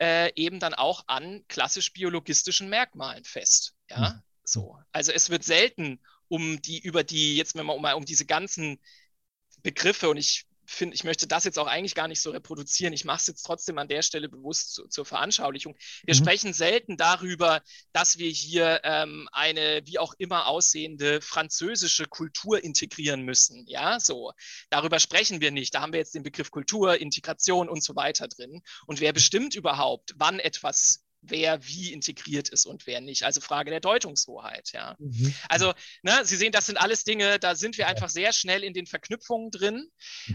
äh, 0.00 0.32
eben 0.34 0.58
dann 0.58 0.74
auch 0.74 1.04
an 1.06 1.44
klassisch 1.46 1.92
biologistischen 1.92 2.68
Merkmalen 2.68 3.24
fest. 3.24 3.74
Ja, 3.88 4.14
hm. 4.14 4.22
so. 4.42 4.78
Also 4.90 5.12
es 5.12 5.30
wird 5.30 5.44
selten 5.44 6.00
um 6.26 6.60
die, 6.60 6.80
über 6.80 7.04
die, 7.04 7.36
jetzt 7.36 7.54
mal 7.54 7.68
um, 7.68 7.84
um 7.84 8.04
diese 8.04 8.26
ganzen 8.26 8.80
Begriffe, 9.62 10.08
und 10.08 10.16
ich 10.16 10.46
finde, 10.64 10.94
ich 10.94 11.04
möchte 11.04 11.26
das 11.26 11.44
jetzt 11.44 11.58
auch 11.58 11.66
eigentlich 11.66 11.94
gar 11.94 12.08
nicht 12.08 12.20
so 12.20 12.30
reproduzieren. 12.30 12.92
Ich 12.92 13.04
mache 13.04 13.18
es 13.18 13.26
jetzt 13.26 13.42
trotzdem 13.42 13.78
an 13.78 13.88
der 13.88 14.02
Stelle 14.02 14.28
bewusst 14.28 14.74
zu, 14.74 14.88
zur 14.88 15.04
Veranschaulichung. 15.04 15.76
Wir 16.04 16.14
mhm. 16.14 16.18
sprechen 16.18 16.52
selten 16.52 16.96
darüber, 16.96 17.62
dass 17.92 18.18
wir 18.18 18.30
hier 18.30 18.80
ähm, 18.84 19.28
eine 19.32 19.82
wie 19.84 19.98
auch 19.98 20.14
immer 20.18 20.46
aussehende 20.46 21.20
französische 21.20 22.06
Kultur 22.06 22.62
integrieren 22.62 23.22
müssen. 23.22 23.64
Ja, 23.66 24.00
so. 24.00 24.32
Darüber 24.70 25.00
sprechen 25.00 25.40
wir 25.40 25.50
nicht. 25.50 25.74
Da 25.74 25.80
haben 25.80 25.92
wir 25.92 26.00
jetzt 26.00 26.14
den 26.14 26.22
Begriff 26.22 26.50
Kultur, 26.50 27.00
Integration 27.00 27.68
und 27.68 27.82
so 27.82 27.96
weiter 27.96 28.28
drin. 28.28 28.62
Und 28.86 29.00
wer 29.00 29.12
bestimmt 29.12 29.54
überhaupt, 29.54 30.14
wann 30.16 30.38
etwas 30.38 31.04
wer 31.22 31.64
wie 31.66 31.92
integriert 31.92 32.48
ist 32.48 32.66
und 32.66 32.86
wer 32.86 33.00
nicht. 33.00 33.22
Also 33.22 33.40
Frage 33.40 33.70
der 33.70 33.80
Deutungshoheit, 33.80 34.72
ja. 34.72 34.96
Mhm. 34.98 35.34
Also, 35.48 35.72
ne, 36.02 36.20
Sie 36.24 36.36
sehen, 36.36 36.52
das 36.52 36.66
sind 36.66 36.76
alles 36.76 37.04
Dinge, 37.04 37.38
da 37.38 37.54
sind 37.54 37.78
wir 37.78 37.86
einfach 37.86 38.08
sehr 38.08 38.32
schnell 38.32 38.64
in 38.64 38.74
den 38.74 38.86
Verknüpfungen 38.86 39.50
drin. 39.50 39.88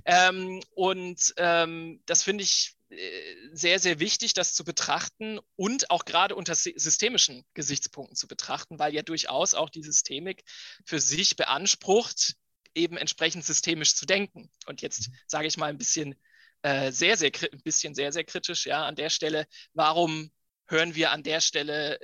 Ähm, 0.06 0.62
und 0.71 1.34
ähm, 1.38 2.02
das 2.06 2.23
finde 2.23 2.43
ich 2.43 2.76
äh, 2.89 3.21
sehr, 3.52 3.80
sehr 3.80 4.00
wichtig, 4.00 4.34
das 4.34 4.54
zu 4.54 4.63
betrachten 4.63 5.39
und 5.56 5.91
auch 5.91 6.06
gerade 6.06 6.36
unter 6.36 6.56
systemischen 6.56 7.43
Gesichtspunkten 7.54 8.15
zu 8.15 8.28
betrachten, 8.28 8.80
weil 8.80 8.93
ja 8.93 9.02
durchaus 9.02 9.54
auch 9.54 9.69
die 9.69 9.84
Systemik 9.84 10.43
für 10.86 11.00
sich 11.00 11.36
beansprucht, 11.36 12.36
eben 12.76 12.95
entsprechend 12.95 13.43
systemisch 13.43 13.95
zu 13.95 14.06
denken. 14.06 14.50
Und 14.67 14.82
jetzt 14.82 15.10
mhm. 15.10 15.13
sage 15.28 15.47
ich 15.47 15.58
mal 15.58 15.69
ein 15.69 15.78
bisschen 15.78 16.15
äh, 16.62 16.91
sehr, 16.91 17.17
sehr, 17.17 17.32
ein 17.52 17.62
bisschen 17.63 17.93
sehr, 17.93 18.12
sehr 18.13 18.23
kritisch, 18.23 18.65
ja, 18.65 18.86
an 18.86 18.95
der 18.95 19.10
Stelle, 19.10 19.47
warum 19.73 20.32
hören 20.68 20.96
wir 20.96 21.12
an 21.12 21.24
der 21.24 21.42
Stelle 21.42 22.00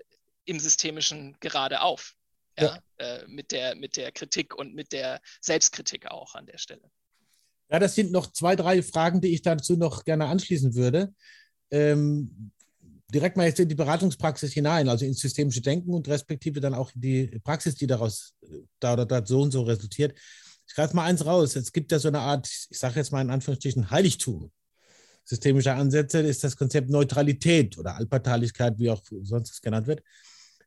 im 0.45 0.60
Systemischen 0.60 1.38
gerade 1.39 1.82
auf. 1.82 2.15
Ja, 2.58 2.80
ja. 2.99 3.06
Äh, 3.06 3.28
mit, 3.28 3.52
der, 3.52 3.76
mit 3.76 3.97
der 3.97 4.12
Kritik 4.12 4.56
und 4.56 4.76
mit 4.76 4.91
der 4.91 5.21
Selbstkritik 5.41 6.12
auch 6.12 6.36
an 6.36 6.45
der 6.45 6.58
Stelle. 6.58 6.91
Ja, 7.69 7.80
das 7.80 7.95
sind 7.95 8.12
noch 8.12 8.32
zwei, 8.32 8.56
drei 8.56 8.84
Fragen, 8.84 9.21
die 9.21 9.34
ich 9.34 9.41
dazu 9.41 9.76
noch 9.76 10.06
gerne 10.06 10.28
anschließen 10.28 10.76
würde. 10.76 11.13
Ähm, 11.71 12.52
direkt 13.12 13.38
mal 13.38 13.47
jetzt 13.47 13.60
in 13.60 13.69
die 13.69 13.76
Beratungspraxis 13.76 14.54
hinein, 14.54 14.88
also 14.88 15.06
ins 15.06 15.19
systemische 15.19 15.62
Denken 15.62 15.93
und 15.93 16.08
respektive 16.08 16.60
dann 16.60 16.76
auch 16.76 16.91
die 16.93 17.28
Praxis, 17.43 17.76
die 17.76 17.88
daraus 17.88 18.36
da 18.80 18.93
oder 18.93 19.06
da 19.06 19.26
so 19.26 19.41
und 19.41 19.52
so 19.52 19.63
resultiert. 19.63 20.17
Ich 20.67 20.76
greife 20.76 20.95
mal 20.95 21.06
eins 21.06 21.26
raus. 21.26 21.56
Es 21.56 21.71
gibt 21.71 21.91
ja 21.91 21.99
so 21.99 22.08
eine 22.08 22.19
Art, 22.19 22.47
ich 22.47 22.78
sage 22.78 22.99
jetzt 22.99 23.12
mal 23.12 23.21
in 23.21 23.32
Anführungsstrichen, 23.32 23.89
Heiligtum 23.89 24.52
systemischer 25.23 25.75
Ansätze 25.75 26.19
ist 26.19 26.43
das 26.43 26.57
Konzept 26.57 26.89
Neutralität 26.89 27.77
oder 27.77 27.95
Allparteilichkeit, 27.95 28.79
wie 28.79 28.89
auch 28.89 29.01
sonst 29.21 29.51
es 29.51 29.62
genannt 29.62 29.88
wird. 29.88 30.03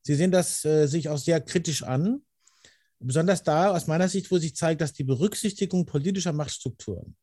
Sie 0.03 0.15
sehen 0.15 0.31
das 0.31 0.65
äh, 0.65 0.87
sich 0.87 1.09
auch 1.09 1.19
sehr 1.19 1.41
kritisch 1.41 1.83
an, 1.83 2.23
besonders 2.99 3.43
da 3.43 3.71
aus 3.73 3.87
meiner 3.87 4.09
Sicht, 4.09 4.31
wo 4.31 4.39
sich 4.39 4.55
zeigt, 4.55 4.81
dass 4.81 4.93
die 4.93 5.05
Berücksichtigung 5.05 5.85
politischer 5.85 6.33
Machtstrukturen 6.33 7.17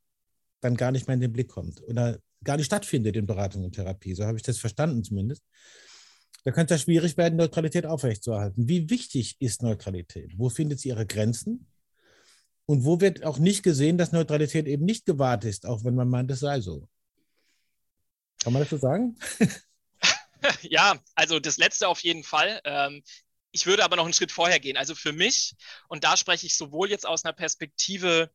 dann 0.62 0.76
gar 0.76 0.91
nicht 0.91 1.08
mehr 1.08 1.15
in 1.15 1.22
den 1.22 1.34
Blick 1.34 1.50
kommt 1.50 1.82
oder 1.84 2.19
gar 2.43 2.58
nicht 2.58 2.65
stattfindet 2.65 3.15
in 3.15 3.26
Beratung 3.26 3.63
und 3.63 3.74
Therapie. 3.74 4.13
So 4.13 4.26
habe 4.26 4.38
ich 4.38 4.43
das 4.43 4.58
verstanden 4.58 5.04
zumindest. 5.04 5.43
Da 6.43 6.52
könnte 6.52 6.74
es 6.74 6.82
ja 6.82 6.84
schwierig 6.84 7.17
werden, 7.17 7.38
Neutralität 7.38 7.86
aufrechtzuerhalten. 7.86 8.67
Wie 8.67 8.89
wichtig 8.89 9.38
ist 9.39 9.63
Neutralität? 9.63 10.34
Wo 10.38 10.50
findet 10.50 10.80
sie 10.80 10.89
ihre 10.89 11.06
Grenzen? 11.06 11.67
Und 12.65 12.86
wo 12.86 13.00
wird 13.02 13.24
auch 13.24 13.39
nicht 13.39 13.63
gesehen, 13.63 13.98
dass 13.98 14.12
Neutralität 14.12 14.67
eben 14.67 14.86
nicht 14.86 15.06
gewahrt 15.06 15.46
ist, 15.46 15.65
auch 15.65 15.84
wenn 15.84 15.96
man 15.96 16.10
meint, 16.10 16.32
es 16.32 16.39
sei 16.39 16.60
so? 16.62 16.88
Kann 18.41 18.54
man 18.54 18.62
das 18.62 18.69
so 18.69 18.78
sagen? 18.78 19.17
ja, 20.62 20.96
also 21.15 21.39
das 21.39 21.58
letzte 21.58 21.88
auf 21.88 22.02
jeden 22.02 22.24
Fall. 22.24 22.62
Ähm, 22.65 23.04
ich 23.52 23.65
würde 23.65 23.84
aber 23.84 23.96
noch 23.96 24.06
einen 24.06 24.13
Schritt 24.13 24.32
vorher 24.32 24.60
gehen. 24.60 24.78
Also 24.78 24.96
für 24.96 25.13
mich, 25.13 25.56
und 25.88 26.04
da 26.04 26.17
spreche 26.17 26.48
ich 26.48 26.58
sowohl 26.58 26.89
jetzt 26.89 27.06
aus 27.06 27.24
einer 27.24 27.34
Perspektive 27.34 28.32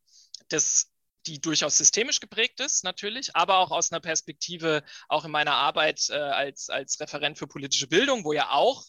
des 0.51 0.91
die 1.27 1.41
durchaus 1.41 1.77
systemisch 1.77 2.21
geprägt 2.21 2.59
ist, 2.61 2.83
natürlich, 2.83 3.35
aber 3.35 3.57
auch 3.57 3.71
aus 3.71 3.91
einer 3.91 3.99
Perspektive, 3.99 4.83
auch 5.09 5.25
in 5.25 5.31
meiner 5.31 5.53
Arbeit 5.53 6.07
äh, 6.09 6.13
als, 6.13 6.69
als 6.69 6.99
Referent 6.99 7.37
für 7.37 7.45
politische 7.45 7.87
Bildung, 7.87 8.23
wo 8.23 8.31
ja 8.31 8.51
auch 8.51 8.85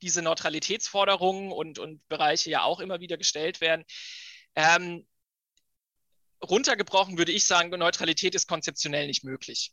diese 0.00 0.22
Neutralitätsforderungen 0.22 1.52
und, 1.52 1.78
und 1.78 2.06
Bereiche 2.08 2.50
ja 2.50 2.62
auch 2.62 2.80
immer 2.80 3.00
wieder 3.00 3.16
gestellt 3.16 3.60
werden. 3.60 3.84
Ähm, 4.54 5.06
runtergebrochen 6.42 7.18
würde 7.18 7.32
ich 7.32 7.46
sagen, 7.46 7.70
Neutralität 7.70 8.34
ist 8.34 8.48
konzeptionell 8.48 9.06
nicht 9.06 9.22
möglich 9.22 9.72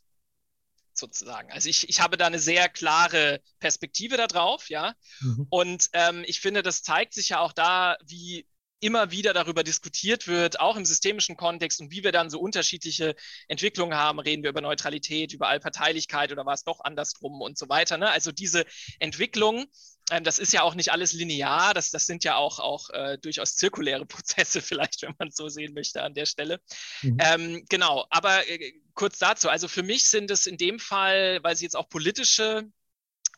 sozusagen. 0.94 1.50
Also 1.52 1.68
ich, 1.68 1.88
ich 1.88 2.00
habe 2.00 2.16
da 2.16 2.26
eine 2.26 2.38
sehr 2.38 2.68
klare 2.68 3.40
Perspektive 3.60 4.16
darauf, 4.16 4.68
ja. 4.70 4.94
Mhm. 5.20 5.46
Und 5.50 5.88
ähm, 5.92 6.24
ich 6.26 6.40
finde, 6.40 6.62
das 6.62 6.82
zeigt 6.82 7.14
sich 7.14 7.30
ja 7.30 7.40
auch 7.40 7.52
da, 7.52 7.96
wie 8.04 8.46
immer 8.82 9.12
wieder 9.12 9.32
darüber 9.32 9.62
diskutiert 9.62 10.26
wird, 10.26 10.58
auch 10.58 10.76
im 10.76 10.84
systemischen 10.84 11.36
Kontext 11.36 11.80
und 11.80 11.92
wie 11.92 12.02
wir 12.02 12.10
dann 12.10 12.30
so 12.30 12.40
unterschiedliche 12.40 13.14
Entwicklungen 13.46 13.96
haben. 13.96 14.18
Reden 14.18 14.42
wir 14.42 14.50
über 14.50 14.60
Neutralität, 14.60 15.32
über 15.32 15.48
Allparteilichkeit 15.48 16.32
oder 16.32 16.44
war 16.44 16.54
es 16.54 16.64
doch 16.64 16.80
andersrum 16.80 17.40
und 17.40 17.56
so 17.56 17.68
weiter. 17.68 17.96
Ne? 17.96 18.10
Also 18.10 18.32
diese 18.32 18.64
Entwicklung, 18.98 19.66
ähm, 20.10 20.24
das 20.24 20.40
ist 20.40 20.52
ja 20.52 20.62
auch 20.62 20.74
nicht 20.74 20.90
alles 20.90 21.12
linear, 21.12 21.74
das, 21.74 21.92
das 21.92 22.06
sind 22.06 22.24
ja 22.24 22.34
auch, 22.34 22.58
auch 22.58 22.90
äh, 22.90 23.18
durchaus 23.18 23.54
zirkuläre 23.54 24.04
Prozesse 24.06 24.60
vielleicht, 24.60 25.02
wenn 25.02 25.14
man 25.16 25.28
es 25.28 25.36
so 25.36 25.48
sehen 25.48 25.74
möchte 25.74 26.02
an 26.02 26.14
der 26.14 26.26
Stelle. 26.26 26.60
Mhm. 27.02 27.18
Ähm, 27.20 27.64
genau, 27.68 28.04
aber 28.10 28.48
äh, 28.48 28.72
kurz 28.94 29.18
dazu, 29.18 29.48
also 29.48 29.68
für 29.68 29.84
mich 29.84 30.08
sind 30.08 30.28
es 30.32 30.46
in 30.46 30.56
dem 30.56 30.80
Fall, 30.80 31.38
weil 31.44 31.54
Sie 31.54 31.64
jetzt 31.64 31.76
auch 31.76 31.88
politische 31.88 32.68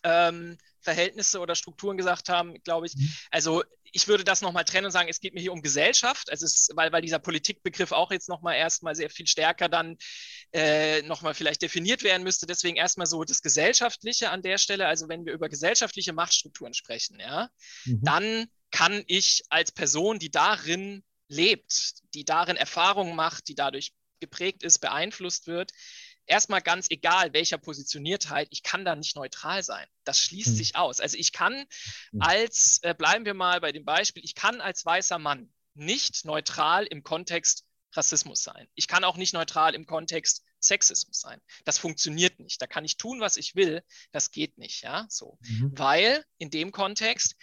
ähm, 0.05 0.57
Verhältnisse 0.81 1.41
oder 1.41 1.55
Strukturen 1.55 1.97
gesagt 1.97 2.29
haben, 2.29 2.55
glaube 2.63 2.87
ich. 2.87 2.97
Mhm. 2.97 3.11
Also 3.31 3.63
ich 3.95 4.09
würde 4.09 4.25
das 4.25 4.43
nochmal 4.43 4.65
trennen 4.65 4.87
und 4.87 4.91
sagen, 4.91 5.09
es 5.09 5.21
geht 5.21 5.35
mir 5.35 5.41
hier 5.41 5.53
um 5.53 5.63
Gesellschaft, 5.63 6.29
also 6.29 6.45
es 6.45 6.55
ist, 6.55 6.73
weil, 6.75 6.91
weil 6.91 7.01
dieser 7.01 7.21
Politikbegriff 7.21 7.93
auch 7.93 8.11
jetzt 8.11 8.29
nochmal 8.29 8.57
erstmal 8.57 8.97
sehr 8.97 9.09
viel 9.09 9.29
stärker 9.29 9.69
dann 9.69 9.97
äh, 10.53 11.03
nochmal 11.03 11.33
vielleicht 11.33 11.63
definiert 11.63 12.03
werden 12.03 12.25
müsste. 12.25 12.47
Deswegen 12.47 12.77
erstmal 12.77 13.07
so 13.07 13.23
das 13.23 13.41
Gesellschaftliche 13.41 14.31
an 14.31 14.43
der 14.43 14.59
Stelle, 14.59 14.89
also 14.89 15.09
wenn 15.09 15.25
wir 15.25 15.33
über 15.33 15.49
gesellschaftliche 15.49 16.13
Machtstrukturen 16.13 16.75
sprechen, 16.75 17.21
ja, 17.21 17.49
mhm. 17.85 18.01
dann 18.03 18.47
kann 18.73 19.05
ich 19.07 19.45
als 19.49 19.71
Person, 19.71 20.19
die 20.19 20.31
darin 20.31 21.05
lebt, 21.29 21.95
die 22.15 22.25
darin 22.25 22.57
Erfahrungen 22.57 23.15
macht, 23.15 23.47
die 23.47 23.55
dadurch 23.55 23.93
geprägt 24.19 24.65
ist, 24.65 24.81
beeinflusst 24.81 25.47
wird, 25.47 25.71
erstmal 26.27 26.63
ganz 26.63 26.87
egal, 26.91 27.33
welcher 27.33 27.59
Positioniertheit, 27.59 28.49
ich 28.51 28.63
kann 28.63 28.85
da 28.85 28.97
nicht 28.97 29.17
neutral 29.17 29.63
sein. 29.63 29.87
Das 30.05 30.21
schließt 30.21 30.49
hm. 30.49 30.57
sich 30.57 30.77
aus. 30.77 31.01
Also 31.01 31.17
ich 31.17 31.33
kann 31.33 31.55
hm. 32.11 32.21
als, 32.21 32.81
äh, 32.83 32.95
bleiben 32.95 33.25
wir 33.25 33.35
mal 33.35 33.61
bei 33.61 33.73
dem 33.73 33.85
Beispiel, 33.85 34.25
ich 34.25 34.35
kann 34.35 34.61
als 34.61 34.85
weißer 34.85 35.19
Mann 35.19 35.53
nicht 35.75 36.25
neutral 36.25 36.87
im 36.87 37.03
Kontext 37.03 37.65
Rassismus 37.93 38.43
sein. 38.43 38.67
Ich 38.75 38.89
kann 38.89 39.05
auch 39.05 39.17
nicht 39.17 39.35
neutral 39.35 39.75
im 39.75 39.87
Kontext 39.87 40.43
Sexismus 40.61 41.21
sein. 41.21 41.41
Das 41.65 41.79
funktioniert 41.79 42.41
nicht. 42.41 42.61
Da 42.61 42.67
kann 42.67 42.85
ich 42.85 42.97
tun, 42.97 43.21
was 43.21 43.37
ich 43.37 43.55
will. 43.55 43.83
Das 44.13 44.31
geht 44.31 44.59
nicht. 44.59 44.83
Ja, 44.83 45.07
so. 45.09 45.39
Mhm. 45.43 45.73
Weil 45.75 46.25
in 46.39 46.51
dem 46.51 46.73
Kontext, 46.73 47.37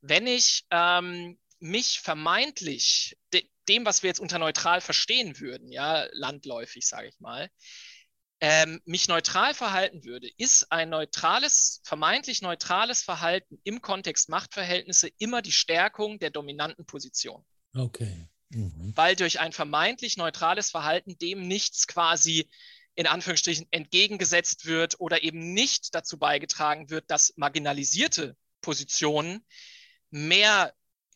wenn 0.00 0.26
ich 0.26 0.64
ähm, 0.70 1.38
mich 1.58 2.00
vermeintlich 2.00 3.16
de 3.32 3.48
dem, 3.68 3.84
was 3.84 4.02
wir 4.02 4.08
jetzt 4.08 4.18
unter 4.18 4.40
neutral 4.40 4.80
verstehen 4.80 5.38
würden, 5.38 5.70
ja, 5.70 6.08
landläufig, 6.10 6.88
sage 6.88 7.06
ich 7.06 7.20
mal, 7.20 7.48
ähm, 8.40 8.80
mich 8.84 9.08
neutral 9.08 9.54
verhalten 9.54 10.04
würde, 10.04 10.28
ist 10.38 10.72
ein 10.72 10.88
neutrales, 10.88 11.80
vermeintlich 11.84 12.42
neutrales 12.42 13.02
Verhalten 13.02 13.60
im 13.64 13.82
Kontext 13.82 14.28
Machtverhältnisse 14.28 15.08
immer 15.18 15.42
die 15.42 15.52
Stärkung 15.52 16.18
der 16.18 16.30
dominanten 16.30 16.86
Position. 16.86 17.44
Okay. 17.74 18.28
Mhm. 18.48 18.92
Weil 18.96 19.14
durch 19.14 19.40
ein 19.40 19.52
vermeintlich 19.52 20.16
neutrales 20.16 20.70
Verhalten 20.70 21.18
dem 21.18 21.46
nichts 21.46 21.86
quasi 21.86 22.48
in 22.94 23.06
Anführungsstrichen 23.06 23.66
entgegengesetzt 23.70 24.66
wird 24.66 24.98
oder 25.00 25.22
eben 25.22 25.54
nicht 25.54 25.94
dazu 25.94 26.18
beigetragen 26.18 26.90
wird, 26.90 27.10
dass 27.10 27.32
marginalisierte 27.36 28.36
Positionen 28.60 29.44
mehr 30.10 30.74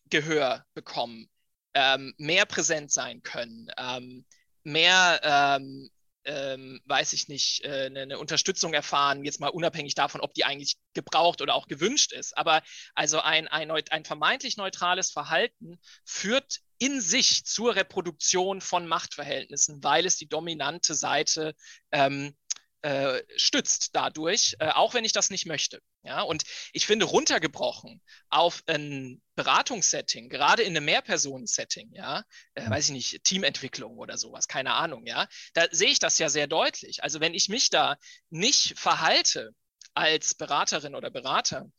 Gehör 0.08 0.64
bekommen, 0.74 1.28
ähm, 1.74 2.14
mehr 2.18 2.46
präsent 2.46 2.92
sein 2.92 3.22
können, 3.22 3.68
ähm, 3.76 4.24
mehr, 4.62 5.20
ähm, 5.22 5.90
ähm 6.24 6.80
weiß 6.86 7.12
ich 7.12 7.28
nicht, 7.28 7.64
äh, 7.64 7.86
eine, 7.86 8.02
eine, 8.02 8.18
Unterstützung 8.18 8.74
erfahren, 8.74 9.24
jetzt 9.24 9.40
mal 9.40 9.48
unabhängig 9.48 9.94
davon, 9.94 10.20
ob 10.20 10.34
die 10.34 10.44
eigentlich 10.44 10.76
gebraucht 10.94 11.40
oder 11.40 11.54
auch 11.54 11.68
gewünscht 11.68 12.12
ist. 12.12 12.36
Aber 12.36 12.62
also 12.94 13.20
ein, 13.20 13.48
ein, 13.48 13.70
ein 13.70 14.04
vermeintlich 14.04 14.56
neutrales 14.56 15.10
Verhalten 15.10 15.78
führt 16.04 16.60
in 16.78 17.00
sich 17.00 17.44
zur 17.44 17.76
Reproduktion 17.76 18.60
von 18.60 18.86
Machtverhältnissen, 18.86 19.82
weil 19.82 20.06
es 20.06 20.16
die 20.16 20.28
dominante 20.28 20.94
Seite 20.94 21.54
ähm, 21.92 22.34
äh, 22.82 23.22
stützt 23.36 23.94
dadurch, 23.94 24.56
äh, 24.58 24.68
auch 24.68 24.94
wenn 24.94 25.04
ich 25.04 25.12
das 25.12 25.30
nicht 25.30 25.46
möchte. 25.46 25.80
Ja, 26.04 26.20
und 26.20 26.44
ich 26.74 26.86
finde, 26.86 27.06
runtergebrochen 27.06 28.02
auf 28.28 28.62
ein 28.66 29.22
Beratungssetting, 29.36 30.28
gerade 30.28 30.62
in 30.62 30.76
einem 30.76 30.84
Mehrpersonen-Setting, 30.84 31.92
ja, 31.94 32.24
äh, 32.54 32.68
weiß 32.68 32.86
ich 32.86 32.92
nicht, 32.92 33.24
Teamentwicklung 33.24 33.96
oder 33.96 34.18
sowas, 34.18 34.46
keine 34.46 34.74
Ahnung, 34.74 35.06
ja, 35.06 35.26
da 35.54 35.66
sehe 35.70 35.88
ich 35.88 35.98
das 35.98 36.18
ja 36.18 36.28
sehr 36.28 36.46
deutlich. 36.46 37.02
Also 37.02 37.20
wenn 37.20 37.32
ich 37.32 37.48
mich 37.48 37.70
da 37.70 37.96
nicht 38.28 38.78
verhalte 38.78 39.54
als 39.94 40.34
Beraterin 40.34 40.94
oder 40.94 41.10
Berater, 41.10 41.70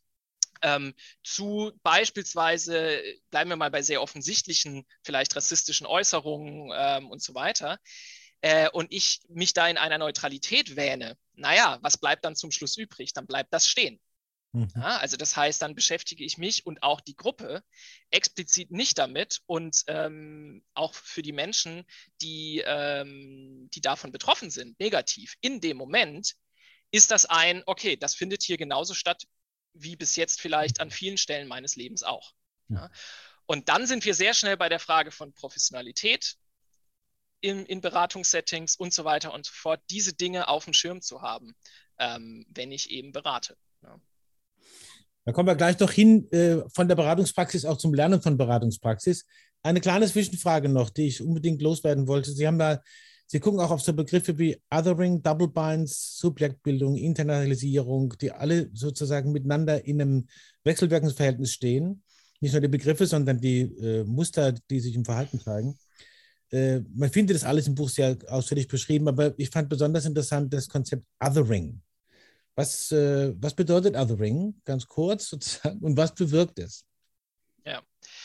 ähm, 0.62 0.94
zu 1.22 1.72
beispielsweise, 1.82 3.00
bleiben 3.30 3.50
wir 3.50 3.56
mal 3.56 3.70
bei 3.70 3.82
sehr 3.82 4.02
offensichtlichen, 4.02 4.86
vielleicht 5.04 5.36
rassistischen 5.36 5.86
Äußerungen 5.86 6.72
ähm, 6.74 7.10
und 7.10 7.22
so 7.22 7.34
weiter, 7.34 7.78
äh, 8.40 8.68
und 8.70 8.92
ich 8.92 9.20
mich 9.28 9.52
da 9.52 9.68
in 9.68 9.78
einer 9.78 9.98
Neutralität 9.98 10.76
wähne, 10.76 11.16
naja, 11.34 11.78
was 11.82 11.98
bleibt 11.98 12.24
dann 12.24 12.36
zum 12.36 12.50
Schluss 12.50 12.76
übrig? 12.76 13.12
Dann 13.12 13.26
bleibt 13.26 13.52
das 13.52 13.68
stehen. 13.68 14.00
Mhm. 14.56 14.70
Ja, 14.74 14.96
also 14.96 15.18
das 15.18 15.36
heißt, 15.36 15.60
dann 15.60 15.74
beschäftige 15.74 16.24
ich 16.24 16.38
mich 16.38 16.64
und 16.64 16.82
auch 16.82 17.02
die 17.02 17.14
Gruppe 17.14 17.62
explizit 18.10 18.70
nicht 18.70 18.96
damit 18.96 19.42
und 19.44 19.84
ähm, 19.86 20.64
auch 20.72 20.94
für 20.94 21.20
die 21.20 21.32
Menschen, 21.32 21.84
die, 22.22 22.62
ähm, 22.64 23.68
die 23.74 23.82
davon 23.82 24.12
betroffen 24.12 24.50
sind, 24.50 24.80
negativ, 24.80 25.34
in 25.42 25.60
dem 25.60 25.76
Moment 25.76 26.36
ist 26.90 27.10
das 27.10 27.26
ein, 27.26 27.64
okay, 27.66 27.98
das 27.98 28.14
findet 28.14 28.42
hier 28.42 28.56
genauso 28.56 28.94
statt 28.94 29.24
wie 29.74 29.94
bis 29.94 30.16
jetzt 30.16 30.40
vielleicht 30.40 30.80
an 30.80 30.90
vielen 30.90 31.18
Stellen 31.18 31.48
meines 31.48 31.76
Lebens 31.76 32.02
auch. 32.02 32.32
Ja. 32.70 32.90
Und 33.44 33.68
dann 33.68 33.86
sind 33.86 34.06
wir 34.06 34.14
sehr 34.14 34.32
schnell 34.32 34.56
bei 34.56 34.70
der 34.70 34.80
Frage 34.80 35.10
von 35.10 35.34
Professionalität 35.34 36.36
in, 37.40 37.66
in 37.66 37.82
Beratungssettings 37.82 38.74
und 38.76 38.94
so 38.94 39.04
weiter 39.04 39.34
und 39.34 39.44
so 39.44 39.52
fort, 39.52 39.82
diese 39.90 40.14
Dinge 40.14 40.48
auf 40.48 40.64
dem 40.64 40.72
Schirm 40.72 41.02
zu 41.02 41.20
haben, 41.20 41.54
ähm, 41.98 42.46
wenn 42.48 42.72
ich 42.72 42.90
eben 42.90 43.12
berate. 43.12 43.58
Ja. 43.82 44.00
Da 45.26 45.32
kommen 45.32 45.48
wir 45.48 45.56
gleich 45.56 45.78
noch 45.80 45.90
hin 45.90 46.30
äh, 46.30 46.58
von 46.72 46.86
der 46.86 46.94
Beratungspraxis 46.94 47.64
auch 47.64 47.78
zum 47.78 47.92
Lernen 47.92 48.22
von 48.22 48.36
Beratungspraxis. 48.36 49.26
Eine 49.64 49.80
kleine 49.80 50.06
Zwischenfrage 50.06 50.68
noch, 50.68 50.88
die 50.88 51.08
ich 51.08 51.20
unbedingt 51.20 51.60
loswerden 51.60 52.06
wollte. 52.06 52.30
Sie 52.30 52.46
haben 52.46 52.60
da, 52.60 52.80
Sie 53.26 53.40
gucken 53.40 53.58
auch 53.58 53.72
auf 53.72 53.82
so 53.82 53.92
Begriffe 53.92 54.38
wie 54.38 54.56
Othering, 54.70 55.24
Double 55.24 55.48
Binds, 55.48 56.16
Subjektbildung, 56.18 56.94
Internalisierung, 56.94 58.14
die 58.20 58.30
alle 58.30 58.70
sozusagen 58.72 59.32
miteinander 59.32 59.84
in 59.84 60.00
einem 60.00 60.28
Wechselwirkungsverhältnis 60.62 61.52
stehen. 61.52 62.04
Nicht 62.38 62.52
nur 62.52 62.60
die 62.60 62.68
Begriffe, 62.68 63.06
sondern 63.06 63.40
die 63.40 63.62
äh, 63.62 64.04
Muster, 64.04 64.52
die 64.70 64.78
sich 64.78 64.94
im 64.94 65.04
Verhalten 65.04 65.40
zeigen. 65.40 65.76
Äh, 66.52 66.82
man 66.94 67.10
findet 67.10 67.34
das 67.34 67.42
alles 67.42 67.66
im 67.66 67.74
Buch 67.74 67.88
sehr 67.88 68.16
ausführlich 68.28 68.68
beschrieben, 68.68 69.08
aber 69.08 69.36
ich 69.40 69.50
fand 69.50 69.68
besonders 69.68 70.04
interessant 70.04 70.54
das 70.54 70.68
Konzept 70.68 71.04
Othering. 71.18 71.82
Was, 72.56 72.90
äh, 72.90 73.34
was 73.36 73.54
bedeutet 73.54 73.96
Othering? 73.96 74.60
Ganz 74.64 74.86
kurz 74.86 75.28
sozusagen. 75.28 75.78
Und 75.80 75.96
was 75.96 76.14
bewirkt 76.14 76.58
es? 76.58 76.86
Ja. 77.64 77.82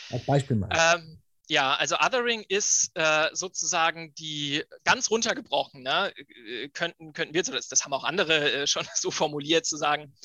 Als 0.10 0.26
Beispiel 0.26 0.56
mal. 0.56 0.70
Ähm, 0.72 1.22
ja, 1.50 1.76
also 1.76 1.98
Othering 1.98 2.46
ist 2.48 2.91
äh, 2.96 3.28
sozusagen 3.34 4.15
die 4.15 4.63
ganz 4.86 5.12
runtergebrochen, 5.12 5.84
ne, 5.84 6.13
äh, 6.48 6.70
könnten, 6.70 7.12
könnten 7.12 7.34
wir, 7.34 7.44
das, 7.44 7.67
das 7.67 7.84
haben 7.84 7.91
auch 7.91 8.06
andere 8.06 8.62
äh, 8.62 8.67
schon 8.67 8.88
so 8.96 9.12
formuliert, 9.12 9.65
zu 9.65 9.76
sagen, 9.76 10.15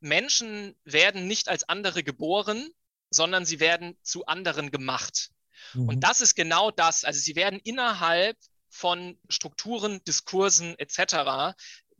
Menschen 0.00 0.74
werden 0.84 1.28
nicht 1.28 1.48
als 1.48 1.68
andere 1.68 2.02
geboren, 2.02 2.70
sondern 3.10 3.44
sie 3.44 3.60
werden 3.60 3.96
zu 4.02 4.26
anderen 4.26 4.72
gemacht. 4.72 5.30
Mhm. 5.74 5.90
Und 5.90 6.00
das 6.00 6.20
ist 6.20 6.34
genau 6.34 6.72
das. 6.72 7.04
Also 7.04 7.20
sie 7.20 7.36
werden 7.36 7.60
innerhalb 7.62 8.36
von 8.68 9.16
Strukturen, 9.28 10.02
Diskursen 10.02 10.76
etc 10.80 11.54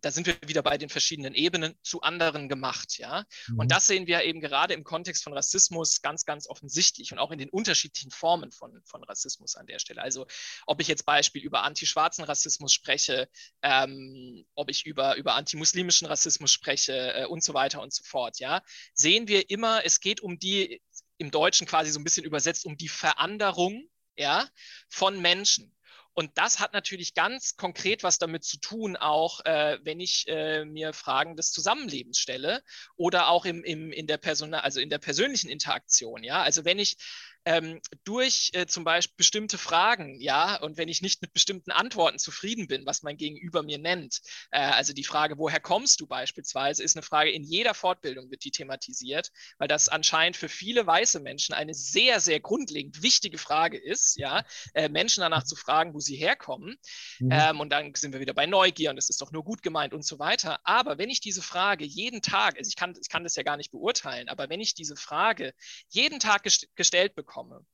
da 0.04 0.10
sind 0.10 0.26
wir 0.26 0.36
wieder 0.46 0.62
bei 0.62 0.76
den 0.76 0.88
verschiedenen 0.88 1.34
Ebenen 1.34 1.74
zu 1.82 2.02
anderen 2.02 2.48
gemacht, 2.48 2.98
ja. 2.98 3.24
Mhm. 3.48 3.60
Und 3.60 3.70
das 3.70 3.86
sehen 3.86 4.06
wir 4.06 4.22
eben 4.22 4.40
gerade 4.40 4.74
im 4.74 4.84
Kontext 4.84 5.24
von 5.24 5.32
Rassismus 5.32 6.02
ganz, 6.02 6.24
ganz 6.24 6.46
offensichtlich 6.46 7.12
und 7.12 7.18
auch 7.18 7.30
in 7.30 7.38
den 7.38 7.48
unterschiedlichen 7.48 8.10
Formen 8.10 8.52
von, 8.52 8.82
von 8.84 9.02
Rassismus 9.04 9.56
an 9.56 9.66
der 9.66 9.78
Stelle. 9.78 10.02
Also 10.02 10.26
ob 10.66 10.80
ich 10.80 10.88
jetzt 10.88 11.06
Beispiel 11.06 11.42
über 11.42 11.62
antischwarzen 11.62 12.24
Rassismus 12.24 12.72
spreche, 12.72 13.28
ähm, 13.62 14.44
ob 14.54 14.70
ich 14.70 14.84
über, 14.84 15.16
über 15.16 15.34
antimuslimischen 15.34 16.06
Rassismus 16.06 16.52
spreche 16.52 17.14
äh, 17.14 17.24
und 17.26 17.42
so 17.42 17.54
weiter 17.54 17.80
und 17.80 17.92
so 17.92 18.04
fort, 18.04 18.38
ja, 18.38 18.62
sehen 18.92 19.26
wir 19.28 19.48
immer, 19.48 19.84
es 19.84 20.00
geht 20.00 20.20
um 20.20 20.38
die, 20.38 20.82
im 21.16 21.30
Deutschen 21.30 21.66
quasi 21.66 21.90
so 21.90 21.98
ein 21.98 22.04
bisschen 22.04 22.24
übersetzt, 22.24 22.66
um 22.66 22.76
die 22.76 22.88
Veranderung 22.88 23.88
ja, 24.16 24.48
von 24.88 25.20
Menschen. 25.20 25.73
Und 26.14 26.38
das 26.38 26.60
hat 26.60 26.72
natürlich 26.72 27.14
ganz 27.14 27.56
konkret 27.56 28.02
was 28.02 28.18
damit 28.18 28.44
zu 28.44 28.58
tun, 28.58 28.96
auch 28.96 29.44
äh, 29.44 29.78
wenn 29.82 30.00
ich 30.00 30.24
äh, 30.28 30.64
mir 30.64 30.92
Fragen 30.92 31.36
des 31.36 31.50
Zusammenlebens 31.50 32.18
stelle 32.18 32.62
oder 32.96 33.28
auch 33.28 33.44
im, 33.44 33.64
im, 33.64 33.92
in, 33.92 34.06
der 34.06 34.18
Person, 34.18 34.54
also 34.54 34.80
in 34.80 34.90
der 34.90 34.98
persönlichen 34.98 35.50
Interaktion. 35.50 36.22
Ja? 36.22 36.42
Also 36.42 36.64
wenn 36.64 36.78
ich 36.78 36.96
ähm, 37.44 37.80
durch 38.04 38.50
äh, 38.54 38.66
zum 38.66 38.84
Beispiel 38.84 39.14
bestimmte 39.16 39.58
Fragen, 39.58 40.20
ja, 40.20 40.56
und 40.56 40.76
wenn 40.76 40.88
ich 40.88 41.02
nicht 41.02 41.20
mit 41.22 41.32
bestimmten 41.32 41.70
Antworten 41.70 42.18
zufrieden 42.18 42.66
bin, 42.66 42.86
was 42.86 43.02
mein 43.02 43.16
Gegenüber 43.16 43.62
mir 43.62 43.78
nennt, 43.78 44.20
äh, 44.50 44.60
also 44.60 44.92
die 44.92 45.04
Frage, 45.04 45.38
woher 45.38 45.60
kommst 45.60 46.00
du 46.00 46.06
beispielsweise, 46.06 46.82
ist 46.82 46.96
eine 46.96 47.02
Frage, 47.02 47.30
in 47.30 47.44
jeder 47.44 47.74
Fortbildung 47.74 48.30
wird 48.30 48.44
die 48.44 48.50
thematisiert, 48.50 49.30
weil 49.58 49.68
das 49.68 49.88
anscheinend 49.88 50.36
für 50.36 50.48
viele 50.48 50.86
weiße 50.86 51.20
Menschen 51.20 51.54
eine 51.54 51.74
sehr, 51.74 52.20
sehr 52.20 52.40
grundlegend 52.40 53.02
wichtige 53.02 53.38
Frage 53.38 53.76
ist, 53.76 54.16
ja, 54.16 54.44
äh, 54.72 54.88
Menschen 54.88 55.20
danach 55.20 55.44
zu 55.44 55.56
fragen, 55.56 55.94
wo 55.94 56.00
sie 56.00 56.16
herkommen. 56.16 56.76
Mhm. 57.18 57.30
Ähm, 57.30 57.60
und 57.60 57.70
dann 57.70 57.94
sind 57.94 58.12
wir 58.12 58.20
wieder 58.20 58.34
bei 58.34 58.46
Neugier 58.46 58.90
und 58.90 58.98
es 58.98 59.10
ist 59.10 59.20
doch 59.20 59.32
nur 59.32 59.44
gut 59.44 59.62
gemeint 59.62 59.92
und 59.92 60.04
so 60.04 60.18
weiter. 60.18 60.60
Aber 60.64 60.98
wenn 60.98 61.10
ich 61.10 61.20
diese 61.20 61.42
Frage 61.42 61.84
jeden 61.84 62.22
Tag, 62.22 62.56
also 62.58 62.68
ich 62.68 62.76
kann, 62.76 62.94
ich 63.00 63.08
kann 63.08 63.24
das 63.24 63.36
ja 63.36 63.42
gar 63.42 63.56
nicht 63.56 63.70
beurteilen, 63.70 64.28
aber 64.28 64.48
wenn 64.48 64.60
ich 64.60 64.74
diese 64.74 64.96
Frage 64.96 65.52
jeden 65.90 66.20
Tag 66.20 66.44
gest 66.44 66.68
gestellt 66.74 67.14
bekomme, 67.14 67.33
bekomme. 67.34 67.66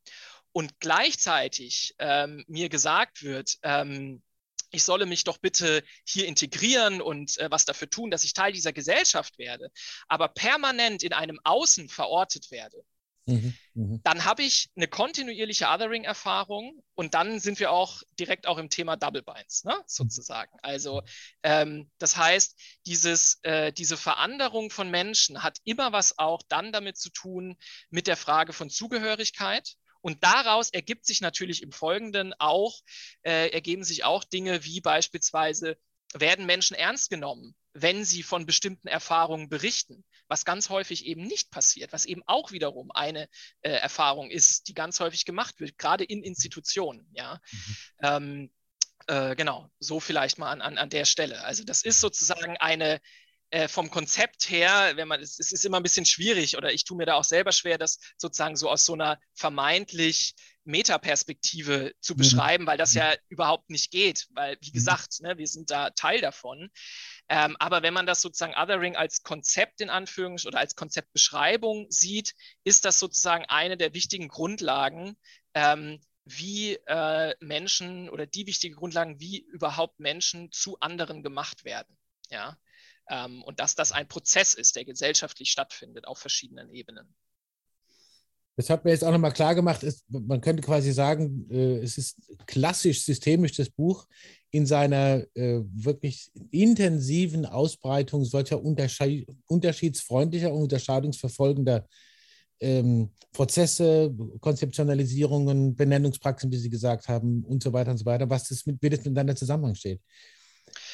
Und 0.53 0.81
gleichzeitig 0.81 1.95
ähm, 1.99 2.45
mir 2.49 2.69
gesagt 2.69 3.23
wird, 3.23 3.59
ähm, 3.63 4.23
ich 4.73 4.85
solle 4.85 5.07
mich 5.07 5.25
doch 5.25 5.39
bitte 5.39 5.85
hier 6.05 6.27
integrieren 6.27 7.01
und 7.01 7.39
äh, 7.39 7.51
was 7.51 7.65
dafür 7.65 7.91
tun, 7.91 8.11
dass 8.11 8.25
ich 8.25 8.33
Teil 8.33 8.53
dieser 8.53 8.73
Gesellschaft 8.73 9.39
werde, 9.39 9.71
aber 10.09 10.29
permanent 10.29 11.03
in 11.03 11.13
einem 11.13 11.39
Außen 11.45 11.89
verortet 11.89 12.51
werde, 12.51 12.85
Mhm, 13.27 13.59
mhm, 13.75 14.01
Dann 14.03 14.25
habe 14.25 14.43
ich 14.43 14.71
eine 14.77 14.89
kontinuierliche 14.89 15.67
Othering-Erfahrung 15.67 16.83
und 16.95 17.15
dann 17.15 17.39
sind 17.39 17.61
wir 17.61 17.71
auch 17.71 18.03
direkt 18.19 18.47
auch 18.47 18.59
im 18.59 18.71
Thema 18.71 18.97
Double 18.97 19.23
Binds, 19.23 19.65
ne, 19.65 19.77
sozusagen. 19.87 20.51
Also 20.63 21.03
ähm, 21.43 21.91
das 21.99 22.17
heißt, 22.17 22.59
dieses, 22.87 23.39
äh, 23.43 23.73
diese 23.73 23.97
Veränderung 23.99 24.71
von 24.71 24.91
Menschen 24.91 25.43
hat 25.43 25.59
immer 25.65 25.93
was 25.93 26.19
auch 26.19 26.43
dann 26.49 26.73
damit 26.73 26.97
zu 26.97 27.11
tun 27.11 27.57
mit 27.91 28.07
der 28.07 28.17
Frage 28.17 28.53
von 28.53 28.71
Zugehörigkeit. 28.71 29.75
Und 30.03 30.25
daraus 30.25 30.71
ergibt 30.71 31.05
sich 31.05 31.21
natürlich 31.21 31.63
im 31.63 31.73
Folgenden 31.73 32.33
auch, 32.39 32.81
äh, 33.23 33.51
ergeben 33.51 33.85
sich 33.85 34.03
auch 34.05 34.25
Dinge 34.25 34.65
wie 34.65 34.81
beispielsweise, 34.81 35.77
werden 36.15 36.47
Menschen 36.47 36.75
ernst 36.75 37.11
genommen, 37.11 37.55
wenn 37.75 38.05
sie 38.07 38.23
von 38.23 38.47
bestimmten 38.47 38.89
Erfahrungen 38.89 39.51
berichten? 39.51 40.05
Was 40.31 40.45
ganz 40.45 40.71
häufig 40.71 41.05
eben 41.05 41.23
nicht 41.23 41.51
passiert, 41.51 41.93
was 41.93 42.07
eben 42.07 42.23
auch 42.27 42.53
wiederum 42.53 42.91
eine 42.93 43.29
äh, 43.63 43.71
Erfahrung 43.71 44.31
ist, 44.31 44.69
die 44.69 44.75
ganz 44.75 45.01
häufig 45.01 45.25
gemacht 45.25 45.59
wird, 45.59 45.77
gerade 45.77 46.05
in 46.05 46.23
Institutionen. 46.23 47.11
Ja. 47.13 47.41
Mhm. 47.51 47.77
Ähm, 48.03 48.51
äh, 49.09 49.35
genau, 49.35 49.69
so 49.81 49.99
vielleicht 49.99 50.39
mal 50.39 50.53
an, 50.53 50.63
an, 50.63 50.79
an 50.79 50.89
der 50.89 51.05
Stelle. 51.05 51.43
Also 51.45 51.65
das 51.65 51.83
ist 51.83 52.01
sozusagen 52.01 52.57
eine 52.59 53.01
äh, 53.51 53.69
vom 53.69 53.91
Konzept 53.91 54.49
her, 54.49 54.93
wenn 54.95 55.09
man, 55.09 55.21
es, 55.21 55.39
es 55.39 55.53
ist 55.53 55.65
immer 55.65 55.79
ein 55.79 55.83
bisschen 55.83 56.07
schwierig 56.07 56.57
oder 56.57 56.73
ich 56.73 56.85
tue 56.85 56.97
mir 56.97 57.07
da 57.07 57.15
auch 57.15 57.25
selber 57.25 57.53
schwer, 57.53 57.79
das 57.79 57.99
sozusagen 58.17 58.57
so 58.57 58.71
aus 58.71 58.85
so 58.85 58.95
einer 58.95 59.19
vermeintlich 59.35 60.35
Metaperspektive 60.65 61.93
zu 62.01 62.15
mhm. 62.15 62.19
beschreiben, 62.19 62.67
weil 62.67 62.79
das 62.79 62.95
ja 62.95 63.15
überhaupt 63.29 63.71
nicht 63.71 63.91
geht, 63.91 64.29
weil, 64.31 64.57
wie 64.61 64.69
mhm. 64.69 64.75
gesagt, 64.75 65.21
ne, 65.21 65.37
wir 65.39 65.47
sind 65.47 65.71
da 65.71 65.91
Teil 65.91 66.21
davon. 66.21 66.71
Ähm, 67.29 67.57
aber 67.59 67.83
wenn 67.83 67.95
man 67.95 68.07
das 68.07 68.21
sozusagen 68.21 68.55
Othering 68.55 68.97
als 68.97 69.23
Konzept 69.23 69.81
in 69.81 69.91
Anführungs- 69.91 70.47
oder 70.47 70.59
als 70.59 70.77
Konzeptbeschreibung 70.77 71.87
sieht, 71.91 72.35
ist 72.65 72.85
das 72.85 72.99
sozusagen 72.99 73.45
eine 73.47 73.77
der 73.77 73.95
wichtigen 73.95 74.29
Grundlagen, 74.29 75.17
ähm, 75.55 76.01
wie 76.25 76.75
äh, 76.87 77.35
Menschen 77.41 78.09
oder 78.09 78.27
die 78.27 78.47
wichtigen 78.47 78.77
Grundlagen, 78.77 79.19
wie 79.19 79.41
überhaupt 79.41 79.99
Menschen 79.99 80.53
zu 80.53 80.79
anderen 80.81 81.23
gemacht 81.23 81.65
werden. 81.65 81.97
Ja. 82.31 82.57
Ähm, 83.11 83.43
und 83.43 83.61
dass 83.61 83.75
das 83.75 83.93
ein 83.93 84.09
Prozess 84.09 84.55
ist, 84.55 84.77
der 84.77 84.85
gesellschaftlich 84.85 85.51
stattfindet 85.51 86.07
auf 86.07 86.19
verschiedenen 86.19 86.71
Ebenen. 86.71 87.13
Das 88.57 88.71
hat 88.71 88.85
mir 88.85 88.91
jetzt 88.91 89.05
auch 89.05 89.11
nochmal 89.11 89.33
klar 89.33 89.55
gemacht, 89.55 89.83
ist, 89.83 90.05
man 90.09 90.41
könnte 90.41 90.63
quasi 90.63 90.93
sagen, 90.93 91.49
äh, 91.51 91.79
es 91.79 91.99
ist 91.99 92.17
klassisch 92.47 93.03
systemisch 93.05 93.53
das 93.53 93.71
Buch 93.71 94.07
in 94.51 94.67
seiner 94.67 95.25
äh, 95.35 95.61
wirklich 95.73 96.31
intensiven 96.51 97.47
Ausbreitung 97.47 98.25
solcher 98.25 98.63
unterschied 98.63 99.27
unterschiedsfreundlicher 99.47 100.53
und 100.53 100.63
unterscheidungsverfolgender 100.63 101.87
ähm, 102.61 103.11
Prozesse, 103.33 104.15
Konzeptionalisierungen, 104.41 105.75
Benennungspraxen, 105.75 106.51
wie 106.53 106.59
Sie 106.59 106.71
gesagt 106.71 107.09
haben, 107.09 107.45
und 107.45 107.63
so 107.63 107.73
weiter 107.73 107.93
und 107.93 107.99
so 107.99 108.05
weiter, 108.05 108.29
was 108.29 108.49
das 108.49 108.67
mit, 108.67 108.83
wie 108.83 108.91
das 108.91 109.01
miteinander 109.01 109.37
Zusammenhang 109.37 109.75
steht. 109.75 110.01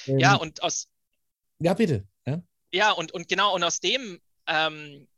Ähm, 0.06 0.18
ja, 0.18 0.36
und 0.36 0.62
aus. 0.62 0.88
Ja, 1.59 1.74
bitte. 1.74 2.07
Ja, 2.26 2.42
ja 2.72 2.90
und, 2.92 3.12
und 3.12 3.28
genau, 3.28 3.54
und 3.54 3.64
aus 3.64 3.80
dem 3.80 4.20
ähm, 4.46 5.09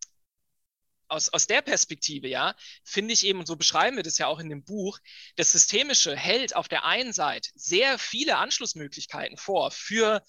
aus, 1.09 1.31
aus 1.31 1.47
der 1.47 1.63
Perspektive, 1.63 2.29
ja, 2.29 2.55
finde 2.85 3.15
ich 3.15 3.25
eben, 3.25 3.39
und 3.39 3.47
so 3.47 3.57
beschreiben 3.57 3.97
wir 3.97 4.03
das 4.03 4.19
ja 4.19 4.27
auch 4.27 4.39
in 4.39 4.49
dem 4.49 4.65
Buch, 4.65 4.99
das 5.37 5.53
Systemische 5.53 6.15
hält 6.15 6.55
auf 6.55 6.69
der 6.69 6.85
einen 6.85 7.13
Seite 7.13 7.51
sehr 7.55 7.99
viele 7.99 8.37
Anschlussmöglichkeiten 8.37 9.37
vor 9.37 9.71
für 9.71 10.23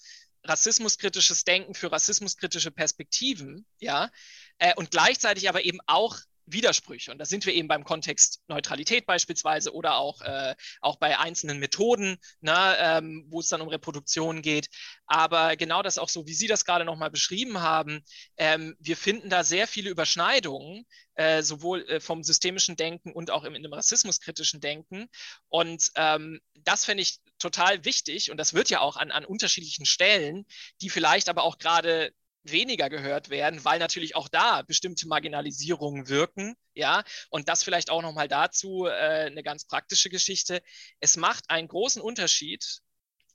rassismuskritisches 0.44 1.44
Denken, 1.44 1.74
für 1.74 1.92
rassismuskritische 1.92 2.70
Perspektiven, 2.70 3.66
ja, 3.78 4.10
äh, 4.58 4.74
und 4.74 4.90
gleichzeitig 4.90 5.48
aber 5.48 5.64
eben 5.64 5.80
auch 5.86 6.18
Widersprüche. 6.52 7.10
Und 7.10 7.18
da 7.18 7.24
sind 7.24 7.46
wir 7.46 7.54
eben 7.54 7.68
beim 7.68 7.84
Kontext 7.84 8.40
Neutralität 8.48 9.06
beispielsweise 9.06 9.72
oder 9.72 9.96
auch, 9.96 10.20
äh, 10.22 10.54
auch 10.80 10.96
bei 10.96 11.18
einzelnen 11.18 11.58
Methoden, 11.58 12.18
ne, 12.40 12.76
ähm, 12.78 13.26
wo 13.28 13.40
es 13.40 13.48
dann 13.48 13.60
um 13.60 13.68
Reproduktion 13.68 14.42
geht. 14.42 14.68
Aber 15.06 15.56
genau 15.56 15.82
das 15.82 15.98
auch 15.98 16.08
so, 16.08 16.26
wie 16.26 16.34
Sie 16.34 16.46
das 16.46 16.64
gerade 16.64 16.84
nochmal 16.84 17.10
beschrieben 17.10 17.60
haben, 17.60 18.04
ähm, 18.36 18.76
wir 18.78 18.96
finden 18.96 19.30
da 19.30 19.44
sehr 19.44 19.66
viele 19.66 19.90
Überschneidungen, 19.90 20.86
äh, 21.14 21.42
sowohl 21.42 21.82
äh, 21.88 22.00
vom 22.00 22.22
systemischen 22.22 22.76
Denken 22.76 23.12
und 23.12 23.30
auch 23.30 23.44
im, 23.44 23.54
dem 23.54 23.72
rassismuskritischen 23.72 24.60
Denken. 24.60 25.08
Und 25.48 25.90
ähm, 25.96 26.40
das 26.54 26.84
fände 26.84 27.02
ich 27.02 27.18
total 27.38 27.84
wichtig 27.84 28.30
und 28.30 28.36
das 28.36 28.54
wird 28.54 28.70
ja 28.70 28.80
auch 28.80 28.96
an, 28.96 29.10
an 29.10 29.24
unterschiedlichen 29.24 29.86
Stellen, 29.86 30.46
die 30.80 30.90
vielleicht 30.90 31.28
aber 31.28 31.42
auch 31.42 31.58
gerade 31.58 32.12
weniger 32.42 32.88
gehört 32.88 33.28
werden, 33.28 33.64
weil 33.64 33.78
natürlich 33.78 34.16
auch 34.16 34.28
da 34.28 34.62
bestimmte 34.62 35.06
Marginalisierungen 35.06 36.08
wirken. 36.08 36.56
Ja, 36.74 37.04
und 37.30 37.48
das 37.48 37.62
vielleicht 37.62 37.90
auch 37.90 38.02
nochmal 38.02 38.28
dazu 38.28 38.86
äh, 38.86 39.26
eine 39.26 39.42
ganz 39.42 39.66
praktische 39.66 40.10
Geschichte. 40.10 40.62
Es 41.00 41.16
macht 41.16 41.50
einen 41.50 41.68
großen 41.68 42.00
Unterschied, 42.00 42.80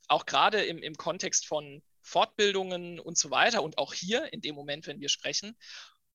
auch 0.08 0.26
gerade 0.26 0.64
im, 0.64 0.82
im 0.82 0.96
Kontext 0.96 1.46
von 1.46 1.82
Fortbildungen 2.02 3.00
und 3.00 3.18
so 3.18 3.30
weiter 3.30 3.62
und 3.62 3.78
auch 3.78 3.92
hier 3.92 4.32
in 4.32 4.40
dem 4.40 4.54
Moment, 4.54 4.86
wenn 4.86 5.00
wir 5.00 5.08
sprechen, 5.08 5.56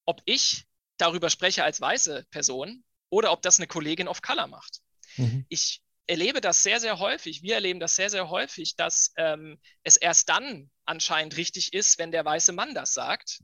ob 0.05 0.21
ich 0.25 0.65
darüber 0.97 1.29
spreche 1.29 1.63
als 1.63 1.81
weiße 1.81 2.25
Person 2.31 2.83
oder 3.09 3.31
ob 3.31 3.41
das 3.41 3.59
eine 3.59 3.67
Kollegin 3.67 4.07
of 4.07 4.21
Color 4.21 4.47
macht. 4.47 4.79
Mhm. 5.17 5.45
Ich 5.49 5.81
erlebe 6.07 6.41
das 6.41 6.63
sehr, 6.63 6.79
sehr 6.79 6.99
häufig, 6.99 7.41
wir 7.43 7.55
erleben 7.55 7.79
das 7.79 7.95
sehr, 7.95 8.09
sehr 8.09 8.29
häufig, 8.29 8.75
dass 8.75 9.13
ähm, 9.17 9.59
es 9.83 9.97
erst 9.97 10.29
dann 10.29 10.69
anscheinend 10.91 11.37
richtig 11.37 11.73
ist, 11.73 11.97
wenn 11.97 12.11
der 12.11 12.25
weiße 12.25 12.51
Mann 12.51 12.75
das 12.75 12.93
sagt. 12.93 13.39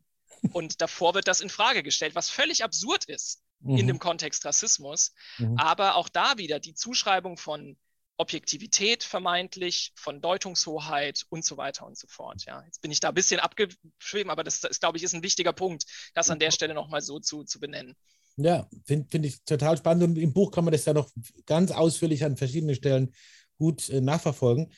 Und 0.51 0.81
davor 0.81 1.15
wird 1.15 1.27
das 1.27 1.41
in 1.41 1.49
Frage 1.49 1.81
gestellt, 1.81 2.13
was 2.13 2.29
völlig 2.29 2.63
absurd 2.63 3.05
ist 3.05 3.41
mhm. 3.61 3.77
in 3.77 3.87
dem 3.87 3.99
Kontext 3.99 4.45
Rassismus. 4.45 5.13
Mhm. 5.39 5.57
Aber 5.57 5.95
auch 5.95 6.09
da 6.09 6.37
wieder 6.37 6.59
die 6.59 6.75
Zuschreibung 6.75 7.37
von 7.37 7.77
Objektivität 8.17 9.03
vermeintlich, 9.03 9.93
von 9.95 10.21
Deutungshoheit 10.21 11.25
und 11.29 11.45
so 11.45 11.57
weiter 11.57 11.85
und 11.85 11.97
so 11.97 12.07
fort. 12.07 12.45
Ja, 12.45 12.63
jetzt 12.65 12.81
bin 12.81 12.91
ich 12.91 12.99
da 12.99 13.09
ein 13.09 13.13
bisschen 13.13 13.39
abgeschrieben, 13.39 14.29
aber 14.29 14.43
das, 14.43 14.59
das 14.59 14.79
glaube 14.79 14.97
ich, 14.97 15.03
ist 15.03 15.13
ein 15.13 15.23
wichtiger 15.23 15.53
Punkt, 15.53 15.85
das 16.15 16.29
an 16.29 16.39
der 16.39 16.51
Stelle 16.51 16.73
nochmal 16.73 17.01
so 17.01 17.19
zu, 17.19 17.43
zu 17.43 17.59
benennen. 17.59 17.95
Ja, 18.35 18.67
finde 18.85 19.07
find 19.09 19.25
ich 19.25 19.43
total 19.43 19.77
spannend. 19.77 20.03
Und 20.03 20.17
im 20.17 20.33
Buch 20.33 20.51
kann 20.51 20.63
man 20.63 20.71
das 20.71 20.85
ja 20.85 20.93
noch 20.93 21.09
ganz 21.45 21.71
ausführlich 21.71 22.23
an 22.23 22.37
verschiedenen 22.37 22.75
Stellen 22.75 23.13
gut 23.57 23.89
äh, 23.89 24.01
nachverfolgen. 24.01 24.71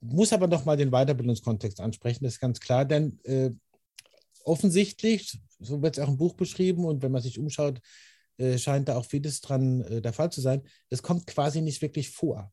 Muss 0.00 0.32
aber 0.32 0.46
noch 0.46 0.64
mal 0.64 0.76
den 0.76 0.90
Weiterbildungskontext 0.90 1.80
ansprechen, 1.80 2.24
das 2.24 2.34
ist 2.34 2.40
ganz 2.40 2.60
klar, 2.60 2.84
denn 2.84 3.18
äh, 3.24 3.50
offensichtlich, 4.44 5.38
so 5.58 5.82
wird 5.82 5.96
es 5.96 6.04
auch 6.04 6.08
im 6.08 6.18
Buch 6.18 6.34
beschrieben 6.34 6.84
und 6.84 7.02
wenn 7.02 7.12
man 7.12 7.22
sich 7.22 7.38
umschaut, 7.38 7.80
äh, 8.38 8.58
scheint 8.58 8.88
da 8.88 8.96
auch 8.96 9.04
vieles 9.04 9.40
dran 9.40 9.80
äh, 9.82 10.00
der 10.02 10.12
Fall 10.12 10.30
zu 10.30 10.40
sein. 10.40 10.62
Es 10.90 11.02
kommt 11.02 11.26
quasi 11.26 11.62
nicht 11.62 11.82
wirklich 11.82 12.10
vor. 12.10 12.52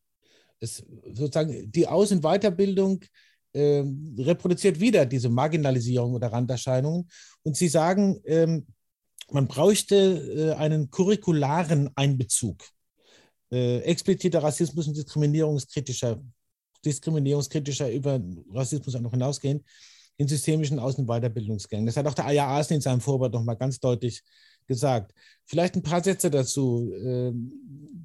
Es, 0.60 0.84
sozusagen 1.12 1.70
die 1.70 1.86
Aus- 1.86 2.12
und 2.12 2.22
Weiterbildung 2.22 3.04
ähm, 3.52 4.16
reproduziert 4.18 4.80
wieder 4.80 5.06
diese 5.06 5.28
Marginalisierung 5.28 6.14
oder 6.14 6.32
Randerscheinungen. 6.32 7.08
Und 7.42 7.56
Sie 7.56 7.68
sagen, 7.68 8.20
ähm, 8.24 8.66
man 9.30 9.46
bräuchte 9.46 9.94
äh, 9.94 10.52
einen 10.54 10.90
curricularen 10.90 11.90
Einbezug. 11.94 12.62
Äh, 13.52 13.80
expliziter 13.80 14.42
Rassismus 14.42 14.88
und 14.88 14.96
diskriminierungskritischer, 14.96 16.20
diskriminierungskritischer 16.84 17.90
über 17.90 18.20
Rassismus 18.52 18.94
auch 18.94 19.00
noch 19.00 19.12
hinausgehen 19.12 19.64
in 20.16 20.28
systemischen 20.28 20.78
Außen- 20.78 21.00
und 21.00 21.06
Weiterbildungsgängen. 21.06 21.86
Das 21.86 21.96
hat 21.96 22.06
auch 22.06 22.14
der 22.14 22.26
Aya 22.26 22.46
Asen 22.46 22.74
in 22.76 22.80
seinem 22.80 23.00
Vorwort 23.00 23.32
nochmal 23.32 23.56
ganz 23.56 23.80
deutlich 23.80 24.22
gesagt. 24.66 25.12
Vielleicht 25.44 25.74
ein 25.74 25.82
paar 25.82 26.02
Sätze 26.02 26.30
dazu. 26.30 26.92
Äh, 26.94 27.32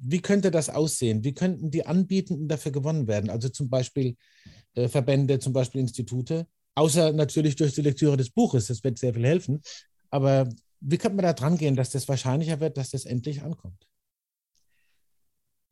wie 0.02 0.20
könnte 0.20 0.50
das 0.50 0.70
aussehen? 0.70 1.24
Wie 1.24 1.34
könnten 1.34 1.70
die 1.70 1.86
Anbietenden 1.86 2.48
dafür 2.48 2.72
gewonnen 2.72 3.06
werden? 3.06 3.30
Also 3.30 3.48
zum 3.48 3.68
Beispiel 3.68 4.16
äh, 4.74 4.88
Verbände, 4.88 5.38
zum 5.38 5.52
Beispiel 5.52 5.80
Institute, 5.80 6.46
außer 6.74 7.12
natürlich 7.12 7.56
durch 7.56 7.74
die 7.74 7.82
Lektüre 7.82 8.16
des 8.16 8.30
Buches. 8.30 8.66
Das 8.66 8.82
wird 8.82 8.98
sehr 8.98 9.14
viel 9.14 9.26
helfen. 9.26 9.60
Aber 10.10 10.48
wie 10.80 10.98
könnte 10.98 11.16
man 11.16 11.24
da 11.24 11.32
dran 11.32 11.58
gehen, 11.58 11.76
dass 11.76 11.90
das 11.90 12.08
wahrscheinlicher 12.08 12.60
wird, 12.60 12.76
dass 12.76 12.90
das 12.90 13.04
endlich 13.04 13.42
ankommt? 13.42 13.86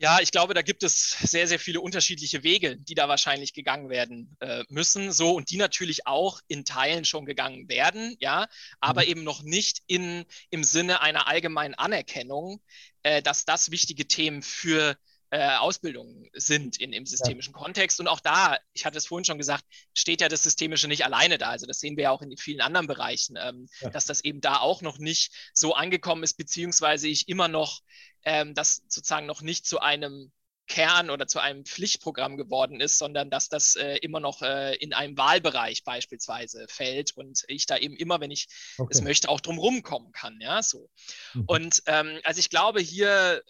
Ja, 0.00 0.20
ich 0.20 0.30
glaube, 0.30 0.54
da 0.54 0.62
gibt 0.62 0.84
es 0.84 1.10
sehr, 1.10 1.48
sehr 1.48 1.58
viele 1.58 1.80
unterschiedliche 1.80 2.44
Wege, 2.44 2.76
die 2.76 2.94
da 2.94 3.08
wahrscheinlich 3.08 3.52
gegangen 3.52 3.90
werden 3.90 4.36
äh, 4.38 4.62
müssen. 4.68 5.10
So 5.10 5.32
und 5.32 5.50
die 5.50 5.56
natürlich 5.56 6.06
auch 6.06 6.40
in 6.46 6.64
Teilen 6.64 7.04
schon 7.04 7.26
gegangen 7.26 7.68
werden, 7.68 8.16
ja, 8.20 8.46
aber 8.80 9.02
mhm. 9.02 9.08
eben 9.08 9.24
noch 9.24 9.42
nicht 9.42 9.82
in, 9.88 10.24
im 10.50 10.62
Sinne 10.62 11.00
einer 11.00 11.26
allgemeinen 11.26 11.74
Anerkennung, 11.74 12.62
äh, 13.02 13.22
dass 13.22 13.44
das 13.44 13.72
wichtige 13.72 14.06
Themen 14.06 14.42
für 14.42 14.96
äh, 15.30 15.56
Ausbildungen 15.56 16.28
sind 16.34 16.80
in, 16.80 16.92
im 16.92 17.06
systemischen 17.06 17.52
ja. 17.52 17.58
Kontext. 17.58 18.00
Und 18.00 18.08
auch 18.08 18.20
da, 18.20 18.58
ich 18.72 18.86
hatte 18.86 18.98
es 18.98 19.06
vorhin 19.06 19.24
schon 19.24 19.38
gesagt, 19.38 19.64
steht 19.94 20.20
ja 20.20 20.28
das 20.28 20.42
Systemische 20.42 20.88
nicht 20.88 21.04
alleine 21.04 21.38
da. 21.38 21.50
Also 21.50 21.66
das 21.66 21.80
sehen 21.80 21.96
wir 21.96 22.04
ja 22.04 22.10
auch 22.10 22.22
in 22.22 22.36
vielen 22.36 22.60
anderen 22.60 22.86
Bereichen, 22.86 23.36
ähm, 23.40 23.68
ja. 23.80 23.90
dass 23.90 24.06
das 24.06 24.24
eben 24.24 24.40
da 24.40 24.58
auch 24.58 24.82
noch 24.82 24.98
nicht 24.98 25.32
so 25.52 25.74
angekommen 25.74 26.22
ist, 26.22 26.34
beziehungsweise 26.34 27.08
ich 27.08 27.28
immer 27.28 27.48
noch 27.48 27.80
ähm, 28.24 28.54
das 28.54 28.82
sozusagen 28.88 29.26
noch 29.26 29.42
nicht 29.42 29.66
zu 29.66 29.80
einem 29.80 30.32
Kern 30.68 31.08
oder 31.10 31.26
zu 31.26 31.40
einem 31.40 31.64
Pflichtprogramm 31.64 32.36
geworden 32.36 32.80
ist, 32.80 32.98
sondern 32.98 33.30
dass 33.30 33.48
das 33.48 33.74
äh, 33.74 33.96
immer 33.96 34.20
noch 34.20 34.42
äh, 34.42 34.76
in 34.76 34.92
einem 34.92 35.16
Wahlbereich 35.16 35.82
beispielsweise 35.82 36.66
fällt 36.68 37.16
und 37.16 37.42
ich 37.48 37.66
da 37.66 37.78
eben 37.78 37.96
immer, 37.96 38.20
wenn 38.20 38.30
ich 38.30 38.48
okay. 38.76 38.90
es 38.92 39.00
möchte, 39.00 39.30
auch 39.30 39.40
drum 39.40 39.58
rumkommen 39.58 40.12
kann. 40.12 40.38
Ja, 40.40 40.62
so. 40.62 40.90
Mhm. 41.32 41.44
Und 41.46 41.82
ähm, 41.86 42.20
also 42.22 42.38
ich 42.38 42.50
glaube, 42.50 42.80
hier 42.80 43.42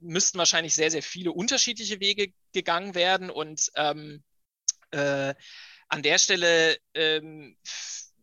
müssten 0.00 0.38
wahrscheinlich 0.38 0.74
sehr, 0.74 0.90
sehr 0.90 1.02
viele 1.02 1.32
unterschiedliche 1.32 2.00
Wege 2.00 2.32
gegangen 2.52 2.94
werden. 2.94 3.30
Und 3.30 3.70
ähm, 3.74 4.22
äh, 4.90 5.34
an 5.88 6.02
der 6.02 6.18
Stelle 6.18 6.78
ähm, 6.94 7.56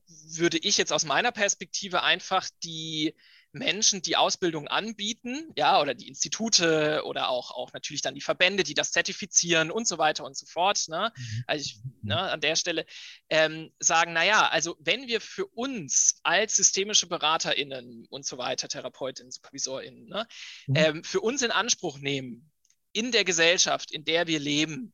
würde 0.07 0.57
ich 0.57 0.77
jetzt 0.77 0.93
aus 0.93 1.05
meiner 1.05 1.31
Perspektive 1.31 2.03
einfach 2.03 2.49
die 2.63 3.15
Menschen, 3.55 4.01
die 4.01 4.17
Ausbildung 4.17 4.67
anbieten, 4.67 5.51
ja, 5.55 5.79
oder 5.81 5.93
die 5.93 6.07
Institute 6.07 7.01
oder 7.05 7.29
auch, 7.29 7.51
auch 7.51 7.73
natürlich 7.73 8.01
dann 8.01 8.13
die 8.13 8.21
Verbände, 8.21 8.63
die 8.63 8.73
das 8.73 8.91
zertifizieren 8.91 9.71
und 9.71 9.87
so 9.87 9.97
weiter 9.97 10.25
und 10.25 10.37
so 10.37 10.45
fort. 10.45 10.85
Ne? 10.87 11.11
Mhm. 11.15 11.43
Also 11.47 11.65
ich, 11.65 11.79
ne, 12.01 12.19
an 12.19 12.41
der 12.41 12.55
Stelle 12.55 12.85
ähm, 13.29 13.71
sagen, 13.79 14.13
naja, 14.13 14.47
also 14.49 14.75
wenn 14.79 15.07
wir 15.07 15.21
für 15.21 15.47
uns 15.47 16.19
als 16.23 16.55
systemische 16.57 17.07
BeraterInnen 17.07 18.05
und 18.09 18.25
so 18.25 18.37
weiter, 18.37 18.67
TherapeutInnen, 18.67 19.31
SupervisorInnen, 19.31 20.07
ne, 20.07 20.27
mhm. 20.67 20.75
ähm, 20.75 21.03
für 21.03 21.21
uns 21.21 21.41
in 21.41 21.51
Anspruch 21.51 21.97
nehmen, 21.99 22.51
in 22.91 23.11
der 23.11 23.23
Gesellschaft, 23.23 23.91
in 23.91 24.05
der 24.05 24.27
wir 24.27 24.39
leben, 24.39 24.93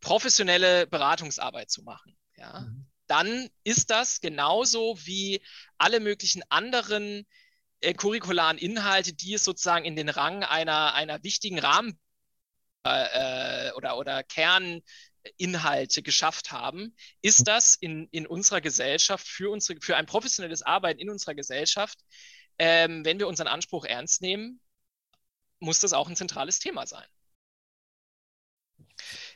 professionelle 0.00 0.86
Beratungsarbeit 0.86 1.70
zu 1.70 1.82
machen. 1.82 2.16
Ja. 2.36 2.60
Mhm. 2.60 2.86
Dann 3.08 3.48
ist 3.64 3.90
das 3.90 4.20
genauso 4.20 4.98
wie 5.04 5.42
alle 5.78 5.98
möglichen 5.98 6.42
anderen 6.50 7.26
äh, 7.80 7.94
curricularen 7.94 8.58
Inhalte, 8.58 9.12
die 9.12 9.34
es 9.34 9.44
sozusagen 9.44 9.84
in 9.84 9.96
den 9.96 10.08
Rang 10.08 10.44
einer, 10.44 10.94
einer 10.94 11.22
wichtigen 11.22 11.58
Rahmen 11.58 11.98
äh, 12.84 13.72
oder, 13.72 13.98
oder 13.98 14.22
Kerninhalte 14.22 16.02
geschafft 16.02 16.52
haben, 16.52 16.94
ist 17.22 17.46
das 17.46 17.74
in, 17.74 18.08
in 18.10 18.26
unserer 18.26 18.60
Gesellschaft, 18.60 19.26
für, 19.26 19.50
unsere, 19.50 19.80
für 19.80 19.96
ein 19.96 20.06
professionelles 20.06 20.62
Arbeiten 20.62 21.00
in 21.00 21.10
unserer 21.10 21.34
Gesellschaft, 21.34 21.98
ähm, 22.58 23.04
wenn 23.04 23.18
wir 23.18 23.28
unseren 23.28 23.48
Anspruch 23.48 23.84
ernst 23.84 24.22
nehmen, 24.22 24.60
muss 25.60 25.80
das 25.80 25.92
auch 25.92 26.08
ein 26.08 26.16
zentrales 26.16 26.58
Thema 26.58 26.86
sein. 26.86 27.06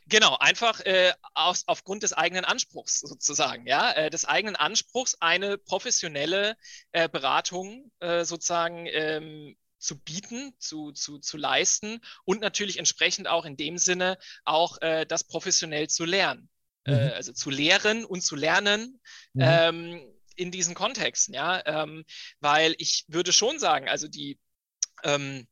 Genau, 0.07 0.37
einfach 0.37 0.81
äh, 0.81 1.13
aus, 1.35 1.65
aufgrund 1.67 2.03
des 2.03 2.13
eigenen 2.13 2.45
Anspruchs 2.45 3.01
sozusagen, 3.01 3.67
ja, 3.67 3.93
äh, 3.93 4.11
des 4.11 4.25
eigenen 4.25 4.57
Anspruchs, 4.57 5.17
eine 5.21 5.59
professionelle 5.59 6.57
äh, 6.93 7.09
Beratung 7.09 7.91
äh, 8.01 8.25
sozusagen 8.25 8.87
ähm, 8.87 9.57
zu 9.79 9.99
bieten, 9.99 10.55
zu, 10.59 10.93
zu, 10.93 11.19
zu 11.19 11.37
leisten 11.37 12.01
und 12.25 12.41
natürlich 12.41 12.79
entsprechend 12.79 13.29
auch 13.29 13.45
in 13.45 13.57
dem 13.57 13.79
Sinne 13.79 14.19
auch 14.45 14.81
äh, 14.81 15.07
das 15.07 15.25
professionell 15.25 15.89
zu 15.89 16.05
lernen. 16.05 16.49
Äh, 16.85 17.07
mhm. 17.07 17.13
also 17.13 17.33
zu 17.33 17.51
lehren 17.51 18.05
und 18.05 18.23
zu 18.23 18.35
lernen. 18.35 19.01
Mhm. 19.35 19.43
Ähm, 19.45 20.13
in 20.35 20.51
diesen 20.51 20.75
Kontexten, 20.75 21.35
ja, 21.35 21.63
ähm, 21.67 22.05
weil 22.41 22.75
ich 22.79 23.05
würde 23.09 23.33
schon 23.33 23.59
sagen, 23.59 23.89
also 23.89 24.09
die 24.09 24.41
ähm, 25.05 25.47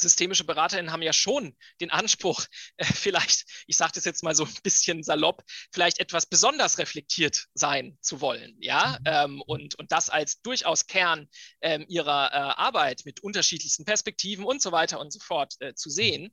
systemische 0.00 0.44
BeraterInnen 0.44 0.92
haben 0.92 1.02
ja 1.02 1.12
schon 1.12 1.56
den 1.80 1.90
Anspruch, 1.90 2.46
äh, 2.76 2.84
vielleicht, 2.84 3.44
ich 3.66 3.76
sage 3.76 3.92
das 3.94 4.04
jetzt 4.04 4.22
mal 4.22 4.34
so 4.34 4.44
ein 4.44 4.54
bisschen 4.62 5.02
salopp, 5.02 5.42
vielleicht 5.72 6.00
etwas 6.00 6.26
besonders 6.26 6.78
reflektiert 6.78 7.46
sein 7.54 7.96
zu 8.00 8.20
wollen, 8.20 8.56
ja, 8.60 8.98
mhm. 9.00 9.04
ähm, 9.06 9.42
und, 9.42 9.74
und 9.76 9.92
das 9.92 10.10
als 10.10 10.40
durchaus 10.42 10.86
Kern 10.86 11.28
ähm, 11.60 11.84
ihrer 11.88 12.32
äh, 12.32 12.36
Arbeit 12.36 13.02
mit 13.04 13.20
unterschiedlichsten 13.20 13.84
Perspektiven 13.84 14.44
und 14.44 14.62
so 14.62 14.72
weiter 14.72 15.00
und 15.00 15.12
so 15.12 15.20
fort 15.20 15.54
äh, 15.60 15.74
zu 15.74 15.90
sehen. 15.90 16.32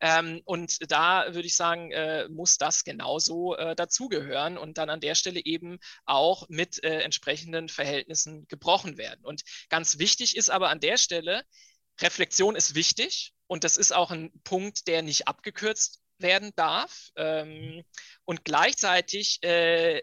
Ähm, 0.00 0.42
und 0.44 0.90
da 0.90 1.34
würde 1.34 1.46
ich 1.46 1.56
sagen, 1.56 1.90
äh, 1.92 2.28
muss 2.28 2.58
das 2.58 2.84
genauso 2.84 3.56
äh, 3.56 3.74
dazugehören 3.74 4.58
und 4.58 4.76
dann 4.78 4.90
an 4.90 5.00
der 5.00 5.14
Stelle 5.14 5.40
eben 5.44 5.78
auch 6.04 6.48
mit 6.48 6.82
äh, 6.82 7.00
entsprechenden 7.00 7.68
Verhältnissen 7.68 8.46
gebrochen 8.48 8.98
werden. 8.98 9.24
Und 9.24 9.42
ganz 9.68 9.98
wichtig 9.98 10.36
ist 10.36 10.50
aber 10.50 10.68
an 10.68 10.80
der 10.80 10.98
Stelle, 10.98 11.44
Reflexion 12.00 12.56
ist 12.56 12.74
wichtig 12.74 13.34
und 13.46 13.64
das 13.64 13.76
ist 13.76 13.92
auch 13.92 14.10
ein 14.10 14.32
Punkt, 14.42 14.88
der 14.88 15.02
nicht 15.02 15.28
abgekürzt 15.28 16.00
werden 16.18 16.52
darf. 16.56 17.10
Ähm, 17.16 17.84
und 18.24 18.44
gleichzeitig 18.44 19.42
äh, 19.42 20.02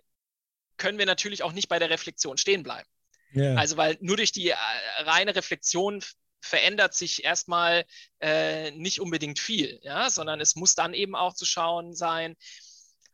können 0.78 0.98
wir 0.98 1.06
natürlich 1.06 1.44
auch 1.44 1.52
nicht 1.52 1.70
bei 1.70 1.80
der 1.80 1.90
Reflexion 1.90 2.38
stehen 2.38 2.64
bleiben. 2.64 2.88
Yeah. 3.34 3.56
Also, 3.58 3.78
weil 3.78 3.98
nur 4.02 4.18
durch 4.18 4.32
die 4.32 4.50
äh, 4.50 4.56
reine 5.00 5.36
Reflexion 5.36 6.04
verändert 6.42 6.94
sich 6.94 7.24
erstmal 7.24 7.86
äh, 8.20 8.72
nicht 8.72 9.00
unbedingt 9.00 9.40
viel, 9.40 9.80
ja, 9.84 10.10
sondern 10.10 10.42
es 10.42 10.56
muss 10.56 10.76
dann 10.76 10.94
eben 10.94 11.16
auch 11.16 11.34
zu 11.34 11.46
schauen 11.46 11.94
sein, 11.94 12.36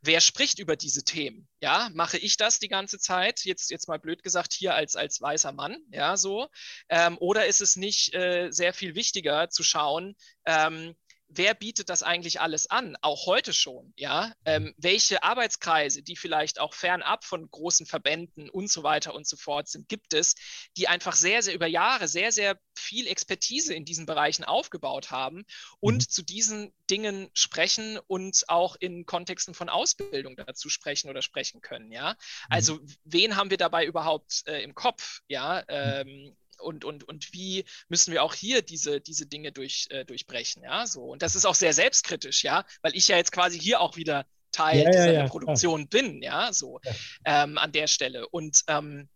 wer 0.00 0.20
spricht 0.20 0.58
über 0.58 0.76
diese 0.76 1.04
Themen? 1.04 1.48
Ja, 1.60 1.90
mache 1.94 2.18
ich 2.18 2.36
das 2.36 2.58
die 2.58 2.68
ganze 2.68 2.98
Zeit? 2.98 3.44
Jetzt, 3.44 3.70
jetzt 3.70 3.88
mal 3.88 3.98
blöd 3.98 4.22
gesagt, 4.22 4.52
hier 4.52 4.74
als, 4.74 4.96
als 4.96 5.20
weißer 5.20 5.52
Mann, 5.52 5.76
ja, 5.90 6.16
so. 6.16 6.48
Ähm, 6.88 7.16
oder 7.18 7.46
ist 7.46 7.60
es 7.60 7.76
nicht 7.76 8.14
äh, 8.14 8.50
sehr 8.50 8.72
viel 8.72 8.94
wichtiger 8.94 9.50
zu 9.50 9.62
schauen, 9.62 10.14
ähm, 10.46 10.94
wer 11.28 11.54
bietet 11.54 11.90
das 11.90 12.02
eigentlich 12.02 12.40
alles 12.40 12.70
an, 12.70 12.96
auch 13.02 13.26
heute 13.26 13.52
schon, 13.52 13.92
ja? 13.96 14.32
Ähm, 14.44 14.74
welche 14.78 15.22
Arbeitskreise, 15.22 16.02
die 16.02 16.16
vielleicht 16.16 16.58
auch 16.58 16.74
fernab 16.74 17.24
von 17.24 17.48
großen 17.50 17.86
Verbänden 17.86 18.48
und 18.48 18.70
so 18.70 18.82
weiter 18.82 19.14
und 19.14 19.26
so 19.26 19.36
fort 19.36 19.68
sind, 19.68 19.88
gibt 19.88 20.14
es, 20.14 20.34
die 20.76 20.88
einfach 20.88 21.14
sehr, 21.14 21.42
sehr 21.42 21.54
über 21.54 21.66
Jahre 21.66 22.08
sehr, 22.08 22.32
sehr 22.32 22.58
viel 22.74 23.06
Expertise 23.06 23.74
in 23.74 23.84
diesen 23.84 24.06
Bereichen 24.06 24.44
aufgebaut 24.44 25.10
haben 25.10 25.44
und 25.80 26.06
mhm. 26.06 26.10
zu 26.10 26.22
diesen 26.22 26.72
Dingen 26.90 27.30
sprechen 27.34 27.98
und 28.06 28.44
auch 28.48 28.76
in 28.76 29.04
Kontexten 29.04 29.54
von 29.54 29.68
Ausbildung 29.68 30.36
dazu 30.36 30.70
sprechen 30.70 31.10
oder 31.10 31.22
sprechen 31.22 31.60
können, 31.60 31.92
ja? 31.92 32.12
Mhm. 32.12 32.16
Also 32.48 32.80
wen 33.04 33.36
haben 33.36 33.50
wir 33.50 33.58
dabei 33.58 33.84
überhaupt 33.84 34.44
äh, 34.46 34.62
im 34.62 34.74
Kopf, 34.74 35.20
ja? 35.28 35.60
Mhm. 35.60 35.64
Ähm, 35.68 36.36
und, 36.58 36.84
und, 36.84 37.04
und 37.04 37.32
wie 37.32 37.64
müssen 37.88 38.12
wir 38.12 38.22
auch 38.22 38.34
hier 38.34 38.62
diese, 38.62 39.00
diese 39.00 39.26
Dinge 39.26 39.52
durch, 39.52 39.86
äh, 39.90 40.04
durchbrechen, 40.04 40.62
ja, 40.62 40.86
so. 40.86 41.02
Und 41.04 41.22
das 41.22 41.34
ist 41.34 41.44
auch 41.44 41.54
sehr 41.54 41.72
selbstkritisch, 41.72 42.44
ja, 42.44 42.64
weil 42.82 42.94
ich 42.94 43.08
ja 43.08 43.16
jetzt 43.16 43.32
quasi 43.32 43.58
hier 43.58 43.80
auch 43.80 43.96
wieder 43.96 44.26
Teil 44.52 44.82
ja, 44.82 44.90
dieser 44.90 45.12
ja, 45.12 45.20
ja, 45.20 45.28
Produktion 45.28 45.88
bin, 45.88 46.22
ja, 46.22 46.52
so 46.52 46.80
ähm, 47.24 47.58
an 47.58 47.72
der 47.72 47.86
Stelle. 47.86 48.28
Und 48.28 48.64
ähm, 48.68 49.08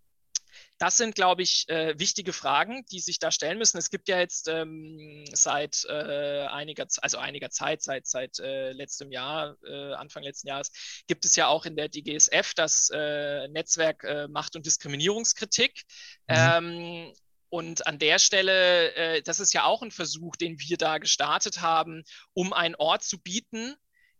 das 0.78 0.96
sind, 0.96 1.14
glaube 1.14 1.42
ich, 1.42 1.68
äh, 1.68 1.98
wichtige 1.98 2.32
Fragen, 2.32 2.84
die 2.90 2.98
sich 2.98 3.18
da 3.18 3.30
stellen 3.30 3.58
müssen. 3.58 3.78
Es 3.78 3.88
gibt 3.88 4.08
ja 4.08 4.18
jetzt 4.18 4.48
ähm, 4.48 5.24
seit 5.32 5.84
äh, 5.88 6.46
einiger, 6.46 6.86
also 7.00 7.18
einiger 7.18 7.50
Zeit, 7.50 7.82
seit, 7.82 8.06
seit 8.06 8.40
äh, 8.40 8.72
letztem 8.72 9.12
Jahr, 9.12 9.56
äh, 9.64 9.92
Anfang 9.92 10.24
letzten 10.24 10.48
Jahres, 10.48 10.72
gibt 11.06 11.24
es 11.24 11.36
ja 11.36 11.46
auch 11.46 11.66
in 11.66 11.76
der 11.76 11.88
DGSF 11.88 12.54
das 12.54 12.90
äh, 12.92 13.46
Netzwerk 13.48 14.02
äh, 14.04 14.28
Macht- 14.28 14.56
und 14.56 14.66
Diskriminierungskritik. 14.66 15.82
Mhm. 16.28 16.34
Ähm, 16.36 17.12
und 17.52 17.86
an 17.86 17.98
der 17.98 18.18
Stelle, 18.18 18.94
äh, 18.94 19.20
das 19.20 19.38
ist 19.38 19.52
ja 19.52 19.64
auch 19.64 19.82
ein 19.82 19.90
Versuch, 19.90 20.36
den 20.36 20.58
wir 20.58 20.78
da 20.78 20.96
gestartet 20.96 21.60
haben, 21.60 22.02
um 22.32 22.54
einen 22.54 22.76
Ort 22.76 23.04
zu 23.04 23.20
bieten 23.20 23.74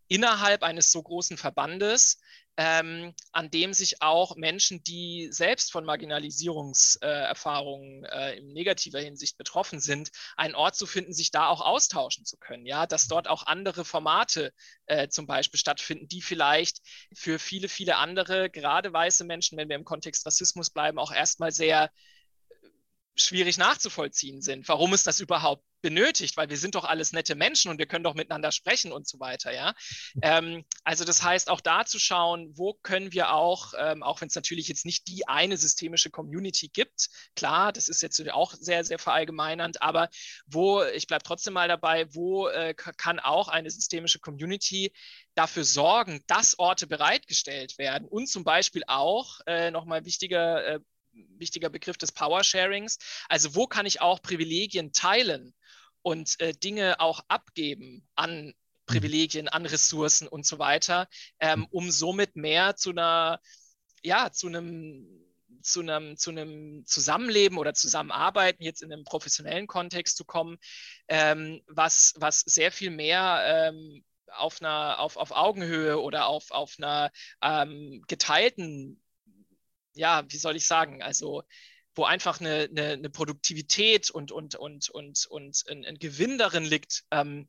innerhalb 0.07 0.61
eines 0.61 0.91
so 0.91 1.01
großen 1.01 1.37
Verbandes, 1.37 2.19
ähm, 2.57 3.15
an 3.31 3.49
dem 3.49 3.73
sich 3.73 4.03
auch 4.03 4.35
Menschen, 4.35 4.83
die 4.83 5.29
selbst 5.31 5.71
von 5.71 5.83
Marginalisierungserfahrungen 5.83 8.03
äh, 8.03 8.35
in 8.35 8.49
negativer 8.49 8.99
Hinsicht 8.99 9.39
betroffen 9.39 9.79
sind, 9.79 10.11
einen 10.37 10.53
Ort 10.53 10.75
zu 10.75 10.85
finden, 10.85 11.15
sich 11.15 11.31
da 11.31 11.47
auch 11.47 11.61
austauschen 11.61 12.25
zu 12.25 12.37
können. 12.37 12.67
Ja, 12.67 12.85
dass 12.85 13.07
dort 13.07 13.27
auch 13.27 13.47
andere 13.47 13.83
Formate 13.83 14.53
äh, 14.85 15.07
zum 15.07 15.25
Beispiel 15.25 15.59
stattfinden, 15.59 16.07
die 16.07 16.21
vielleicht 16.21 16.81
für 17.15 17.39
viele, 17.39 17.67
viele 17.67 17.95
andere, 17.95 18.51
gerade 18.51 18.93
weiße 18.93 19.23
Menschen, 19.23 19.57
wenn 19.57 19.69
wir 19.69 19.75
im 19.75 19.85
Kontext 19.85 20.23
Rassismus 20.23 20.69
bleiben, 20.69 20.99
auch 20.99 21.11
erstmal 21.11 21.51
sehr 21.51 21.89
schwierig 23.15 23.57
nachzuvollziehen 23.57 24.41
sind. 24.41 24.67
Warum 24.67 24.93
ist 24.93 25.05
das 25.05 25.19
überhaupt 25.19 25.63
benötigt? 25.81 26.35
Weil 26.37 26.49
wir 26.49 26.57
sind 26.57 26.75
doch 26.75 26.85
alles 26.85 27.11
nette 27.11 27.35
Menschen 27.35 27.69
und 27.69 27.77
wir 27.77 27.85
können 27.85 28.03
doch 28.03 28.15
miteinander 28.15 28.51
sprechen 28.51 28.91
und 28.91 29.07
so 29.07 29.19
weiter, 29.19 29.53
ja. 29.53 29.73
Ähm, 30.21 30.63
also 30.83 31.03
das 31.03 31.21
heißt, 31.21 31.49
auch 31.49 31.59
da 31.59 31.85
zu 31.85 31.99
schauen, 31.99 32.51
wo 32.55 32.75
können 32.75 33.11
wir 33.11 33.33
auch, 33.33 33.73
ähm, 33.77 34.03
auch 34.03 34.21
wenn 34.21 34.29
es 34.29 34.35
natürlich 34.35 34.67
jetzt 34.67 34.85
nicht 34.85 35.07
die 35.07 35.27
eine 35.27 35.57
systemische 35.57 36.11
Community 36.11 36.69
gibt, 36.69 37.09
klar, 37.35 37.73
das 37.73 37.89
ist 37.89 38.01
jetzt 38.01 38.21
auch 38.31 38.53
sehr, 38.53 38.85
sehr 38.85 38.99
verallgemeinernd, 38.99 39.81
aber 39.81 40.09
wo, 40.45 40.83
ich 40.83 41.07
bleibe 41.07 41.23
trotzdem 41.23 41.53
mal 41.53 41.67
dabei, 41.67 42.13
wo 42.13 42.47
äh, 42.47 42.73
kann 42.73 43.19
auch 43.19 43.49
eine 43.49 43.69
systemische 43.69 44.19
Community 44.19 44.93
dafür 45.35 45.65
sorgen, 45.65 46.23
dass 46.27 46.57
Orte 46.57 46.87
bereitgestellt 46.87 47.77
werden 47.77 48.07
und 48.07 48.27
zum 48.27 48.43
Beispiel 48.43 48.83
auch, 48.87 49.39
äh, 49.45 49.71
nochmal 49.71 50.05
wichtiger 50.05 50.65
äh, 50.65 50.79
wichtiger 51.13 51.69
Begriff 51.69 51.97
des 51.97 52.11
Power-Sharings. 52.11 52.97
Also 53.29 53.55
wo 53.55 53.67
kann 53.67 53.85
ich 53.85 54.01
auch 54.01 54.21
Privilegien 54.21 54.91
teilen 54.93 55.53
und 56.01 56.39
äh, 56.39 56.53
Dinge 56.53 56.99
auch 56.99 57.21
abgeben 57.27 58.07
an 58.15 58.53
Privilegien, 58.85 59.47
an 59.47 59.65
Ressourcen 59.65 60.27
und 60.27 60.45
so 60.45 60.59
weiter, 60.59 61.07
ähm, 61.39 61.61
mhm. 61.61 61.67
um 61.71 61.91
somit 61.91 62.35
mehr 62.35 62.75
zu 62.75 62.91
einer, 62.91 63.39
ja, 64.01 64.31
zu 64.31 64.47
einem 64.47 65.19
zu 65.61 65.79
einem, 65.79 66.17
zu 66.17 66.31
einem 66.31 66.85
Zusammenleben 66.85 67.57
oder 67.57 67.73
Zusammenarbeiten 67.73 68.63
jetzt 68.63 68.83
in 68.83 68.91
einem 68.91 69.05
professionellen 69.05 69.65
Kontext 69.65 70.17
zu 70.17 70.25
kommen, 70.25 70.57
ähm, 71.07 71.61
was, 71.67 72.13
was 72.17 72.41
sehr 72.41 72.69
viel 72.69 72.89
mehr 72.89 73.43
ähm, 73.45 74.03
auf 74.35 74.61
einer 74.61 74.99
auf, 74.99 75.15
auf 75.15 75.31
Augenhöhe 75.31 76.01
oder 76.01 76.27
auf, 76.27 76.51
auf 76.51 76.75
einer 76.77 77.11
ähm, 77.41 78.03
geteilten 78.07 79.02
ja, 79.93 80.23
wie 80.27 80.37
soll 80.37 80.55
ich 80.55 80.67
sagen, 80.67 81.01
also 81.01 81.43
wo 81.95 82.05
einfach 82.05 82.39
eine, 82.39 82.69
eine, 82.69 82.93
eine 82.93 83.09
Produktivität 83.09 84.09
und, 84.09 84.31
und, 84.31 84.55
und, 84.55 84.89
und, 84.89 85.25
und 85.27 85.63
ein, 85.69 85.85
ein 85.85 85.99
Gewinn 85.99 86.37
darin 86.37 86.65
liegt, 86.65 87.03
ähm, 87.11 87.47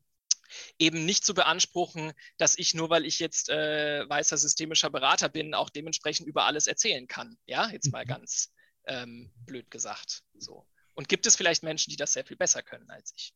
eben 0.77 1.05
nicht 1.05 1.25
zu 1.25 1.33
beanspruchen, 1.33 2.13
dass 2.37 2.57
ich 2.57 2.75
nur, 2.75 2.89
weil 2.89 3.05
ich 3.05 3.19
jetzt 3.19 3.49
äh, 3.49 4.07
weißer 4.07 4.37
systemischer 4.37 4.91
Berater 4.91 5.29
bin, 5.29 5.55
auch 5.55 5.69
dementsprechend 5.69 6.27
über 6.27 6.45
alles 6.45 6.67
erzählen 6.67 7.07
kann. 7.07 7.37
Ja, 7.47 7.69
jetzt 7.69 7.91
mal 7.91 8.05
mhm. 8.05 8.09
ganz 8.09 8.51
ähm, 8.85 9.31
blöd 9.45 9.71
gesagt. 9.71 10.21
So. 10.37 10.67
Und 10.93 11.09
gibt 11.09 11.25
es 11.25 11.35
vielleicht 11.35 11.63
Menschen, 11.63 11.89
die 11.89 11.97
das 11.97 12.13
sehr 12.13 12.25
viel 12.25 12.37
besser 12.37 12.61
können 12.61 12.89
als 12.89 13.13
ich? 13.15 13.33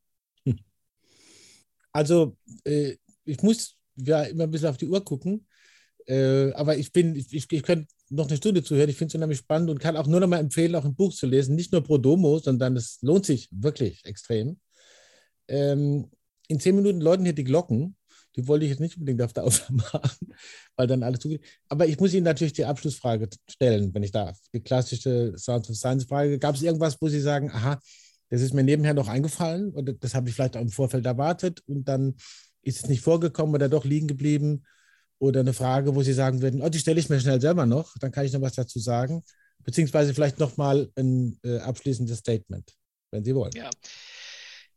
Also, 1.91 2.37
äh, 2.65 2.97
ich 3.25 3.41
muss 3.41 3.75
ja 3.95 4.23
immer 4.23 4.43
ein 4.43 4.51
bisschen 4.51 4.69
auf 4.69 4.77
die 4.77 4.87
Uhr 4.87 5.03
gucken. 5.03 5.47
Äh, 6.05 6.51
aber 6.53 6.77
ich 6.77 6.91
bin, 6.91 7.15
ich, 7.15 7.33
ich, 7.33 7.51
ich 7.51 7.63
könnte 7.63 7.91
noch 8.09 8.27
eine 8.27 8.37
Stunde 8.37 8.63
zuhören. 8.63 8.89
Ich 8.89 8.97
finde 8.97 9.11
es 9.11 9.15
unheimlich 9.15 9.39
spannend 9.39 9.69
und 9.69 9.79
kann 9.79 9.97
auch 9.97 10.07
nur 10.07 10.19
noch 10.19 10.27
mal 10.27 10.39
empfehlen, 10.39 10.75
auch 10.75 10.85
ein 10.85 10.95
Buch 10.95 11.13
zu 11.13 11.27
lesen. 11.27 11.55
Nicht 11.55 11.71
nur 11.71 11.83
pro 11.83 11.97
Domo, 11.97 12.39
sondern 12.39 12.75
es 12.75 12.99
lohnt 13.01 13.25
sich 13.25 13.49
wirklich 13.51 14.03
extrem. 14.05 14.59
Ähm, 15.47 16.09
in 16.47 16.59
zehn 16.59 16.75
Minuten 16.75 17.01
läuten 17.01 17.25
hier 17.25 17.33
die 17.33 17.43
Glocken. 17.43 17.95
Die 18.35 18.47
wollte 18.47 18.65
ich 18.65 18.71
jetzt 18.71 18.79
nicht 18.79 18.97
unbedingt 18.97 19.21
auf 19.21 19.33
der 19.33 19.43
Aufnahme 19.45 19.83
haben, 19.93 20.33
weil 20.75 20.87
dann 20.87 21.03
alles 21.03 21.19
zugeht. 21.19 21.43
Aber 21.67 21.87
ich 21.87 21.99
muss 21.99 22.13
Ihnen 22.13 22.23
natürlich 22.23 22.53
die 22.53 22.65
Abschlussfrage 22.65 23.29
stellen, 23.49 23.93
wenn 23.93 24.03
ich 24.03 24.11
darf. 24.11 24.37
Die 24.53 24.61
klassische 24.61 25.33
Sounds 25.37 25.69
of 25.69 25.75
Science 25.75 26.05
Frage. 26.05 26.39
Gab 26.39 26.55
es 26.55 26.61
irgendwas, 26.61 26.97
wo 26.99 27.07
Sie 27.07 27.21
sagen, 27.21 27.51
aha, 27.51 27.79
das 28.29 28.41
ist 28.41 28.53
mir 28.53 28.63
nebenher 28.63 28.93
noch 28.93 29.07
eingefallen 29.07 29.73
oder 29.73 29.93
das 29.93 30.13
habe 30.13 30.29
ich 30.29 30.35
vielleicht 30.35 30.55
auch 30.55 30.61
im 30.61 30.69
Vorfeld 30.69 31.05
erwartet 31.05 31.63
und 31.65 31.87
dann 31.87 32.15
ist 32.61 32.83
es 32.83 32.89
nicht 32.89 33.01
vorgekommen 33.01 33.55
oder 33.55 33.69
doch 33.69 33.85
liegen 33.85 34.07
geblieben? 34.07 34.63
Oder 35.19 35.41
eine 35.41 35.53
Frage, 35.53 35.95
wo 35.95 36.01
Sie 36.01 36.13
sagen 36.13 36.41
würden, 36.41 36.61
oh, 36.61 36.69
die 36.69 36.79
stelle 36.79 36.99
ich 36.99 37.09
mir 37.09 37.19
schnell 37.19 37.41
selber 37.41 37.65
noch, 37.65 37.97
dann 37.99 38.11
kann 38.11 38.25
ich 38.25 38.33
noch 38.33 38.41
was 38.41 38.53
dazu 38.53 38.79
sagen. 38.79 39.23
Beziehungsweise 39.59 40.13
vielleicht 40.13 40.39
nochmal 40.39 40.89
ein 40.95 41.37
äh, 41.43 41.59
abschließendes 41.59 42.19
Statement, 42.19 42.73
wenn 43.11 43.25
Sie 43.25 43.35
wollen. 43.35 43.51
Ja. 43.53 43.69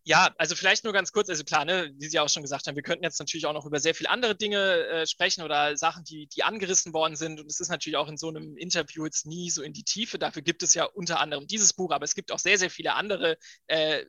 Ja, 0.04 0.34
also 0.36 0.56
vielleicht 0.56 0.82
nur 0.82 0.92
ganz 0.92 1.12
kurz, 1.12 1.28
also 1.28 1.44
klar, 1.44 1.64
ne, 1.64 1.92
wie 1.96 2.08
Sie 2.08 2.18
auch 2.18 2.28
schon 2.28 2.42
gesagt 2.42 2.66
haben, 2.66 2.74
wir 2.74 2.82
könnten 2.82 3.04
jetzt 3.04 3.20
natürlich 3.20 3.46
auch 3.46 3.52
noch 3.52 3.66
über 3.66 3.78
sehr 3.78 3.94
viele 3.94 4.10
andere 4.10 4.34
Dinge 4.34 4.84
äh, 4.88 5.06
sprechen 5.06 5.42
oder 5.42 5.76
Sachen, 5.76 6.02
die, 6.02 6.26
die 6.26 6.42
angerissen 6.42 6.92
worden 6.92 7.14
sind. 7.14 7.38
Und 7.38 7.48
es 7.48 7.60
ist 7.60 7.68
natürlich 7.68 7.96
auch 7.96 8.08
in 8.08 8.16
so 8.16 8.28
einem 8.28 8.56
Interview 8.56 9.04
jetzt 9.04 9.26
nie 9.26 9.48
so 9.48 9.62
in 9.62 9.72
die 9.72 9.84
Tiefe. 9.84 10.18
Dafür 10.18 10.42
gibt 10.42 10.64
es 10.64 10.74
ja 10.74 10.86
unter 10.86 11.20
anderem 11.20 11.46
dieses 11.46 11.72
Buch, 11.72 11.92
aber 11.92 12.04
es 12.04 12.16
gibt 12.16 12.32
auch 12.32 12.40
sehr, 12.40 12.58
sehr 12.58 12.70
viele 12.70 12.94
andere 12.94 13.38
äh, 13.68 14.04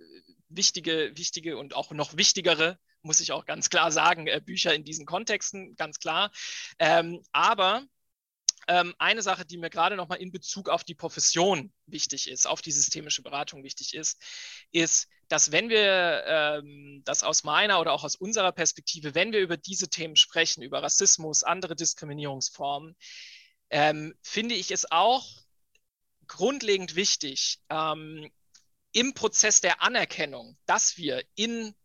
wichtige, 0.49 1.11
wichtige 1.13 1.57
und 1.57 1.75
auch 1.75 1.91
noch 1.91 2.17
wichtigere, 2.17 2.79
muss 3.03 3.19
ich 3.19 3.31
auch 3.31 3.45
ganz 3.45 3.69
klar 3.69 3.91
sagen, 3.91 4.27
äh, 4.27 4.41
Bücher 4.43 4.73
in 4.73 4.83
diesen 4.83 5.05
Kontexten, 5.05 5.75
ganz 5.75 5.99
klar. 5.99 6.31
Ähm, 6.79 7.21
aber 7.31 7.85
ähm, 8.67 8.95
eine 8.97 9.21
Sache, 9.21 9.45
die 9.45 9.57
mir 9.57 9.69
gerade 9.69 9.95
nochmal 9.95 10.21
in 10.21 10.31
Bezug 10.31 10.69
auf 10.69 10.83
die 10.83 10.95
Profession 10.95 11.73
wichtig 11.85 12.29
ist, 12.29 12.47
auf 12.47 12.61
die 12.61 12.71
systemische 12.71 13.21
Beratung 13.21 13.63
wichtig 13.63 13.93
ist, 13.93 14.21
ist, 14.71 15.09
dass 15.27 15.51
wenn 15.51 15.69
wir 15.69 16.23
ähm, 16.25 17.01
das 17.05 17.23
aus 17.23 17.43
meiner 17.43 17.79
oder 17.79 17.91
auch 17.91 18.03
aus 18.03 18.15
unserer 18.15 18.51
Perspektive, 18.51 19.15
wenn 19.15 19.31
wir 19.31 19.39
über 19.39 19.57
diese 19.57 19.89
Themen 19.89 20.15
sprechen, 20.15 20.63
über 20.63 20.81
Rassismus, 20.81 21.43
andere 21.43 21.75
Diskriminierungsformen, 21.75 22.95
ähm, 23.69 24.13
finde 24.21 24.55
ich 24.55 24.71
es 24.71 24.89
auch 24.91 25.27
grundlegend 26.27 26.95
wichtig, 26.95 27.59
ähm, 27.69 28.31
im 28.93 29.13
Prozess 29.13 29.59
der 29.59 29.81
Anerkennung, 29.81 30.57
dass 30.65 30.97
wir 30.97 31.23
in 31.35 31.75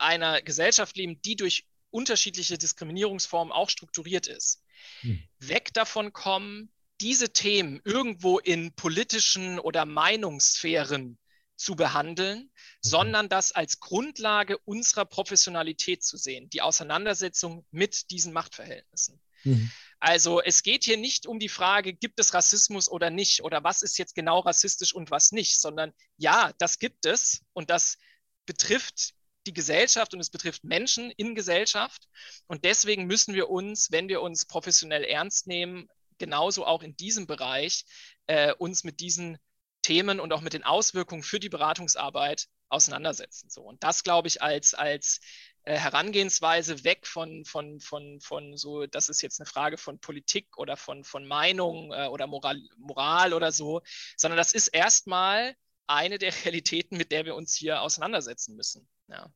einer 0.00 0.42
Gesellschaft 0.42 0.96
leben, 0.96 1.20
die 1.22 1.36
durch 1.36 1.66
unterschiedliche 1.90 2.58
Diskriminierungsformen 2.58 3.52
auch 3.52 3.68
strukturiert 3.68 4.26
ist, 4.26 4.62
hm. 5.00 5.22
weg 5.38 5.72
davon 5.74 6.12
kommen, 6.12 6.72
diese 7.00 7.32
Themen 7.32 7.80
irgendwo 7.84 8.38
in 8.38 8.72
politischen 8.74 9.58
oder 9.58 9.86
Meinungssphären 9.86 11.18
zu 11.56 11.76
behandeln, 11.76 12.50
sondern 12.80 13.28
das 13.28 13.52
als 13.52 13.80
Grundlage 13.80 14.58
unserer 14.58 15.04
Professionalität 15.04 16.02
zu 16.02 16.16
sehen, 16.16 16.48
die 16.50 16.62
Auseinandersetzung 16.62 17.66
mit 17.70 18.10
diesen 18.10 18.32
Machtverhältnissen. 18.32 19.20
Mhm. 19.44 19.70
Also 19.98 20.40
es 20.40 20.62
geht 20.62 20.84
hier 20.84 20.96
nicht 20.96 21.26
um 21.26 21.38
die 21.38 21.50
Frage, 21.50 21.92
gibt 21.92 22.18
es 22.18 22.32
Rassismus 22.32 22.90
oder 22.90 23.10
nicht 23.10 23.42
oder 23.42 23.62
was 23.62 23.82
ist 23.82 23.98
jetzt 23.98 24.14
genau 24.14 24.40
rassistisch 24.40 24.94
und 24.94 25.10
was 25.10 25.32
nicht, 25.32 25.60
sondern 25.60 25.92
ja, 26.16 26.52
das 26.58 26.78
gibt 26.78 27.04
es 27.04 27.42
und 27.52 27.68
das 27.68 27.98
betrifft 28.46 29.14
die 29.46 29.54
Gesellschaft 29.54 30.14
und 30.14 30.20
es 30.20 30.30
betrifft 30.30 30.64
Menschen 30.64 31.10
in 31.10 31.34
Gesellschaft. 31.34 32.08
Und 32.46 32.64
deswegen 32.64 33.06
müssen 33.06 33.34
wir 33.34 33.48
uns, 33.50 33.90
wenn 33.90 34.08
wir 34.08 34.22
uns 34.22 34.46
professionell 34.46 35.04
ernst 35.04 35.46
nehmen, 35.46 35.88
genauso 36.18 36.66
auch 36.66 36.82
in 36.82 36.96
diesem 36.96 37.26
Bereich 37.26 37.84
äh, 38.26 38.52
uns 38.54 38.84
mit 38.84 39.00
diesen 39.00 39.38
Themen 39.82 40.20
und 40.20 40.32
auch 40.32 40.42
mit 40.42 40.52
den 40.52 40.64
Auswirkungen 40.64 41.22
für 41.22 41.40
die 41.40 41.48
Beratungsarbeit 41.48 42.46
auseinandersetzen. 42.68 43.50
So. 43.50 43.62
Und 43.62 43.82
das, 43.82 44.04
glaube 44.04 44.28
ich, 44.28 44.42
als, 44.42 44.74
als 44.74 45.20
äh, 45.64 45.76
Herangehensweise 45.76 46.84
weg 46.84 47.06
von, 47.06 47.44
von, 47.44 47.80
von, 47.80 48.20
von 48.20 48.56
so, 48.56 48.86
das 48.86 49.08
ist 49.08 49.22
jetzt 49.22 49.40
eine 49.40 49.46
Frage 49.46 49.76
von 49.76 49.98
Politik 49.98 50.56
oder 50.56 50.76
von, 50.76 51.02
von 51.02 51.26
Meinung 51.26 51.92
äh, 51.92 52.06
oder 52.06 52.26
Moral, 52.26 52.60
Moral 52.76 53.32
oder 53.32 53.52
so, 53.52 53.80
sondern 54.16 54.38
das 54.38 54.52
ist 54.52 54.68
erstmal 54.68 55.56
eine 55.90 56.18
der 56.18 56.32
Realitäten, 56.44 56.96
mit 56.96 57.12
der 57.12 57.24
wir 57.24 57.34
uns 57.34 57.54
hier 57.54 57.82
auseinandersetzen 57.82 58.56
müssen. 58.56 58.88
Ja. 59.08 59.32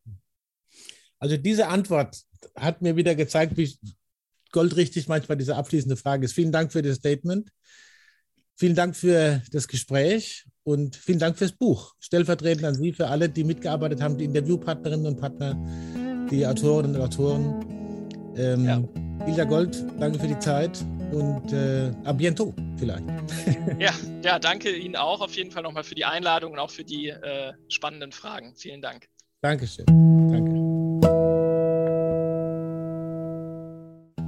Also 1.19 1.37
diese 1.37 1.69
Antwort 1.69 2.23
hat 2.57 2.83
mir 2.83 2.97
wieder 2.97 3.15
gezeigt, 3.15 3.57
wie 3.57 3.77
goldrichtig 4.53 5.09
manchmal 5.09 5.37
diese 5.37 5.57
abschließende 5.57 5.97
Frage 5.97 6.27
ist. 6.27 6.33
Vielen 6.33 6.53
Dank 6.53 6.73
für 6.73 6.83
das 6.83 6.97
Statement. 6.97 7.51
Vielen 8.57 8.77
Dank 8.77 8.95
für 8.95 9.43
das 9.51 9.67
Gespräch 9.67 10.47
und 10.63 10.95
vielen 10.95 11.19
Dank 11.19 11.37
fürs 11.37 11.53
Buch. 11.53 11.95
Stellvertretend 11.99 12.65
an 12.65 12.75
Sie, 12.75 12.93
für 12.93 13.09
alle, 13.09 13.29
die 13.29 13.43
mitgearbeitet 13.43 14.01
haben, 14.01 14.17
die 14.17 14.25
Interviewpartnerinnen 14.25 15.07
und 15.07 15.21
Partner, 15.21 15.55
die 16.31 16.47
Autorinnen 16.47 16.95
und 16.95 17.03
Autoren. 17.03 18.35
Ähm, 18.37 18.65
ja. 18.65 19.27
Ilja 19.27 19.45
Gold, 19.45 19.85
danke 19.99 20.21
für 20.21 20.29
die 20.29 20.39
Zeit 20.39 20.85
und 21.15 21.53
äh, 21.53 21.93
a 22.05 22.13
bientôt 22.13 22.55
vielleicht. 22.77 23.05
ja, 23.79 23.93
ja, 24.23 24.39
danke 24.39 24.71
Ihnen 24.71 24.97
auch 24.97 25.21
auf 25.21 25.35
jeden 25.37 25.51
Fall 25.51 25.63
nochmal 25.63 25.85
für 25.85 25.95
die 25.95 26.05
Einladung 26.05 26.53
und 26.53 26.59
auch 26.59 26.71
für 26.71 26.85
die 26.85 27.09
äh, 27.09 27.53
spannenden 27.69 28.13
Fragen. 28.13 28.55
Vielen 28.57 28.83
Dank. 28.83 29.09
Dankeschön. 29.41 29.87
Danke. 29.87 30.75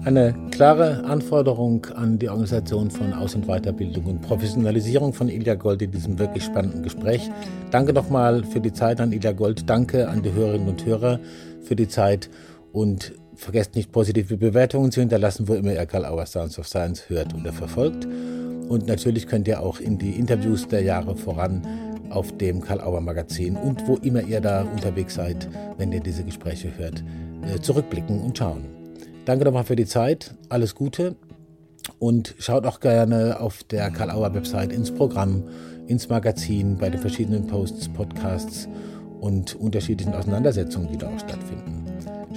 Eine 0.06 0.32
klare 0.52 1.02
Anforderung 1.02 1.84
an 1.86 2.16
die 2.20 2.28
Organisation 2.28 2.92
von 2.92 3.12
Aus- 3.12 3.34
und 3.34 3.48
Weiterbildung 3.48 4.04
und 4.04 4.20
Professionalisierung 4.20 5.12
von 5.12 5.28
Ilja 5.28 5.56
Gold 5.56 5.82
in 5.82 5.90
diesem 5.90 6.16
wirklich 6.16 6.44
spannenden 6.44 6.84
Gespräch. 6.84 7.28
Danke 7.72 7.92
nochmal 7.92 8.44
für 8.44 8.60
die 8.60 8.72
Zeit 8.72 9.00
an 9.00 9.10
Ilja 9.10 9.32
Gold. 9.32 9.68
Danke 9.68 10.08
an 10.08 10.22
die 10.22 10.32
Hörerinnen 10.32 10.68
und 10.68 10.86
Hörer 10.86 11.18
für 11.60 11.74
die 11.74 11.88
Zeit 11.88 12.30
und 12.72 13.14
vergesst 13.36 13.76
nicht 13.76 13.92
positive 13.92 14.36
Bewertungen 14.36 14.90
zu 14.90 15.00
hinterlassen, 15.00 15.46
wo 15.48 15.54
immer 15.54 15.72
ihr 15.72 15.86
Karl 15.86 16.04
Auer 16.04 16.26
Sounds 16.26 16.58
of 16.58 16.66
Science 16.66 17.08
hört 17.08 17.34
oder 17.34 17.52
verfolgt. 17.52 18.06
Und 18.68 18.86
natürlich 18.86 19.28
könnt 19.28 19.46
ihr 19.46 19.60
auch 19.60 19.78
in 19.78 19.98
die 19.98 20.12
Interviews 20.12 20.66
der 20.66 20.82
Jahre 20.82 21.16
voran 21.16 21.62
auf 22.10 22.36
dem 22.36 22.60
Karl-Auer 22.60 23.00
Magazin 23.00 23.56
und 23.56 23.86
wo 23.86 23.96
immer 23.96 24.22
ihr 24.22 24.40
da 24.40 24.62
unterwegs 24.62 25.14
seid, 25.14 25.48
wenn 25.76 25.92
ihr 25.92 26.00
diese 26.00 26.24
Gespräche 26.24 26.76
hört, 26.76 27.02
äh, 27.42 27.60
zurückblicken 27.60 28.20
und 28.20 28.36
schauen. 28.38 28.64
Danke 29.24 29.44
nochmal 29.44 29.64
für 29.64 29.76
die 29.76 29.86
Zeit, 29.86 30.34
alles 30.48 30.74
Gute 30.74 31.16
und 31.98 32.34
schaut 32.38 32.66
auch 32.66 32.80
gerne 32.80 33.40
auf 33.40 33.64
der 33.64 33.90
Karl-Auer 33.90 34.34
Website 34.34 34.72
ins 34.72 34.90
Programm, 34.90 35.44
ins 35.86 36.08
Magazin, 36.08 36.76
bei 36.78 36.90
den 36.90 37.00
verschiedenen 37.00 37.46
Posts, 37.46 37.88
Podcasts 37.90 38.68
und 39.20 39.54
unterschiedlichen 39.54 40.14
Auseinandersetzungen, 40.14 40.88
die 40.90 40.98
da 40.98 41.08
auch 41.08 41.18
stattfinden. 41.18 41.75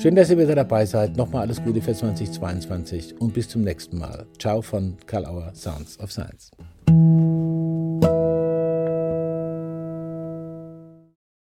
Schön, 0.02 0.16
dass 0.16 0.30
ihr 0.30 0.38
wieder 0.38 0.56
dabei 0.56 0.86
seid. 0.86 1.18
Nochmal 1.18 1.42
alles 1.42 1.62
Gute 1.62 1.82
für 1.82 1.94
2022 1.94 3.20
und 3.20 3.34
bis 3.34 3.50
zum 3.50 3.64
nächsten 3.64 3.98
Mal. 3.98 4.26
Ciao 4.40 4.62
von 4.62 4.96
Karl 5.06 5.26
Auer 5.26 5.54
Sounds 5.54 6.00
of 6.00 6.10
Science. 6.10 6.52